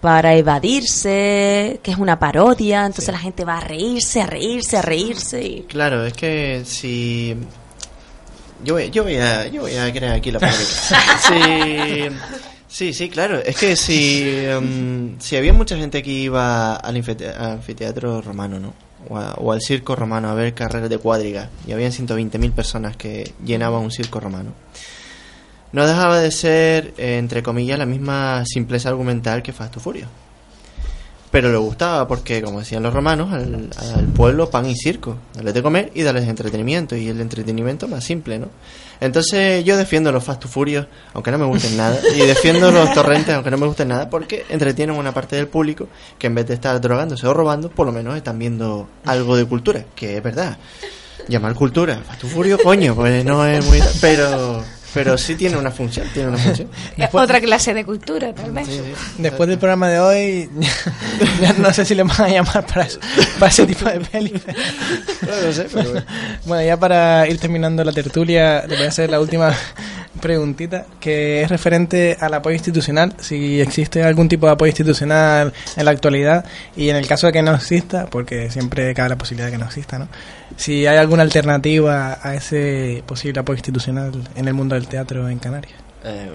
para 0.00 0.36
evadirse, 0.36 1.80
que 1.82 1.90
es 1.90 1.98
una 1.98 2.20
parodia, 2.20 2.86
entonces 2.86 3.12
la 3.12 3.18
gente 3.18 3.44
va 3.44 3.56
a 3.58 3.62
reírse, 3.62 4.22
a 4.22 4.26
reírse, 4.26 4.76
a 4.76 4.82
reírse 4.82 5.42
y... 5.42 5.62
Claro, 5.62 6.06
es 6.06 6.12
que 6.12 6.62
si 6.64 7.36
yo 8.62 8.74
voy, 8.74 8.90
yo 8.90 9.02
voy 9.02 9.16
a 9.16 9.48
yo 9.48 9.62
voy 9.62 9.74
a 9.74 9.92
crear 9.92 10.14
aquí 10.14 10.30
la 10.30 10.38
polémica. 10.38 10.62
sí, 11.18 12.42
sí, 12.72 12.92
sí, 12.92 13.08
claro. 13.08 13.38
Es 13.38 13.56
que 13.56 13.76
si 13.76 14.22
em, 14.26 15.18
si 15.20 15.36
había 15.36 15.52
mucha 15.52 15.76
gente 15.76 16.02
que 16.02 16.10
iba 16.10 16.74
al 16.76 16.96
anfite- 16.96 17.34
anfiteatro 17.36 18.20
romano, 18.22 18.58
¿no? 18.58 18.74
o, 19.08 19.52
al 19.52 19.60
circo 19.60 19.96
romano 19.96 20.28
a 20.30 20.34
ver 20.34 20.54
carreras 20.54 20.88
de 20.88 20.96
cuadriga 20.98 21.50
y 21.66 21.72
habían 21.72 21.90
120.000 21.92 22.52
personas 22.52 22.96
que 22.96 23.32
llenaban 23.44 23.82
un 23.82 23.90
circo 23.90 24.20
romano. 24.20 24.52
No 25.72 25.86
dejaba 25.86 26.20
de 26.20 26.30
ser, 26.30 26.94
eh, 26.98 27.16
entre 27.18 27.42
comillas, 27.42 27.78
la 27.78 27.86
misma 27.86 28.44
simpleza 28.46 28.90
argumental 28.90 29.42
que 29.42 29.52
Fast 29.52 29.76
Furious. 29.78 30.08
Pero 31.32 31.50
le 31.50 31.56
gustaba 31.56 32.06
porque, 32.06 32.42
como 32.42 32.60
decían 32.60 32.82
los 32.82 32.92
romanos, 32.94 33.32
al, 33.32 33.70
al 33.78 34.04
pueblo 34.08 34.50
pan 34.50 34.66
y 34.66 34.76
circo. 34.76 35.16
Darles 35.34 35.54
de 35.54 35.62
comer 35.62 35.90
y 35.94 36.02
darles 36.02 36.28
entretenimiento. 36.28 36.94
Y 36.94 37.08
el 37.08 37.20
entretenimiento 37.20 37.88
más 37.88 38.04
simple, 38.04 38.38
¿no? 38.38 38.48
Entonces 39.02 39.64
yo 39.64 39.76
defiendo 39.76 40.12
los 40.12 40.22
Fast 40.22 40.44
and 40.44 40.52
Furious, 40.52 40.86
aunque 41.12 41.32
no 41.32 41.38
me 41.38 41.46
gusten 41.46 41.76
nada. 41.76 41.98
Y 42.14 42.20
defiendo 42.20 42.70
los 42.70 42.92
torrentes, 42.92 43.34
aunque 43.34 43.50
no 43.50 43.56
me 43.56 43.66
gusten 43.66 43.88
nada, 43.88 44.08
porque 44.08 44.44
entretienen 44.48 44.94
una 44.94 45.12
parte 45.12 45.34
del 45.34 45.48
público 45.48 45.88
que 46.18 46.28
en 46.28 46.36
vez 46.36 46.46
de 46.46 46.54
estar 46.54 46.80
drogándose 46.80 47.26
o 47.26 47.34
robando, 47.34 47.68
por 47.68 47.84
lo 47.84 47.92
menos 47.92 48.16
están 48.16 48.38
viendo 48.38 48.88
algo 49.04 49.36
de 49.36 49.44
cultura, 49.44 49.84
que 49.96 50.18
es 50.18 50.22
verdad. 50.22 50.56
Llamar 51.26 51.54
cultura, 51.54 52.00
Fast 52.06 52.22
coño, 52.62 52.94
pues 52.94 53.24
no 53.24 53.44
es 53.44 53.66
muy... 53.66 53.80
Pero, 54.00 54.62
pero 54.94 55.16
sí 55.16 55.34
tiene 55.34 55.56
una 55.56 55.70
función, 55.70 56.06
tiene 56.12 56.30
una 56.30 56.38
función. 56.38 56.68
Es 56.96 57.08
otra 57.12 57.40
clase 57.40 57.74
de 57.74 57.84
cultura, 57.84 58.32
tal 58.34 58.52
vez. 58.52 58.68
Después 59.18 59.48
del 59.48 59.58
programa 59.58 59.88
de 59.88 60.00
hoy, 60.00 60.50
ya 61.40 61.52
no 61.54 61.72
sé 61.72 61.84
si 61.84 61.94
le 61.94 62.02
van 62.02 62.20
a 62.20 62.28
llamar 62.28 62.66
para, 62.66 62.86
ese 63.48 63.66
tipo 63.66 63.88
de 63.88 64.00
peli. 64.00 64.32
No, 65.22 65.46
no 65.46 65.52
sé, 65.52 65.66
pero 65.72 65.90
bueno. 65.90 66.06
Bueno, 66.44 66.66
ya 66.66 66.76
para 66.76 67.26
ir 67.28 67.38
terminando 67.38 67.84
la 67.84 67.92
tertulia, 67.92 68.64
te 68.66 68.74
voy 68.74 68.84
a 68.84 68.88
hacer 68.88 69.08
la 69.08 69.20
última 69.20 69.54
preguntita, 70.20 70.86
que 71.00 71.42
es 71.42 71.48
referente 71.48 72.16
al 72.20 72.34
apoyo 72.34 72.54
institucional, 72.54 73.14
si 73.18 73.60
existe 73.60 74.02
algún 74.02 74.28
tipo 74.28 74.46
de 74.46 74.52
apoyo 74.52 74.70
institucional 74.70 75.52
en 75.76 75.84
la 75.84 75.90
actualidad, 75.90 76.44
y 76.76 76.88
en 76.88 76.96
el 76.96 77.06
caso 77.06 77.26
de 77.26 77.32
que 77.32 77.42
no 77.42 77.54
exista, 77.54 78.06
porque 78.06 78.50
siempre 78.50 78.94
cabe 78.94 79.10
la 79.10 79.16
posibilidad 79.16 79.46
de 79.46 79.52
que 79.52 79.58
no 79.58 79.66
exista, 79.66 79.98
¿no? 79.98 80.08
Si 80.56 80.86
hay 80.86 80.96
alguna 80.96 81.22
alternativa 81.22 82.18
a 82.22 82.34
ese 82.34 83.02
posible 83.06 83.40
apoyo 83.40 83.56
institucional 83.56 84.12
en 84.34 84.48
el 84.48 84.54
mundo 84.54 84.74
del 84.74 84.86
teatro 84.86 85.28
en 85.28 85.38
Canarias. 85.38 85.74
Eh, 86.04 86.30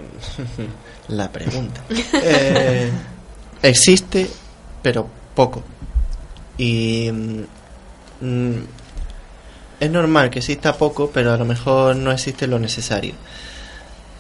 la 1.10 1.32
pregunta. 1.32 1.82
Eh, 2.14 2.90
existe, 3.62 4.28
pero 4.82 5.08
poco. 5.36 5.64
Y 6.58 7.10
mm, 7.12 8.26
mm, 8.26 8.64
es 9.80 9.92
normal 9.92 10.30
que 10.30 10.40
exista 10.40 10.74
poco, 10.74 11.12
pero 11.14 11.34
a 11.34 11.38
lo 11.38 11.46
mejor 11.46 11.96
no 11.96 12.12
existe 12.12 12.48
lo 12.48 12.60
necesario. 12.60 13.14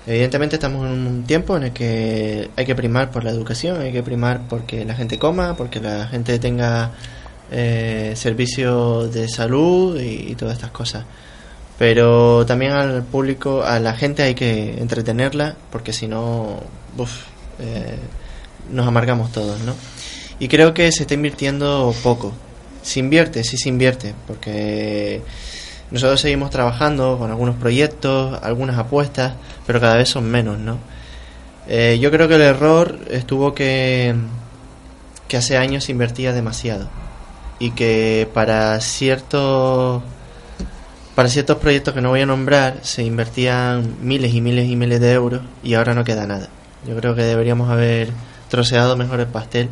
Evidentemente 0.05 0.55
estamos 0.55 0.85
en 0.85 1.05
un 1.05 1.23
tiempo 1.23 1.57
en 1.57 1.63
el 1.63 1.73
que 1.73 2.49
hay 2.55 2.65
que 2.65 2.75
primar 2.75 3.11
por 3.11 3.25
la 3.25 3.31
educación, 3.31 3.81
hay 3.81 3.91
que 3.91 4.03
primar 4.03 4.41
porque 4.47 4.85
la 4.85 4.95
gente 4.95 5.19
coma, 5.19 5.57
porque 5.57 5.81
la 5.81 6.07
gente 6.07 6.39
tenga 6.39 6.91
eh, 7.49 8.13
servicios 8.15 9.13
de 9.13 9.29
salud 9.29 9.99
y, 9.99 10.35
todas 10.35 10.55
estas 10.55 10.71
cosas. 10.71 11.05
Pero 11.77 12.45
también 12.45 12.71
al 12.73 13.03
público, 13.03 13.63
a 13.63 13.79
la 13.79 13.93
gente 13.93 14.23
hay 14.23 14.35
que 14.35 14.79
entretenerla, 14.79 15.55
porque 15.71 15.93
si 15.93 16.07
no, 16.07 16.59
eh, 17.59 17.97
nos 18.71 18.87
amargamos 18.87 19.31
todos, 19.31 19.59
¿no? 19.61 19.75
Y 20.39 20.47
creo 20.47 20.73
que 20.73 20.91
se 20.91 21.03
está 21.03 21.13
invirtiendo 21.13 21.93
poco. 22.03 22.33
Se 22.81 22.99
invierte, 22.99 23.43
sí 23.43 23.57
se 23.57 23.69
invierte, 23.69 24.13
porque 24.27 25.21
nosotros 25.91 26.19
seguimos 26.21 26.49
trabajando 26.49 27.17
con 27.17 27.29
algunos 27.29 27.55
proyectos, 27.55 28.39
algunas 28.43 28.77
apuestas, 28.77 29.33
pero 29.65 29.79
cada 29.79 29.97
vez 29.97 30.09
son 30.09 30.25
menos, 30.29 30.57
¿no? 30.59 30.79
Eh, 31.67 31.97
yo 32.01 32.11
creo 32.11 32.27
que 32.27 32.35
el 32.35 32.41
error 32.41 32.99
estuvo 33.09 33.53
que, 33.53 34.15
que 35.27 35.37
hace 35.37 35.57
años 35.57 35.85
se 35.85 35.91
invertía 35.91 36.33
demasiado 36.33 36.87
y 37.59 37.71
que 37.71 38.29
para 38.33 38.79
ciertos 38.81 40.03
para 41.15 41.29
ciertos 41.29 41.57
proyectos 41.57 41.93
que 41.93 42.01
no 42.01 42.09
voy 42.09 42.21
a 42.21 42.25
nombrar 42.27 42.79
se 42.83 43.03
invertían 43.03 43.97
miles 44.01 44.33
y 44.33 44.41
miles 44.41 44.69
y 44.69 44.75
miles 44.75 44.99
de 44.99 45.13
euros 45.13 45.41
y 45.63 45.73
ahora 45.73 45.95
no 45.95 46.03
queda 46.03 46.27
nada. 46.27 46.49
Yo 46.87 46.95
creo 46.95 47.15
que 47.15 47.23
deberíamos 47.23 47.69
haber 47.71 48.11
troceado 48.49 48.95
mejor 48.95 49.19
el 49.19 49.27
pastel 49.27 49.69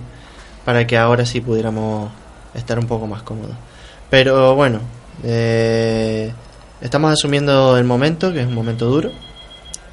para 0.65 0.87
que 0.87 0.97
ahora 0.97 1.25
sí 1.25 1.41
pudiéramos 1.41 2.11
estar 2.55 2.79
un 2.79 2.87
poco 2.87 3.05
más 3.05 3.21
cómodos. 3.21 3.55
Pero 4.09 4.55
bueno, 4.55 4.79
eh, 5.23 6.33
estamos 6.81 7.11
asumiendo 7.11 7.77
el 7.77 7.83
momento, 7.83 8.33
que 8.33 8.41
es 8.41 8.47
un 8.47 8.55
momento 8.55 8.87
duro. 8.87 9.11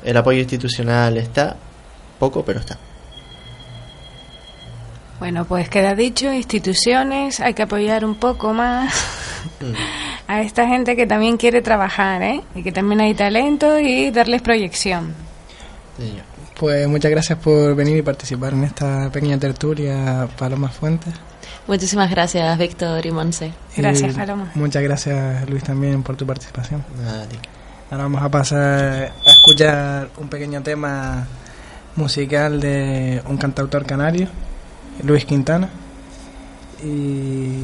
El 0.03 0.17
apoyo 0.17 0.39
institucional 0.39 1.17
está, 1.19 1.57
poco, 2.19 2.45
pero 2.45 2.61
está. 2.61 2.79
Bueno, 5.23 5.45
pues 5.45 5.69
queda 5.69 5.95
dicho, 5.95 6.33
instituciones, 6.33 7.39
hay 7.39 7.55
que 7.55 7.63
apoyar 7.63 8.05
un 8.05 8.17
poco 8.17 8.53
más 8.53 8.93
a 10.27 10.43
esta 10.43 10.67
gente 10.67 10.97
que 10.97 11.07
también 11.07 11.37
quiere 11.37 11.63
trabajar, 11.63 12.21
¿eh? 12.25 12.41
Y 12.57 12.65
que 12.65 12.73
también 12.73 13.03
hay 13.03 13.15
talento 13.15 13.79
y 13.79 14.11
darles 14.11 14.43
proyección. 14.43 15.15
Pues 16.59 16.89
muchas 16.89 17.13
gracias 17.13 17.39
por 17.39 17.77
venir 17.77 17.99
y 17.99 18.03
participar 18.03 18.55
en 18.55 18.65
esta 18.65 19.11
pequeña 19.13 19.39
tertulia, 19.39 20.27
Paloma 20.37 20.69
Fuentes. 20.71 21.15
Muchísimas 21.69 22.11
gracias, 22.11 22.59
Víctor 22.59 23.07
y 23.07 23.13
Monse. 23.13 23.53
Gracias, 23.77 24.17
Paloma. 24.17 24.51
Muchas 24.57 24.83
gracias, 24.83 25.49
Luis, 25.49 25.63
también 25.63 26.03
por 26.03 26.17
tu 26.17 26.27
participación. 26.27 26.83
Nada. 27.01 27.29
Ahora 27.93 28.03
vamos 28.03 28.23
a 28.25 28.29
pasar 28.29 29.13
a 29.25 29.31
escuchar 29.31 30.09
un 30.19 30.29
pequeño 30.29 30.65
tema 30.65 31.29
musical 31.95 32.61
de 32.61 33.23
un 33.29 33.37
cantautor 33.37 33.87
canario, 33.87 34.29
Luis 35.03 35.25
Quintana. 35.25 35.69
Y 36.85 37.63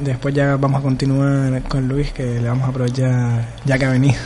después 0.00 0.34
ya 0.34 0.56
vamos 0.56 0.80
a 0.80 0.82
continuar 0.82 1.62
con 1.64 1.86
Luis, 1.88 2.12
que 2.12 2.40
le 2.40 2.48
vamos 2.48 2.64
a 2.64 2.70
aprovechar 2.70 3.46
ya 3.64 3.78
que 3.78 3.84
ha 3.84 3.90
venido. 3.90 4.20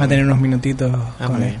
Va 0.00 0.04
a 0.04 0.08
tener 0.08 0.24
unos 0.24 0.40
minutitos 0.40 0.92
con 1.26 1.42
él. 1.42 1.56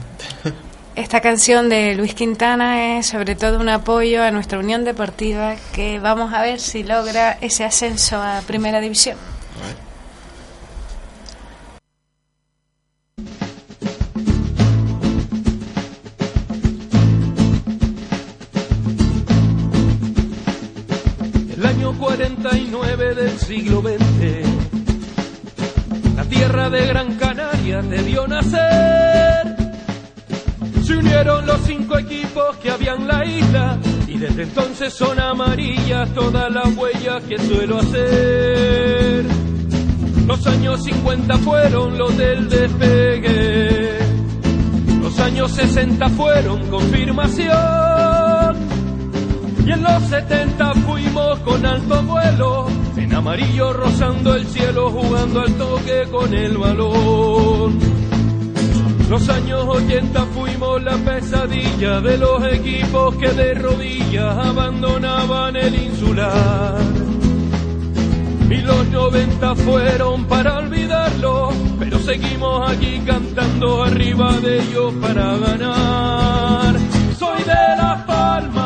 Esta 0.96 1.20
canción 1.20 1.68
de 1.68 1.96
Luis 1.96 2.14
Quintana 2.14 2.98
es 2.98 3.06
sobre 3.06 3.34
todo 3.34 3.58
un 3.58 3.68
apoyo 3.68 4.22
a 4.22 4.30
nuestra 4.30 4.60
Unión 4.60 4.84
Deportiva 4.84 5.56
que 5.72 5.98
vamos 5.98 6.32
a 6.32 6.40
ver 6.40 6.60
si 6.60 6.84
logra 6.84 7.32
ese 7.40 7.64
ascenso 7.64 8.22
a 8.22 8.42
Primera 8.46 8.80
División. 8.80 9.16
39 22.44 23.14
del 23.14 23.38
siglo 23.38 23.80
XX. 23.80 24.44
La 26.14 26.24
tierra 26.24 26.68
de 26.68 26.86
Gran 26.88 27.14
Canaria 27.16 27.80
debió 27.80 28.28
nacer. 28.28 29.56
Se 30.84 30.94
unieron 30.94 31.46
los 31.46 31.58
cinco 31.62 31.98
equipos 31.98 32.54
que 32.56 32.70
habían 32.70 33.08
la 33.08 33.24
isla 33.24 33.78
y 34.06 34.18
desde 34.18 34.42
entonces 34.42 34.92
son 34.92 35.18
amarillas 35.20 36.12
todas 36.12 36.52
las 36.52 36.76
huellas 36.76 37.22
que 37.22 37.38
suelo 37.38 37.78
hacer. 37.78 39.24
Los 40.26 40.46
años 40.46 40.84
50 40.84 41.38
fueron 41.38 41.96
los 41.96 42.14
del 42.14 42.46
despegue. 42.50 44.00
Los 45.00 45.18
años 45.18 45.50
60 45.50 46.10
fueron 46.10 46.68
confirmación 46.68 48.13
y 49.66 49.72
en 49.72 49.82
los 49.82 50.02
70 50.04 50.74
fuimos 50.86 51.38
con 51.40 51.64
alto 51.64 52.02
vuelo, 52.02 52.66
en 52.96 53.14
amarillo 53.14 53.72
rozando 53.72 54.34
el 54.34 54.46
cielo, 54.46 54.90
jugando 54.90 55.40
al 55.40 55.52
toque 55.54 56.04
con 56.10 56.34
el 56.34 56.58
balón. 56.58 57.78
Los 59.08 59.28
años 59.28 59.64
80 59.68 60.24
fuimos 60.34 60.82
la 60.82 60.96
pesadilla 60.96 62.00
de 62.00 62.18
los 62.18 62.44
equipos 62.52 63.14
que 63.16 63.28
de 63.28 63.54
rodillas 63.54 64.36
abandonaban 64.38 65.56
el 65.56 65.74
insular. 65.74 66.80
Y 68.50 68.56
los 68.56 68.86
90 68.88 69.54
fueron 69.56 70.24
para 70.26 70.58
olvidarlo, 70.58 71.50
pero 71.78 71.98
seguimos 71.98 72.70
aquí 72.70 73.00
cantando 73.06 73.82
arriba 73.84 74.32
de 74.40 74.62
ellos 74.62 74.94
para 75.00 75.36
ganar. 75.36 76.76
Soy 77.18 77.42
de 77.42 77.76
Las 77.76 78.02
Palmas, 78.02 78.63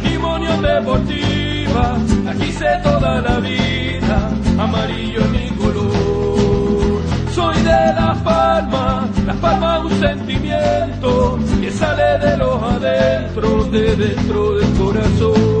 animo 0.00 0.34
Unión 0.34 0.62
Deportiva, 0.62 1.98
aquí 2.28 2.52
sé 2.52 2.68
toda 2.82 3.20
la 3.20 3.38
vida, 3.40 4.30
amarillo 4.58 5.22
mi 5.26 5.48
color. 5.50 7.02
Soy 7.34 7.56
de 7.62 7.80
Las 7.94 8.18
Palmas, 8.18 9.24
Las 9.26 9.36
Palmas 9.36 9.84
un 9.84 10.00
sentimiento 10.00 11.38
que 11.60 11.70
sale 11.70 12.18
de 12.26 12.36
los 12.38 12.62
adentros, 12.62 13.70
de 13.70 13.96
dentro 13.96 14.54
del 14.56 14.72
corazón. 14.78 15.59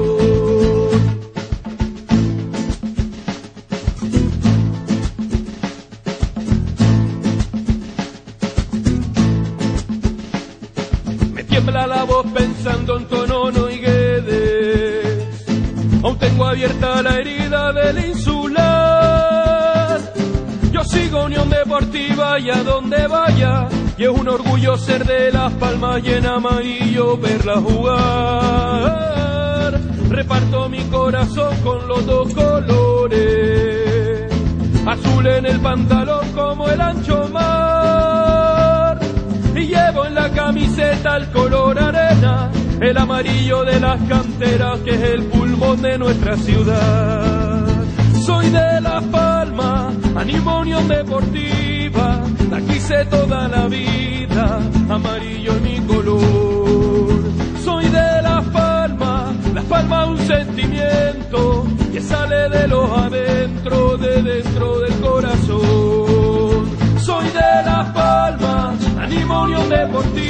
Abierta 16.50 17.02
la 17.02 17.16
herida 17.16 17.72
del 17.72 18.06
insular. 18.06 19.00
Unión 21.24 21.50
Deportiva 21.50 22.38
y 22.38 22.50
a 22.50 22.62
donde 22.62 23.06
vaya. 23.06 23.68
Y 23.98 24.04
es 24.04 24.10
un 24.10 24.28
orgullo 24.28 24.78
ser 24.78 25.04
de 25.04 25.32
Las 25.32 25.52
Palmas 25.54 26.00
y 26.04 26.12
en 26.12 26.26
amarillo 26.26 27.16
verla 27.16 27.56
jugar. 27.56 29.00
Reparto 30.08 30.68
mi 30.68 30.80
corazón 30.84 31.56
con 31.62 31.88
los 31.88 32.06
dos 32.06 32.32
colores, 32.34 34.30
azul 34.86 35.26
en 35.26 35.46
el 35.46 35.60
pantalón 35.60 36.32
como 36.32 36.68
el 36.68 36.80
ancho 36.80 37.28
mar. 37.28 38.98
Y 39.54 39.66
llevo 39.66 40.06
en 40.06 40.14
la 40.14 40.30
camiseta 40.30 41.16
el 41.16 41.30
color 41.30 41.78
arena, 41.78 42.50
el 42.80 42.96
amarillo 42.96 43.64
de 43.64 43.78
las 43.78 44.00
canteras 44.08 44.80
que 44.80 44.90
es 44.90 45.02
el 45.02 45.24
pulmón 45.24 45.82
de 45.82 45.98
nuestra 45.98 46.36
ciudad. 46.36 47.66
Soy 48.24 48.48
de 48.50 48.80
La 48.80 49.00
Palma, 49.00 49.92
animo 50.16 50.60
Unión 50.60 50.88
Deportiva, 50.88 52.22
la 52.50 52.60
quise 52.60 53.04
toda 53.06 53.48
la 53.48 53.66
vida, 53.66 54.60
amarillo 54.88 55.52
es 55.52 55.62
mi 55.62 55.80
color. 55.80 56.20
Soy 57.62 57.84
de 57.84 58.22
La 58.22 58.42
Palma, 58.52 59.32
La 59.54 59.62
Palma 59.62 60.06
un 60.06 60.18
sentimiento 60.18 61.66
que 61.92 62.00
sale 62.00 62.48
de 62.48 62.68
los 62.68 62.90
adentro, 62.90 63.98
de 63.98 64.22
dentro 64.22 64.80
del 64.80 64.94
corazón. 65.00 66.70
Soy 66.98 67.26
de 67.26 67.64
La 67.66 67.92
Palma, 67.92 68.74
animo 69.00 69.42
Unión 69.42 69.68
Deportiva, 69.68 70.29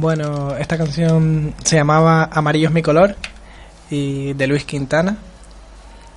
Bueno, 0.00 0.54
esta 0.54 0.78
canción 0.78 1.54
se 1.64 1.74
llamaba 1.74 2.28
Amarillo 2.30 2.68
es 2.68 2.72
mi 2.72 2.82
color 2.82 3.16
y 3.90 4.32
de 4.34 4.46
Luis 4.46 4.64
Quintana. 4.64 5.16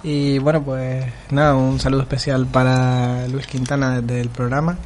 Y 0.04 0.38
bueno, 0.38 0.62
pues 0.62 1.04
nada, 1.32 1.56
un 1.56 1.80
saludo 1.80 2.02
especial 2.02 2.46
para 2.46 3.28
Luis 3.28 3.48
Quintana 3.48 4.00
desde 4.00 4.22
el 4.22 4.30
programa 4.30 4.78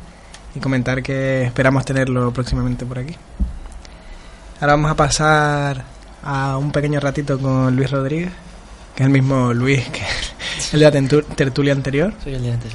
y 0.55 0.61
comentar 0.61 1.03
que 1.03 1.43
esperamos 1.43 1.83
tenerlo 1.83 2.31
próximamente 2.31 2.85
por 2.85 2.99
aquí. 2.99 3.13
Ahora 4.61 4.75
vamos 4.75 4.91
a 4.91 4.95
pasar 4.95 5.83
a 6.23 6.55
un 6.57 6.71
pequeño 6.71 7.01
ratito 7.01 7.37
con 7.37 7.75
Luis 7.75 7.91
Rodríguez, 7.91 8.31
que 8.95 9.03
es 9.03 9.07
el 9.07 9.11
mismo 9.11 9.53
Luis 9.53 9.83
que 9.89 10.03
el 10.71 10.79
de 10.79 11.01
la 11.11 11.25
tertulia 11.35 11.73
anterior. 11.73 12.13
Soy 12.23 12.35
el 12.35 12.43
de 12.43 12.51
antes. 12.53 12.71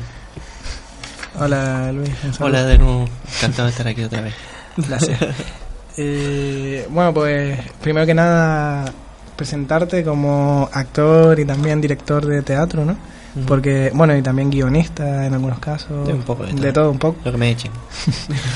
Hola 1.38 1.90
Luis. 1.92 2.10
Hola 2.40 2.64
de 2.64 2.76
nuevo, 2.76 3.08
encantado 3.36 3.68
de 3.68 3.70
estar 3.70 3.88
aquí 3.88 4.04
otra 4.04 4.20
vez. 4.20 4.34
Gracias. 4.76 5.18
Eh, 5.96 6.86
bueno, 6.90 7.12
pues 7.14 7.58
primero 7.82 8.06
que 8.06 8.14
nada 8.14 8.90
presentarte 9.36 10.04
como 10.04 10.68
actor 10.72 11.38
y 11.40 11.44
también 11.44 11.80
director 11.80 12.24
de 12.26 12.42
teatro, 12.42 12.84
¿no? 12.84 12.96
Porque, 13.46 13.92
bueno, 13.94 14.16
y 14.16 14.22
también 14.22 14.50
guionista 14.50 15.24
en 15.24 15.34
algunos 15.34 15.60
casos. 15.60 16.06
De 16.06 16.12
un 16.12 16.22
poco 16.22 16.44
de 16.44 16.50
todo. 16.52 16.62
De 16.62 16.72
todo 16.72 16.90
un 16.90 16.98
poco. 16.98 17.16
Lo 17.24 17.30
que 17.32 17.38
me 17.38 17.50
echen. 17.50 17.70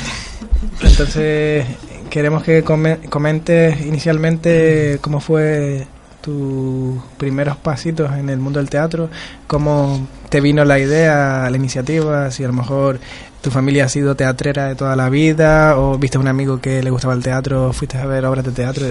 Entonces, 0.82 1.64
queremos 2.10 2.42
que 2.42 2.62
come- 2.62 2.98
comentes 3.08 3.80
inicialmente 3.82 4.98
cómo 5.00 5.20
fue 5.20 5.86
tus 6.20 7.02
primeros 7.18 7.56
pasitos 7.56 8.12
en 8.14 8.30
el 8.30 8.38
mundo 8.38 8.58
del 8.58 8.70
teatro, 8.70 9.10
cómo 9.46 10.06
te 10.28 10.40
vino 10.40 10.64
la 10.64 10.78
idea, 10.78 11.48
la 11.50 11.56
iniciativa, 11.56 12.30
si 12.30 12.42
a 12.44 12.46
lo 12.48 12.54
mejor 12.54 12.98
tu 13.44 13.50
familia 13.50 13.84
ha 13.84 13.88
sido 13.90 14.16
teatrera 14.16 14.68
de 14.68 14.74
toda 14.74 14.96
la 14.96 15.10
vida 15.10 15.78
o 15.78 15.98
viste 15.98 16.16
a 16.16 16.20
un 16.20 16.28
amigo 16.28 16.62
que 16.62 16.82
le 16.82 16.88
gustaba 16.88 17.12
el 17.12 17.22
teatro, 17.22 17.74
fuiste 17.74 17.98
a 17.98 18.06
ver 18.06 18.24
obras 18.24 18.42
de 18.42 18.52
teatro, 18.52 18.86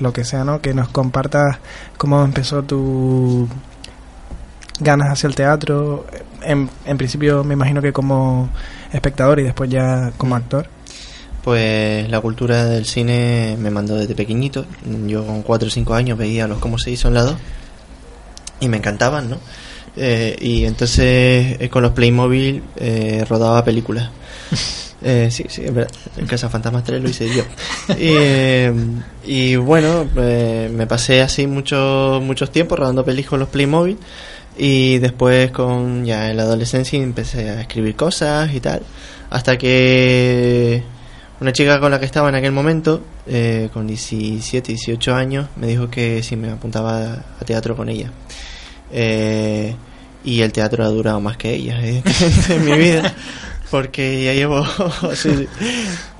lo 0.00 0.12
que 0.12 0.24
sea, 0.24 0.42
¿no? 0.42 0.60
Que 0.60 0.74
nos 0.74 0.88
compartas 0.88 1.58
cómo 1.96 2.24
empezó 2.24 2.64
tu 2.64 3.48
ganas 4.80 5.12
hacia 5.12 5.28
el 5.28 5.36
teatro, 5.36 6.06
en, 6.42 6.68
en 6.84 6.98
principio 6.98 7.44
me 7.44 7.54
imagino 7.54 7.80
que 7.80 7.92
como 7.92 8.48
espectador 8.92 9.38
y 9.38 9.44
después 9.44 9.70
ya 9.70 10.10
como 10.16 10.34
actor. 10.34 10.66
Pues 11.44 12.10
la 12.10 12.20
cultura 12.20 12.64
del 12.64 12.86
cine 12.86 13.56
me 13.60 13.70
mandó 13.70 13.94
desde 13.94 14.16
pequeñito. 14.16 14.66
Yo 15.06 15.24
con 15.24 15.42
4 15.42 15.68
o 15.68 15.70
5 15.70 15.94
años 15.94 16.18
veía 16.18 16.48
los 16.48 16.58
cómo 16.58 16.78
se 16.78 16.90
hizo 16.90 17.06
en 17.06 17.14
la 17.14 17.22
2 17.22 17.36
y 18.58 18.68
me 18.68 18.78
encantaban, 18.78 19.30
¿no? 19.30 19.38
Eh, 19.96 20.36
y 20.40 20.64
entonces 20.64 21.56
eh, 21.60 21.68
con 21.70 21.82
los 21.82 21.92
Playmobil 21.92 22.62
eh, 22.76 23.24
rodaba 23.28 23.64
películas. 23.64 24.10
Eh, 25.06 25.28
sí, 25.30 25.44
sí, 25.50 25.62
es 25.62 25.74
verdad. 25.74 25.90
En 26.16 26.26
Casa 26.26 26.48
Fantasmas 26.48 26.82
3 26.82 27.02
lo 27.02 27.10
hice 27.10 27.28
yo. 27.28 27.42
Y, 27.90 28.08
eh, 28.08 28.72
y 29.26 29.54
bueno, 29.56 30.08
me 30.14 30.86
pasé 30.86 31.20
así 31.20 31.46
muchos 31.46 32.22
muchos 32.22 32.50
tiempos 32.50 32.78
rodando 32.78 33.04
pelis 33.04 33.26
con 33.26 33.38
los 33.38 33.50
Playmobil. 33.50 33.98
Y 34.56 34.96
después 34.98 35.50
con 35.50 36.06
ya 36.06 36.30
en 36.30 36.38
la 36.38 36.44
adolescencia 36.44 36.98
empecé 37.02 37.50
a 37.50 37.60
escribir 37.60 37.96
cosas 37.96 38.54
y 38.54 38.60
tal. 38.60 38.80
Hasta 39.28 39.58
que 39.58 40.82
una 41.40 41.52
chica 41.52 41.80
con 41.80 41.90
la 41.90 41.98
que 41.98 42.06
estaba 42.06 42.28
en 42.28 42.36
aquel 42.36 42.52
momento, 42.52 43.02
eh, 43.26 43.68
con 43.72 43.86
17, 43.86 44.72
18 44.72 45.14
años, 45.14 45.48
me 45.56 45.66
dijo 45.66 45.90
que 45.90 46.22
si 46.22 46.36
me 46.36 46.50
apuntaba 46.50 47.24
a 47.40 47.44
teatro 47.44 47.76
con 47.76 47.88
ella. 47.88 48.10
Eh, 48.96 49.74
y 50.24 50.40
el 50.40 50.52
teatro 50.52 50.84
ha 50.84 50.88
durado 50.88 51.20
más 51.20 51.36
que 51.36 51.52
ella, 51.52 51.78
evidentemente, 51.80 52.54
en 52.54 52.64
mi 52.64 52.72
vida. 52.78 53.12
Porque 53.70 54.24
ya 54.24 54.32
llevo. 54.34 54.64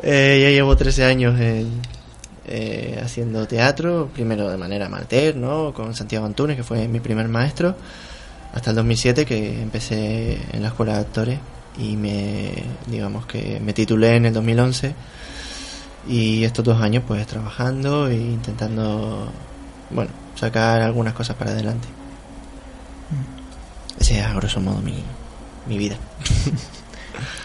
Eh, 0.02 0.40
ya 0.42 0.50
llevo 0.50 0.76
13 0.76 1.04
años 1.04 1.40
en- 1.40 1.80
eh, 2.46 3.00
haciendo 3.02 3.46
teatro, 3.46 4.10
primero 4.12 4.50
de 4.50 4.58
manera 4.58 4.86
amateur, 4.86 5.34
¿no? 5.36 5.72
Con 5.72 5.94
Santiago 5.94 6.26
Antunes, 6.26 6.56
que 6.56 6.62
fue 6.62 6.86
mi 6.88 7.00
primer 7.00 7.26
maestro, 7.28 7.74
hasta 8.52 8.70
el 8.70 8.76
2007 8.76 9.24
que 9.24 9.62
empecé 9.62 10.38
en 10.52 10.60
la 10.62 10.68
escuela 10.68 10.94
de 10.94 11.00
actores 11.00 11.38
y 11.78 11.96
me, 11.96 12.52
digamos 12.86 13.24
que 13.26 13.60
me 13.64 13.72
titulé 13.72 14.16
en 14.16 14.26
el 14.26 14.34
2011 14.34 14.94
y 16.06 16.44
estos 16.44 16.64
dos 16.64 16.80
años 16.82 17.02
pues 17.06 17.26
trabajando 17.26 18.08
e 18.08 18.14
intentando, 18.16 19.30
bueno, 19.90 20.10
sacar 20.34 20.82
algunas 20.82 21.14
cosas 21.14 21.36
para 21.36 21.52
adelante. 21.52 21.88
Ese 23.98 24.18
es 24.18 24.24
a 24.24 24.34
grosso 24.34 24.60
modo 24.60 24.80
mi, 24.80 25.02
mi 25.66 25.78
vida. 25.78 25.96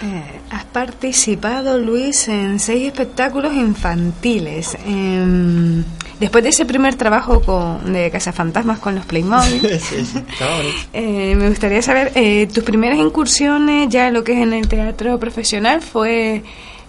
Eh, 0.02 0.42
has 0.50 0.66
participado, 0.66 1.78
Luis, 1.78 2.28
en 2.28 2.60
seis 2.60 2.88
espectáculos 2.88 3.54
infantiles. 3.54 4.78
Em, 4.86 5.84
después 6.20 6.44
de 6.44 6.50
ese 6.50 6.66
primer 6.66 6.96
trabajo 6.96 7.42
con, 7.42 7.94
de 7.94 8.10
Cazafantasmas 8.10 8.80
con 8.80 8.96
los 8.96 9.06
Playmobil, 9.06 9.62
Sí, 9.80 10.06
sí, 10.06 10.24
eh, 10.94 11.36
me 11.36 11.50
gustaría 11.50 11.82
saber, 11.82 12.12
eh, 12.16 12.48
tus 12.48 12.64
primeras 12.64 12.98
incursiones 12.98 13.90
ya 13.90 14.08
en 14.08 14.14
lo 14.14 14.24
que 14.24 14.34
es 14.34 14.40
en 14.40 14.54
el 14.54 14.68
teatro 14.68 15.20
profesional 15.20 15.82
fue 15.82 16.44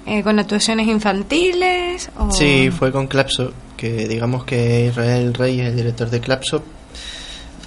eh, 0.07 0.23
con 0.23 0.39
actuaciones 0.39 0.89
infantiles 0.89 2.11
o... 2.19 2.31
Sí, 2.31 2.71
fue 2.71 2.93
con 2.93 3.07
Clapso, 3.07 3.53
que 3.77 4.09
digamos 4.09 4.45
que 4.45 4.87
Israel 4.87 5.35
Rey, 5.35 5.61
el 5.61 5.77
director 5.77 6.09
de 6.11 6.21
Clapso, 6.21 6.63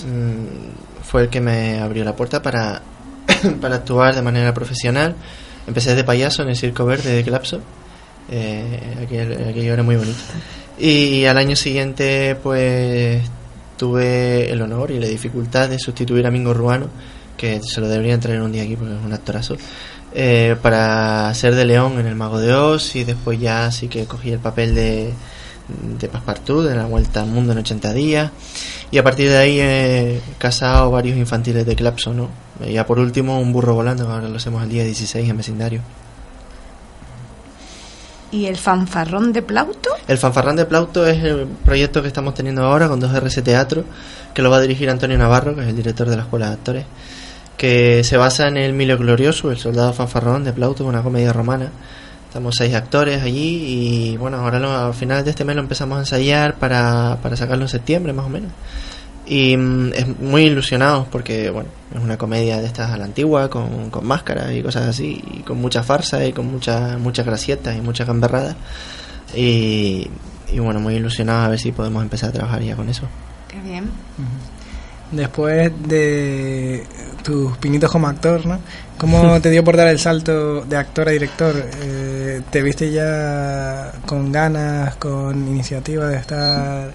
mm, 0.05 0.92
fue 1.03 1.23
el 1.23 1.29
que 1.29 1.41
me 1.41 1.79
abrió 1.79 2.03
la 2.03 2.15
puerta 2.15 2.41
para, 2.41 2.81
para 3.61 3.75
actuar 3.75 4.15
de 4.15 4.21
manera 4.21 4.53
profesional. 4.53 5.15
Empecé 5.67 5.95
de 5.95 6.03
payaso 6.03 6.41
en 6.43 6.49
el 6.49 6.55
Circo 6.57 6.85
Verde 6.85 7.13
de 7.13 7.23
Clapso, 7.23 7.61
eh, 8.29 8.97
aquel- 9.07 9.49
aquello 9.49 9.73
era 9.73 9.83
muy 9.83 9.95
bonito. 9.95 10.17
Y 10.77 11.25
al 11.25 11.37
año 11.37 11.55
siguiente, 11.55 12.35
pues 12.41 13.21
tuve 13.77 14.51
el 14.51 14.61
honor 14.61 14.91
y 14.91 14.99
la 14.99 15.07
dificultad 15.07 15.69
de 15.69 15.77
sustituir 15.79 16.25
a 16.25 16.31
Mingo 16.31 16.53
Ruano, 16.53 16.87
que 17.37 17.61
se 17.61 17.81
lo 17.81 17.87
deberían 17.87 18.19
traer 18.19 18.41
un 18.41 18.51
día 18.51 18.63
aquí 18.63 18.75
porque 18.75 18.93
es 18.95 19.01
un 19.03 19.13
actorazo, 19.13 19.55
eh, 20.13 20.55
para 20.61 21.33
ser 21.33 21.55
de 21.55 21.65
León 21.65 21.99
en 21.99 22.05
El 22.07 22.15
Mago 22.15 22.39
de 22.39 22.53
Oz 22.53 22.95
y 22.95 23.03
después 23.03 23.39
ya 23.39 23.71
sí 23.71 23.87
que 23.87 24.05
cogí 24.05 24.31
el 24.31 24.39
papel 24.39 24.75
de, 24.75 25.11
de 25.67 26.07
Passepartout 26.07 26.65
de 26.65 26.75
la 26.75 26.85
Vuelta 26.85 27.21
al 27.21 27.27
Mundo 27.27 27.53
en 27.53 27.59
80 27.59 27.93
días 27.93 28.31
y 28.91 28.97
a 28.97 29.03
partir 29.03 29.29
de 29.29 29.37
ahí 29.37 29.59
he 29.59 30.21
casado 30.37 30.91
varios 30.91 31.17
infantiles 31.17 31.65
de 31.65 31.75
Clapso, 31.75 32.13
¿no? 32.13 32.29
Y 32.65 32.73
ya 32.73 32.85
por 32.85 32.99
último 32.99 33.39
un 33.39 33.53
burro 33.53 33.73
volando, 33.73 34.05
que 34.05 34.11
ahora 34.11 34.29
lo 34.29 34.37
hacemos 34.37 34.61
el 34.63 34.69
día 34.69 34.83
16 34.83 35.29
en 35.29 35.37
vecindario. 35.37 35.81
¿Y 38.31 38.47
el 38.47 38.57
fanfarrón 38.57 39.31
de 39.31 39.43
Plauto? 39.43 39.91
El 40.07 40.17
Fanfarrán 40.17 40.55
de 40.55 40.65
Plauto 40.65 41.05
es 41.05 41.23
el 41.23 41.45
proyecto 41.45 42.01
que 42.01 42.07
estamos 42.07 42.33
teniendo 42.33 42.63
ahora 42.63 42.87
con 42.87 42.99
2RC 42.99 43.43
Teatro, 43.43 43.85
que 44.33 44.41
lo 44.41 44.49
va 44.49 44.57
a 44.57 44.61
dirigir 44.61 44.89
Antonio 44.89 45.17
Navarro, 45.19 45.55
que 45.55 45.61
es 45.61 45.67
el 45.67 45.75
director 45.75 46.09
de 46.09 46.15
la 46.15 46.23
Escuela 46.23 46.47
de 46.47 46.53
Actores. 46.53 46.85
que 47.57 48.03
se 48.03 48.17
basa 48.17 48.47
en 48.47 48.57
el 48.57 48.73
Milo 48.73 48.97
Glorioso, 48.97 49.51
el 49.51 49.57
soldado 49.57 49.93
fanfarrón 49.93 50.43
de 50.43 50.51
Plauto, 50.51 50.83
una 50.83 51.03
comedia 51.03 51.31
romana. 51.31 51.69
Estamos 52.33 52.55
seis 52.57 52.73
actores 52.73 53.21
allí 53.21 53.63
y 54.11 54.17
bueno, 54.17 54.37
ahora 54.37 54.59
lo- 54.59 54.71
a 54.73 54.91
finales 54.91 55.23
de 55.23 55.29
este 55.29 55.45
mes 55.45 55.55
lo 55.55 55.61
empezamos 55.61 55.97
a 55.97 55.99
ensayar 55.99 56.55
para, 56.55 57.19
para 57.21 57.35
sacarlo 57.37 57.65
en 57.65 57.69
septiembre 57.69 58.11
más 58.11 58.25
o 58.25 58.29
menos. 58.29 58.51
Y 59.27 59.55
mm, 59.55 59.93
es 59.93 60.19
muy 60.19 60.45
ilusionados 60.45 61.05
porque, 61.11 61.51
bueno, 61.51 61.69
es 61.95 62.01
una 62.01 62.17
comedia 62.17 62.59
de 62.59 62.65
estas 62.65 62.89
a 62.89 62.97
la 62.97 63.05
antigua, 63.05 63.51
con, 63.51 63.91
con 63.91 64.07
máscaras 64.07 64.51
y 64.51 64.63
cosas 64.63 64.87
así, 64.87 65.23
y 65.31 65.39
con 65.41 65.61
mucha 65.61 65.83
farsa 65.83 66.25
y 66.25 66.33
con 66.33 66.47
muchas 66.51 66.97
muchas 66.99 67.23
gracietas 67.23 67.77
y 67.77 67.81
muchas 67.81 68.07
gamberradas. 68.07 68.55
Y, 69.35 70.07
y 70.51 70.57
bueno, 70.59 70.79
muy 70.79 70.95
ilusionados 70.95 71.45
a 71.45 71.49
ver 71.49 71.59
si 71.59 71.71
podemos 71.71 72.01
empezar 72.01 72.29
a 72.29 72.33
trabajar 72.33 72.63
ya 72.63 72.75
con 72.75 72.89
eso. 72.89 73.03
Qué 73.47 73.59
bien. 73.61 73.91
Después 75.13 75.71
de 75.87 76.83
tus 77.23 77.55
pinitos 77.57 77.91
como 77.91 78.07
actor, 78.07 78.45
¿no? 78.45 78.59
¿Cómo 78.97 79.39
te 79.41 79.49
dio 79.49 79.63
por 79.63 79.77
dar 79.77 79.87
el 79.87 79.99
salto 79.99 80.61
de 80.61 80.75
actor 80.75 81.07
a 81.07 81.11
director? 81.11 81.55
Eh, 81.81 82.41
¿Te 82.49 82.61
viste 82.61 82.91
ya 82.91 83.91
con 84.05 84.31
ganas, 84.31 84.95
con 84.95 85.47
iniciativa 85.47 86.07
de 86.07 86.17
estar 86.17 86.93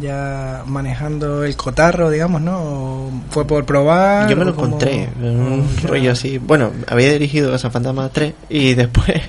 ya 0.00 0.62
manejando 0.66 1.44
el 1.44 1.56
cotarro, 1.56 2.10
digamos, 2.10 2.40
¿no? 2.42 2.58
¿O 2.58 3.10
¿Fue 3.30 3.46
por 3.46 3.64
probar? 3.64 4.28
Yo 4.28 4.36
me 4.36 4.44
lo 4.44 4.50
encontré, 4.50 5.08
en 5.20 5.24
un 5.40 5.76
ya- 5.76 5.88
rollo 5.88 6.12
así. 6.12 6.38
Bueno, 6.38 6.70
había 6.86 7.12
dirigido 7.12 7.50
Casa 7.50 7.70
Fantasma 7.70 8.08
3 8.10 8.34
y 8.48 8.74
después, 8.74 9.20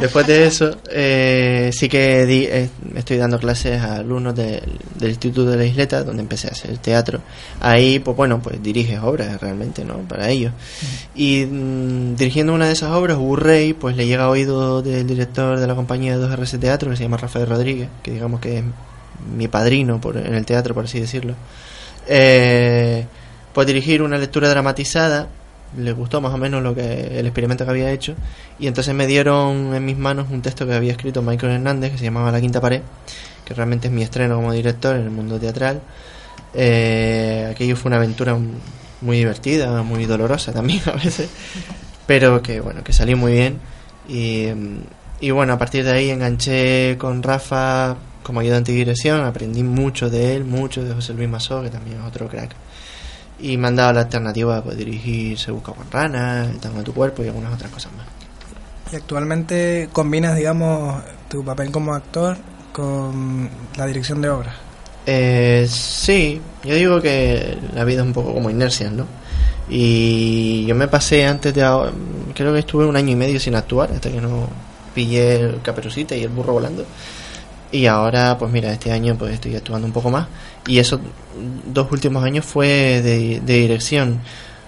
después 0.00 0.26
de 0.26 0.46
eso, 0.46 0.76
eh, 0.90 1.70
sí 1.72 1.88
que 1.88 2.26
di- 2.26 2.46
eh, 2.46 2.68
estoy 2.96 3.16
dando 3.16 3.38
clases 3.38 3.80
a 3.80 3.96
alumnos 3.96 4.34
del, 4.34 4.60
del 4.98 5.10
Instituto 5.10 5.46
de 5.50 5.56
la 5.56 5.64
Isleta, 5.64 6.02
donde 6.02 6.22
empecé 6.22 6.48
a 6.48 6.50
hacer 6.52 6.76
teatro. 6.78 7.20
Ahí, 7.60 7.98
pues 7.98 8.16
bueno, 8.16 8.40
pues 8.42 8.62
diriges 8.62 9.00
obras 9.02 9.40
realmente, 9.40 9.84
¿no? 9.84 9.98
Para 10.08 10.28
ellos. 10.30 10.52
Y 11.14 11.46
mm, 11.46 12.16
dirigiendo 12.16 12.54
una 12.54 12.66
de 12.66 12.72
esas 12.72 12.90
obras, 12.92 13.18
Burrey, 13.18 13.72
pues 13.72 13.96
le 13.96 14.06
llega 14.06 14.24
a 14.24 14.28
oído 14.30 14.82
del 14.82 15.06
director 15.06 15.58
de 15.60 15.66
la 15.66 15.74
compañía 15.74 16.18
de 16.18 16.26
2RC 16.26 16.58
Teatro, 16.58 16.90
que 16.90 16.96
se 16.96 17.02
llama 17.04 17.16
Rafael 17.18 17.46
Rodríguez, 17.46 17.88
que 18.02 18.10
digamos 18.12 18.40
que 18.40 18.58
es 18.58 18.64
mi 19.36 19.48
padrino 19.48 20.00
en 20.14 20.34
el 20.34 20.44
teatro, 20.44 20.74
por 20.74 20.84
así 20.84 21.00
decirlo. 21.00 21.34
Eh, 22.06 23.06
pues 23.52 23.66
dirigir 23.66 24.02
una 24.02 24.18
lectura 24.18 24.48
dramatizada, 24.48 25.28
le 25.76 25.92
gustó 25.92 26.20
más 26.20 26.32
o 26.32 26.38
menos 26.38 26.62
lo 26.62 26.74
que 26.74 27.18
el 27.18 27.26
experimento 27.26 27.64
que 27.64 27.70
había 27.70 27.90
hecho, 27.90 28.14
y 28.58 28.66
entonces 28.66 28.94
me 28.94 29.06
dieron 29.06 29.74
en 29.74 29.84
mis 29.84 29.96
manos 29.96 30.26
un 30.30 30.42
texto 30.42 30.66
que 30.66 30.74
había 30.74 30.92
escrito 30.92 31.22
Michael 31.22 31.54
Hernández, 31.54 31.92
que 31.92 31.98
se 31.98 32.04
llamaba 32.04 32.32
La 32.32 32.40
Quinta 32.40 32.60
Pared, 32.60 32.82
que 33.44 33.54
realmente 33.54 33.88
es 33.88 33.92
mi 33.92 34.02
estreno 34.02 34.36
como 34.36 34.52
director 34.52 34.96
en 34.96 35.02
el 35.02 35.10
mundo 35.10 35.38
teatral. 35.38 35.80
Eh, 36.54 37.48
aquello 37.50 37.76
fue 37.76 37.88
una 37.88 37.96
aventura 37.96 38.36
muy 39.00 39.18
divertida, 39.18 39.82
muy 39.82 40.06
dolorosa 40.06 40.52
también 40.52 40.82
a 40.86 40.92
veces, 40.92 41.28
pero 42.06 42.42
que 42.42 42.60
bueno, 42.60 42.82
que 42.82 42.92
salió 42.92 43.16
muy 43.16 43.32
bien. 43.32 43.58
Y, 44.08 44.48
y 45.20 45.30
bueno, 45.30 45.52
a 45.52 45.58
partir 45.58 45.84
de 45.84 45.92
ahí 45.92 46.10
enganché 46.10 46.96
con 46.98 47.22
Rafa 47.22 47.96
como 48.22 48.40
ayudante 48.40 48.72
de 48.72 48.78
dirección, 48.78 49.20
aprendí 49.20 49.62
mucho 49.62 50.10
de 50.10 50.36
él, 50.36 50.44
mucho 50.44 50.84
de 50.84 50.94
José 50.94 51.14
Luis 51.14 51.28
Masó, 51.28 51.62
que 51.62 51.70
también 51.70 52.00
es 52.00 52.06
otro 52.06 52.28
crack. 52.28 52.54
Y 53.40 53.56
me 53.56 53.68
han 53.68 53.76
dado 53.76 53.92
la 53.92 54.00
alternativa 54.02 54.56
de 54.56 54.62
poder 54.62 54.78
dirigir 54.78 55.38
Se 55.38 55.50
Busca 55.50 55.72
con 55.72 55.90
Rana, 55.90 56.44
El 56.44 56.58
Tango 56.58 56.78
de 56.78 56.84
tu 56.84 56.94
Cuerpo 56.94 57.24
y 57.24 57.28
algunas 57.28 57.52
otras 57.52 57.70
cosas 57.70 57.92
más. 57.92 58.06
Y 58.92 58.96
actualmente 58.96 59.88
combinas, 59.92 60.36
digamos, 60.36 61.02
tu 61.28 61.44
papel 61.44 61.70
como 61.70 61.94
actor 61.94 62.36
con 62.72 63.48
la 63.76 63.86
dirección 63.86 64.20
de 64.20 64.28
obras. 64.28 64.54
Eh, 65.06 65.66
sí, 65.68 66.40
yo 66.62 66.74
digo 66.74 67.00
que 67.00 67.58
la 67.74 67.84
vida 67.84 68.02
es 68.02 68.06
un 68.06 68.12
poco 68.12 68.32
como 68.34 68.50
inercia, 68.50 68.90
¿no? 68.90 69.06
Y 69.68 70.64
yo 70.66 70.74
me 70.74 70.88
pasé 70.88 71.24
antes 71.24 71.54
de 71.54 71.62
ahora, 71.62 71.92
creo 72.34 72.52
que 72.52 72.60
estuve 72.60 72.84
un 72.84 72.96
año 72.96 73.12
y 73.12 73.16
medio 73.16 73.40
sin 73.40 73.54
actuar, 73.54 73.90
hasta 73.92 74.10
que 74.10 74.20
no 74.20 74.48
pillé 74.94 75.36
el 75.36 75.62
caperucita 75.62 76.14
y 76.14 76.22
el 76.22 76.28
burro 76.28 76.52
volando. 76.52 76.84
Y 77.72 77.86
ahora, 77.86 78.36
pues 78.38 78.52
mira, 78.52 78.70
este 78.70 78.92
año 78.92 79.16
pues 79.18 79.34
estoy 79.34 79.56
actuando 79.56 79.86
un 79.86 79.92
poco 79.92 80.10
más. 80.10 80.28
Y 80.66 80.78
esos 80.78 81.00
dos 81.66 81.90
últimos 81.90 82.22
años 82.22 82.44
fue 82.44 83.00
de, 83.02 83.40
de 83.40 83.54
dirección. 83.54 84.20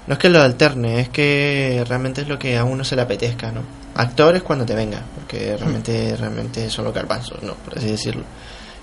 No 0.06 0.14
es 0.14 0.18
que 0.18 0.30
lo 0.30 0.40
alterne, 0.40 1.00
es 1.00 1.08
que 1.10 1.84
realmente 1.86 2.22
es 2.22 2.28
lo 2.28 2.38
que 2.38 2.56
a 2.56 2.64
uno 2.64 2.82
se 2.82 2.96
le 2.96 3.02
apetezca, 3.02 3.52
¿no? 3.52 3.60
Actor 3.94 4.36
es 4.36 4.42
cuando 4.42 4.64
te 4.66 4.74
venga, 4.74 5.02
porque 5.14 5.56
realmente, 5.56 6.16
realmente 6.16 6.68
son 6.68 6.86
los 6.86 6.94
garbanzos, 6.94 7.42
¿no? 7.42 7.54
Por 7.54 7.78
así 7.78 7.88
decirlo. 7.90 8.24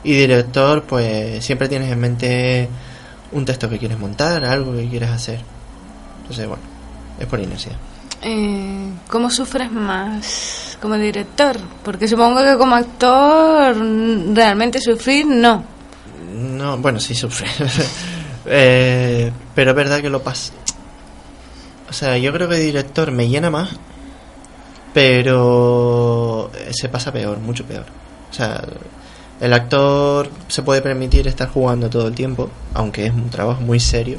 Y 0.03 0.13
director, 0.13 0.83
pues 0.83 1.43
siempre 1.43 1.67
tienes 1.67 1.91
en 1.91 1.99
mente 1.99 2.69
un 3.31 3.45
texto 3.45 3.69
que 3.69 3.77
quieres 3.77 3.99
montar, 3.99 4.45
algo 4.45 4.73
que 4.73 4.87
quieres 4.87 5.09
hacer. 5.09 5.39
Entonces, 6.21 6.47
bueno, 6.47 6.63
es 7.19 7.27
por 7.27 7.39
inercia. 7.39 7.73
Eh, 8.21 8.89
¿Cómo 9.07 9.29
sufres 9.29 9.71
más 9.71 10.77
como 10.81 10.95
director? 10.95 11.57
Porque 11.83 12.07
supongo 12.07 12.43
que 12.43 12.57
como 12.57 12.75
actor 12.75 13.75
mm, 13.75 14.35
realmente 14.35 14.79
sufrir 14.79 15.25
no. 15.25 15.63
No, 16.33 16.77
bueno, 16.77 16.99
sí 16.99 17.15
sufre. 17.15 17.47
Eh, 18.43 19.31
pero 19.53 19.69
es 19.69 19.75
verdad 19.77 20.01
que 20.01 20.09
lo 20.09 20.23
pasa. 20.23 20.51
O 21.87 21.93
sea, 21.93 22.17
yo 22.17 22.33
creo 22.33 22.49
que 22.49 22.55
director 22.55 23.11
me 23.11 23.29
llena 23.29 23.51
más, 23.51 23.69
pero 24.95 26.49
se 26.71 26.89
pasa 26.89 27.13
peor, 27.13 27.37
mucho 27.37 27.63
peor. 27.65 27.85
O 28.31 28.33
sea, 28.33 28.65
el 29.39 29.53
actor 29.53 30.29
se 30.47 30.63
puede 30.63 30.81
permitir 30.81 31.27
estar 31.27 31.49
jugando 31.49 31.89
todo 31.89 32.07
el 32.07 32.15
tiempo, 32.15 32.49
aunque 32.73 33.07
es 33.07 33.13
un 33.13 33.29
trabajo 33.29 33.61
muy 33.61 33.79
serio. 33.79 34.17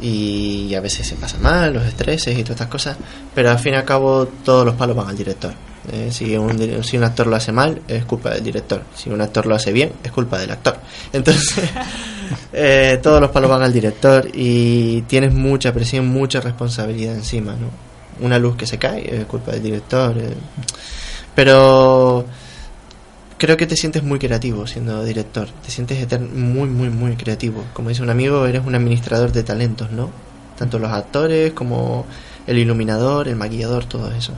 Y 0.00 0.74
a 0.74 0.80
veces 0.80 1.06
se 1.06 1.14
pasa 1.14 1.38
mal, 1.38 1.72
los 1.72 1.84
estreses 1.86 2.36
y 2.36 2.42
todas 2.42 2.56
estas 2.56 2.68
cosas, 2.68 2.96
pero 3.34 3.50
al 3.50 3.58
fin 3.58 3.74
y 3.74 3.76
al 3.76 3.84
cabo 3.84 4.26
todos 4.44 4.66
los 4.66 4.74
palos 4.74 4.96
van 4.96 5.08
al 5.08 5.16
director. 5.16 5.52
Eh, 5.92 6.08
si, 6.10 6.34
un, 6.36 6.82
si 6.82 6.96
un 6.96 7.04
actor 7.04 7.26
lo 7.26 7.36
hace 7.36 7.52
mal, 7.52 7.80
es 7.86 8.04
culpa 8.04 8.30
del 8.30 8.42
director. 8.42 8.82
Si 8.94 9.10
un 9.10 9.20
actor 9.20 9.46
lo 9.46 9.54
hace 9.54 9.72
bien, 9.72 9.92
es 10.02 10.10
culpa 10.12 10.38
del 10.38 10.50
actor. 10.50 10.78
Entonces, 11.12 11.64
eh, 12.52 12.98
todos 13.02 13.20
los 13.20 13.30
palos 13.30 13.50
van 13.50 13.62
al 13.62 13.72
director 13.72 14.28
y 14.32 15.02
tienes 15.02 15.32
mucha 15.34 15.72
presión, 15.72 16.08
mucha 16.08 16.40
responsabilidad 16.40 17.14
encima. 17.14 17.52
¿no? 17.52 17.68
Una 18.24 18.38
luz 18.38 18.56
que 18.56 18.66
se 18.66 18.78
cae 18.78 19.20
es 19.20 19.24
culpa 19.26 19.52
del 19.52 19.62
director. 19.62 20.16
eh. 20.18 20.34
Pero 21.34 22.24
creo 23.38 23.56
que 23.56 23.66
te 23.66 23.76
sientes 23.76 24.02
muy 24.02 24.18
creativo 24.18 24.66
siendo 24.66 25.04
director. 25.04 25.48
Te 25.64 25.70
sientes 25.70 26.20
muy, 26.20 26.68
muy, 26.68 26.90
muy 26.90 27.16
creativo. 27.16 27.64
Como 27.72 27.88
dice 27.88 28.02
un 28.02 28.10
amigo, 28.10 28.46
eres 28.46 28.64
un 28.64 28.74
administrador 28.74 29.32
de 29.32 29.42
talentos, 29.42 29.90
¿no? 29.90 30.10
Tanto 30.58 30.78
los 30.78 30.92
actores 30.92 31.52
como 31.52 32.06
el 32.46 32.58
iluminador, 32.58 33.28
el 33.28 33.36
maquillador, 33.36 33.86
todo 33.86 34.12
eso. 34.12 34.32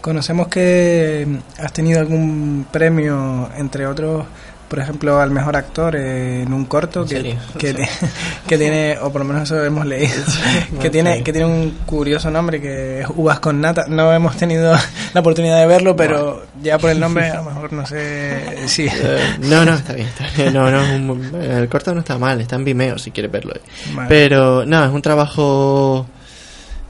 Conocemos 0.00 0.48
que 0.48 1.26
mm, 1.26 1.62
has 1.62 1.72
tenido 1.72 1.98
algún 1.98 2.66
premio, 2.70 3.50
entre 3.56 3.86
otros, 3.86 4.24
por 4.68 4.78
ejemplo, 4.78 5.20
al 5.20 5.30
mejor 5.30 5.56
actor 5.56 5.94
eh, 5.96 6.42
en 6.42 6.52
un 6.52 6.64
corto 6.64 7.02
¿En 7.02 7.08
que, 7.08 7.36
que, 7.58 7.74
que 8.48 8.58
tiene, 8.58 8.98
o 9.00 9.10
por 9.12 9.20
lo 9.22 9.26
menos 9.26 9.42
eso 9.44 9.62
hemos 9.64 9.86
leído, 9.86 10.14
que 10.80 10.90
tiene 10.90 11.22
que 11.22 11.32
tiene 11.32 11.46
un 11.46 11.70
curioso 11.86 12.30
nombre 12.30 12.60
que 12.60 13.00
es 13.00 13.06
Uvas 13.14 13.40
con 13.40 13.60
Nata. 13.60 13.86
No 13.88 14.12
hemos 14.12 14.36
tenido 14.36 14.74
la 15.14 15.20
oportunidad 15.20 15.58
de 15.60 15.66
verlo, 15.66 15.94
pero 15.96 16.44
ya 16.62 16.78
por 16.78 16.90
el 16.90 16.98
nombre 17.00 17.28
a 17.30 17.36
lo 17.36 17.44
mejor 17.44 17.72
no 17.72 17.86
sé 17.86 18.66
si... 18.68 18.86
Eh, 18.86 19.36
no, 19.40 19.64
no, 19.64 19.74
está 19.74 19.92
bien. 19.92 20.08
Está 20.08 20.26
bien. 20.36 20.52
No, 20.52 20.70
no, 20.70 20.82
es 20.82 20.90
un- 21.00 21.34
el 21.42 21.68
corto 21.68 21.94
no 21.94 22.00
está 22.00 22.18
mal, 22.18 22.40
está 22.40 22.56
en 22.56 22.64
Vimeo 22.64 22.98
si 22.98 23.10
quieres 23.10 23.30
verlo. 23.30 23.54
Vale. 23.94 24.08
Pero 24.08 24.64
no, 24.66 24.84
es 24.84 24.90
un 24.90 25.02
trabajo 25.02 26.06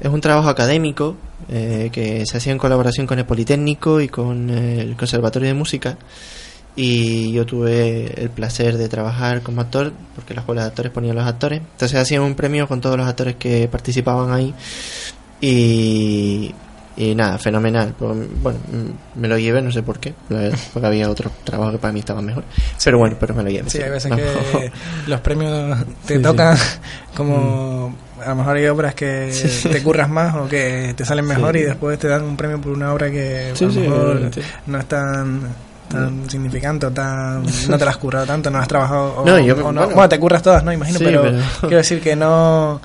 es 0.00 0.08
un 0.10 0.20
trabajo 0.20 0.48
académico 0.48 1.16
eh, 1.48 1.88
que 1.92 2.24
se 2.26 2.36
hacía 2.36 2.52
en 2.52 2.58
colaboración 2.58 3.06
con 3.06 3.18
el 3.18 3.24
Politécnico 3.24 4.00
y 4.00 4.08
con 4.08 4.50
eh, 4.50 4.80
el 4.80 4.96
Conservatorio 4.96 5.48
de 5.48 5.54
Música 5.54 5.96
y 6.78 7.32
yo 7.32 7.46
tuve 7.46 8.12
el 8.22 8.28
placer 8.30 8.76
de 8.76 8.88
trabajar 8.88 9.40
como 9.40 9.62
actor 9.62 9.92
porque 10.14 10.34
la 10.34 10.40
escuela 10.40 10.60
de 10.62 10.68
actores 10.68 10.92
ponía 10.92 11.14
los 11.14 11.26
actores 11.26 11.60
entonces 11.72 11.98
hacían 11.98 12.20
un 12.22 12.34
premio 12.34 12.68
con 12.68 12.82
todos 12.82 12.98
los 12.98 13.06
actores 13.08 13.36
que 13.36 13.66
participaban 13.68 14.30
ahí 14.32 14.54
y 15.40 16.54
y 16.98 17.14
nada, 17.14 17.36
fenomenal. 17.36 17.94
Pues, 17.98 18.16
Bueno, 18.42 18.58
mm, 18.72 19.20
me 19.20 19.28
lo 19.28 19.36
llevé, 19.36 19.60
no 19.60 19.70
sé 19.70 19.82
por 19.82 19.98
qué, 20.00 20.14
porque 20.72 20.86
había 20.86 21.10
otro 21.10 21.30
trabajo 21.44 21.72
que 21.72 21.76
para 21.78 21.92
mí 21.92 22.00
estaba 22.00 22.22
mejor. 22.22 22.42
Pero 22.82 22.96
bueno, 22.98 23.18
pero 23.20 23.34
me 23.34 23.42
lo 23.42 23.50
llevé. 23.50 23.68
Sí, 23.68 23.76
sí. 23.76 23.82
hay 23.84 23.90
veces 23.90 24.10
No. 24.10 24.16
que 24.16 24.72
los 25.06 25.20
premios 25.20 25.76
te 26.06 26.14
Sí, 26.14 26.18
Mm. 26.20 26.22
tocan 26.22 26.56
como 27.14 27.94
a 28.24 28.30
lo 28.30 28.36
mejor 28.36 28.56
hay 28.56 28.66
obras 28.68 28.94
que 28.94 29.30
te 29.70 29.82
curras 29.82 30.08
más 30.08 30.36
o 30.36 30.48
que 30.48 30.94
te 30.96 31.04
salen 31.04 31.26
mejor 31.26 31.54
Sí. 31.54 31.60
y 31.60 31.64
después 31.64 31.98
te 31.98 32.08
dan 32.08 32.22
un 32.24 32.34
premio 32.34 32.58
por 32.62 32.72
una 32.72 32.90
obra 32.94 33.10
que 33.10 33.50
Sí, 33.54 33.64
a 33.64 33.68
lo 33.68 33.74
mejor 33.74 34.30
no 34.66 34.78
es 34.78 34.86
tan 34.86 35.40
tan 35.88 36.28
significante 36.28 36.86
o 36.86 36.90
tan 36.90 37.42
no 37.68 37.78
te 37.78 37.84
la 37.84 37.90
has 37.90 37.96
currado 37.96 38.26
tanto 38.26 38.50
no 38.50 38.58
has 38.58 38.68
trabajado 38.68 39.14
o, 39.18 39.24
No, 39.26 39.38
yo- 39.38 39.54
o 39.54 39.72
no. 39.72 39.80
bueno. 39.82 39.94
bueno 39.94 40.08
te 40.08 40.18
curras 40.18 40.42
todas 40.42 40.64
no 40.64 40.72
imagino 40.72 40.98
Sí, 40.98 41.04
pero, 41.04 41.22
pero- 41.22 41.38
quiero 41.60 41.76
decir 41.76 42.00
que 42.00 42.16
no 42.16 42.80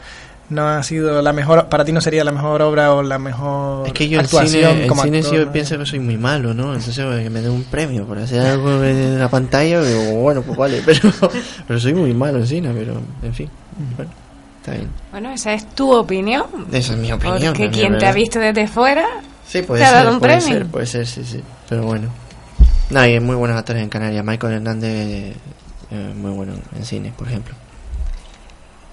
no 0.50 0.68
ha 0.68 0.84
sido 0.84 1.22
la 1.22 1.32
mejor 1.32 1.68
para 1.70 1.86
ti 1.86 1.94
no 1.94 2.02
sería 2.02 2.24
la 2.26 2.32
mejor 2.34 2.62
obra 2.62 2.94
o 2.94 3.02
la 3.02 3.18
mejor 3.18 3.88
Es 3.88 3.94
que 3.94 4.10
yo 4.10 4.20
en 4.20 4.26
actuación 4.26 4.72
cine, 4.72 4.84
en 4.84 4.88
como 4.90 5.04
cine 5.04 5.18
actor, 5.20 5.32
sí 5.32 5.38
yo 5.40 5.46
¿no? 5.46 5.52
pienso 5.54 5.78
que 5.78 5.86
soy 5.86 6.00
muy 6.00 6.18
malo, 6.18 6.54
¿no? 6.54 6.74
Entonces 6.76 7.06
pues, 7.06 7.24
que 7.24 7.30
me 7.30 7.42
den 7.42 7.52
un 7.52 7.64
premio 7.64 8.06
por 8.06 8.18
hacer 8.20 8.42
algo 8.46 8.84
en 8.84 9.18
la 9.18 9.30
pantalla, 9.30 9.82
digo, 9.82 10.16
bueno, 10.22 10.42
pues 10.42 10.58
vale, 10.58 10.82
pero, 10.86 11.10
pero 11.68 11.80
soy 11.80 11.94
muy 11.94 12.14
malo 12.14 12.40
en 12.40 12.48
cine, 12.48 12.70
pero 12.78 13.00
en 13.24 13.34
fin. 13.34 13.50
Bueno. 13.96 14.12
Está 14.60 14.74
bien. 14.74 14.90
Bueno, 15.10 15.32
esa 15.32 15.54
es 15.54 15.68
tu 15.74 15.92
opinión. 15.92 16.44
Esa 16.72 16.94
es 16.94 17.00
mi 17.00 17.12
opinión. 17.14 17.54
Porque 17.54 17.70
quien 17.72 17.98
te 17.98 18.06
ha 18.06 18.12
visto 18.12 18.38
desde 18.38 18.68
fuera 18.68 19.06
Sí, 19.48 19.62
puede 19.64 19.80
te 19.82 19.86
ha 19.86 19.90
ser, 19.90 19.98
dado 20.04 20.12
un 20.14 20.20
puede 20.20 20.38
premio. 20.38 20.54
ser, 20.60 20.68
puede 20.68 20.86
ser, 20.86 21.08
sí, 21.08 21.24
sí. 21.24 21.42
Pero 21.68 21.84
bueno. 21.84 22.10
No, 22.92 23.00
hay 23.00 23.20
muy 23.20 23.36
buenos 23.36 23.58
actores 23.58 23.82
en 23.82 23.90
Canarias. 23.90 24.24
Michael 24.24 24.54
Hernández, 24.54 25.36
eh, 25.92 26.14
muy 26.16 26.32
bueno 26.32 26.54
en 26.76 26.86
cine, 26.86 27.14
por 27.18 27.28
ejemplo. 27.28 27.56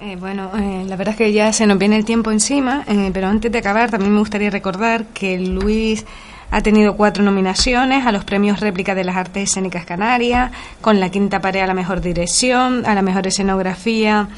Eh, 0.00 0.14
bueno, 0.14 0.52
eh, 0.56 0.84
la 0.86 0.94
verdad 0.94 1.14
es 1.14 1.18
que 1.18 1.32
ya 1.32 1.52
se 1.52 1.66
nos 1.66 1.76
viene 1.76 1.96
el 1.96 2.04
tiempo 2.04 2.30
encima, 2.30 2.84
eh, 2.86 3.10
pero 3.12 3.26
antes 3.26 3.50
de 3.50 3.58
acabar 3.58 3.90
también 3.90 4.12
me 4.12 4.20
gustaría 4.20 4.48
recordar 4.48 5.06
que 5.06 5.40
Luis 5.40 6.06
ha 6.52 6.60
tenido 6.60 6.96
cuatro 6.96 7.24
nominaciones 7.24 8.06
a 8.06 8.12
los 8.12 8.22
premios 8.24 8.60
Réplica 8.60 8.94
de 8.94 9.02
las 9.02 9.16
Artes 9.16 9.50
Escénicas 9.50 9.84
Canarias, 9.84 10.52
con 10.80 11.00
la 11.00 11.10
quinta 11.10 11.40
pared 11.40 11.62
a 11.62 11.66
la 11.66 11.74
mejor 11.74 12.00
dirección, 12.00 12.86
a 12.86 12.94
la 12.94 13.02
mejor 13.02 13.26
escenografía 13.26 14.28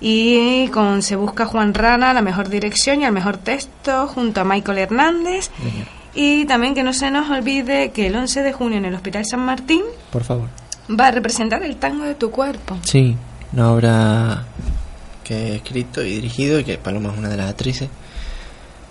y 0.00 0.66
con 0.68 1.02
Se 1.02 1.14
Busca 1.14 1.46
Juan 1.46 1.72
Rana 1.72 2.10
a 2.10 2.14
la 2.14 2.22
mejor 2.22 2.48
dirección 2.48 3.00
y 3.00 3.04
al 3.04 3.12
mejor 3.12 3.36
texto 3.36 4.08
junto 4.08 4.40
a 4.40 4.44
Michael 4.44 4.78
Hernández. 4.78 5.50
Y 6.14 6.44
también 6.46 6.74
que 6.74 6.82
no 6.82 6.92
se 6.92 7.10
nos 7.10 7.30
olvide 7.30 7.90
que 7.92 8.06
el 8.08 8.16
11 8.16 8.42
de 8.42 8.52
junio 8.52 8.78
en 8.78 8.84
el 8.84 8.94
Hospital 8.94 9.24
San 9.24 9.40
Martín 9.40 9.82
Por 10.10 10.24
favor. 10.24 10.48
va 10.98 11.08
a 11.08 11.10
representar 11.12 11.62
el 11.62 11.76
tango 11.76 12.04
de 12.04 12.14
tu 12.16 12.30
cuerpo. 12.30 12.76
Sí, 12.84 13.16
una 13.52 13.72
obra 13.72 14.44
que 15.24 15.34
he 15.52 15.56
escrito 15.56 16.02
y 16.02 16.10
dirigido 16.14 16.58
y 16.58 16.64
que 16.64 16.78
Paloma 16.78 17.12
es 17.12 17.18
una 17.18 17.28
de 17.28 17.36
las 17.36 17.50
actrices. 17.50 17.88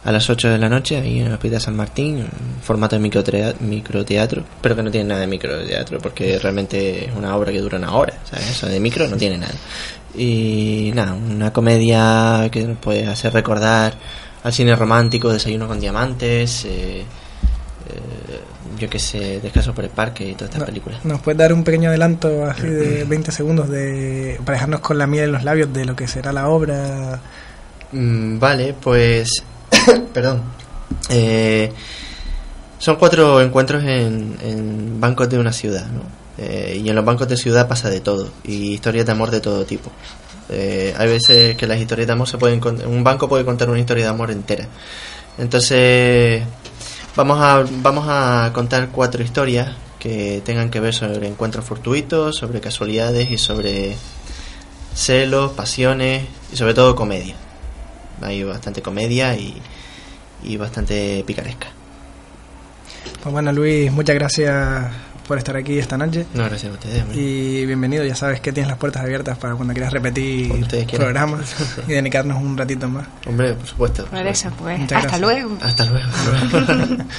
A 0.06 0.14
las 0.14 0.30
8 0.30 0.48
de 0.48 0.58
la 0.58 0.70
noche, 0.70 0.96
ahí 0.96 1.20
en 1.20 1.28
el 1.28 1.34
Hospital 1.34 1.60
San 1.60 1.76
Martín, 1.76 2.20
en 2.20 2.30
formato 2.64 2.98
de 2.98 3.02
microtea- 3.06 3.60
microteatro, 3.60 4.46
pero 4.62 4.74
que 4.78 4.82
no 4.84 4.90
tiene 4.90 5.10
nada 5.10 5.20
de 5.22 5.28
microteatro, 5.28 6.00
porque 6.00 6.40
realmente 6.40 7.06
es 7.10 7.12
una 7.18 7.36
obra 7.36 7.52
que 7.52 7.60
dura 7.60 7.78
una 7.78 7.92
hora, 7.94 8.14
¿sabes? 8.24 8.50
Eso 8.50 8.68
de 8.68 8.80
micro 8.80 9.10
no 9.10 9.18
tiene 9.18 9.38
nada. 9.38 9.54
Y 10.18 10.92
nada, 10.96 11.14
una 11.14 11.52
comedia 11.52 12.48
que 12.50 12.64
nos 12.64 12.78
puede 12.78 13.08
hacer 13.08 13.34
recordar 13.34 13.94
al 14.44 14.54
cine 14.54 14.76
romántico, 14.76 15.32
Desayuno 15.32 15.68
con 15.68 15.80
Diamantes, 15.80 16.66
eh, 16.66 17.02
eh, 17.02 17.06
yo 18.78 18.90
que 18.90 19.00
sé, 19.00 19.40
Descanso 19.42 19.74
por 19.74 19.84
el 19.84 19.90
Parque 19.90 20.30
y 20.30 20.34
todas 20.34 20.50
estas 20.50 20.60
No, 20.62 20.66
películas. 20.66 21.04
¿Nos 21.04 21.22
puedes 21.22 21.38
dar 21.38 21.52
un 21.54 21.64
pequeño 21.64 21.90
adelanto 21.90 22.46
así 22.46 22.68
de 22.68 23.04
20 23.08 23.32
segundos 23.32 23.70
de 23.70 24.40
para 24.46 24.54
dejarnos 24.56 24.80
con 24.80 24.98
la 24.98 25.08
miel 25.08 25.26
en 25.26 25.32
los 25.34 25.44
labios 25.44 25.74
de 25.74 25.86
lo 25.86 25.96
que 25.96 26.08
será 26.08 26.32
la 26.32 26.48
obra? 26.50 27.20
Mm, 27.92 28.40
vale, 28.40 28.74
pues. 28.80 29.44
perdón. 30.14 30.42
Eh, 31.10 31.72
son 32.78 32.96
cuatro 32.96 33.42
encuentros 33.42 33.84
en, 33.84 34.38
en 34.42 35.02
bancos 35.02 35.30
de 35.30 35.38
una 35.38 35.52
ciudad, 35.52 35.86
¿no? 35.88 36.02
Eh, 36.38 36.80
y 36.82 36.88
en 36.90 36.96
los 36.96 37.04
bancos 37.04 37.28
de 37.28 37.36
ciudad 37.36 37.68
pasa 37.68 37.90
de 37.90 38.00
todo. 38.00 38.30
Y 38.46 38.74
historias 38.74 39.06
de 39.06 39.12
amor 39.12 39.30
de 39.30 39.42
todo 39.42 39.66
tipo. 39.66 39.92
Eh, 40.50 40.94
hay 40.98 41.08
veces 41.08 41.56
que 41.56 41.68
las 41.68 41.80
historias 41.80 42.08
de 42.08 42.14
amor 42.14 42.28
se 42.28 42.38
pueden. 42.38 42.62
Un 42.86 43.04
banco 43.04 43.30
puede 43.30 43.46
contar 43.46 43.70
una 43.70 43.80
historia 43.80 44.06
de 44.06 44.10
amor 44.10 44.32
entera. 44.32 44.68
Entonces. 45.38 46.44
Vamos 47.16 47.40
a, 47.42 47.66
vamos 47.82 48.06
a 48.08 48.52
contar 48.54 48.90
cuatro 48.90 49.22
historias 49.22 49.76
que 50.00 50.42
tengan 50.46 50.70
que 50.70 50.80
ver 50.80 50.94
sobre 50.94 51.28
encuentros 51.28 51.66
fortuitos, 51.66 52.38
sobre 52.38 52.62
casualidades 52.62 53.30
y 53.30 53.38
sobre 53.38 53.96
celos, 54.96 55.52
pasiones 55.52 56.24
y 56.54 56.56
sobre 56.56 56.74
todo 56.74 56.96
comedia. 56.96 57.36
Hay 58.22 58.44
bastante 58.44 58.82
comedia 58.82 59.36
y, 59.36 59.54
y 60.44 60.56
bastante 60.56 61.24
picaresca. 61.26 61.68
Pues 63.22 63.34
bueno, 63.34 63.52
Luis, 63.52 63.92
muchas 63.92 64.16
gracias 64.16 64.88
por 65.30 65.38
estar 65.38 65.56
aquí 65.56 65.78
esta 65.78 65.96
noche. 65.96 66.26
No, 66.34 66.46
gracias 66.46 66.72
a 66.72 66.74
ustedes. 66.74 67.04
hombre. 67.04 67.18
Y 67.22 67.64
bienvenido, 67.68 68.04
ya 68.04 68.16
sabes 68.16 68.42
que 68.42 68.52
tienes 68.52 68.68
las 68.68 68.80
puertas 68.80 69.04
abiertas 69.04 69.38
para 69.38 69.54
cuando 69.54 69.76
quieras 69.76 69.94
repetir 69.94 70.52
programas 70.90 71.56
y 71.88 71.92
dedicarnos 71.94 72.42
un 72.42 72.58
ratito 72.58 72.90
más. 72.90 73.06
Hombre, 73.28 73.54
por 73.54 73.68
supuesto. 73.68 74.06
por 74.08 74.18
Por 74.18 74.26
eso, 74.28 74.50
pues, 74.58 74.80
Muchas 74.80 75.06
hasta 75.06 75.18
gracias. 75.20 75.22
luego. 75.22 75.50
supuesto. 75.52 75.66
Hasta 75.68 75.86
luego. 75.86 76.08
hasta 76.58 76.74
luego. 76.74 77.04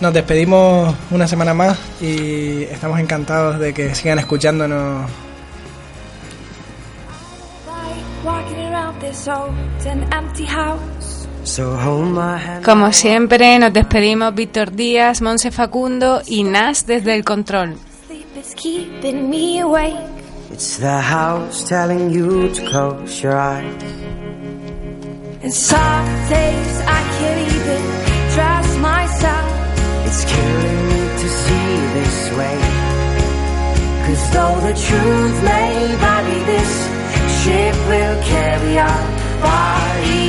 Nos 0.00 0.12
despedimos 0.12 0.94
una 1.12 1.28
semana 1.28 1.54
más 1.54 1.78
y 2.00 2.62
estamos 2.64 2.98
encantados 2.98 3.58
de 3.60 3.72
que 3.72 3.94
sigan 3.94 4.18
escuchándonos. 4.18 5.08
Como 12.64 12.92
siempre, 12.92 13.58
nos 13.58 13.72
despedimos 13.72 14.34
Víctor 14.34 14.70
Díaz, 14.70 15.20
Monse 15.20 15.50
Facundo 15.50 16.22
y 16.26 16.44
Nas 16.44 16.86
desde 16.86 17.14
el 17.14 17.24
control. 17.24 17.76
Sleep 18.06 18.36
is 18.36 18.54
keeping 18.54 19.28
me 19.28 19.60
awake. 19.60 19.96
It's 20.52 20.78
the 20.78 21.00
house 21.00 21.64
telling 21.68 22.10
you 22.10 22.48
to 22.52 22.62
close 22.70 23.22
your 23.22 23.36
eyes. 23.36 23.64
And 25.42 25.52
some 25.52 26.06
days 26.28 26.80
I 26.86 27.02
can't 27.18 27.40
even 27.50 27.82
trust 28.34 28.78
myself. 28.78 30.06
It's 30.06 30.24
killing 30.24 30.88
me 30.88 31.00
to 31.22 31.28
see 31.28 31.76
this 31.94 32.30
way. 32.38 32.58
Cause 34.06 34.30
though 34.32 34.60
the 34.60 34.74
truth 34.74 35.42
may 35.42 35.96
vary 35.96 36.91
ship 37.42 37.74
will 37.88 38.22
carry 38.22 38.78
our 38.78 39.02
bodies. 39.42 40.21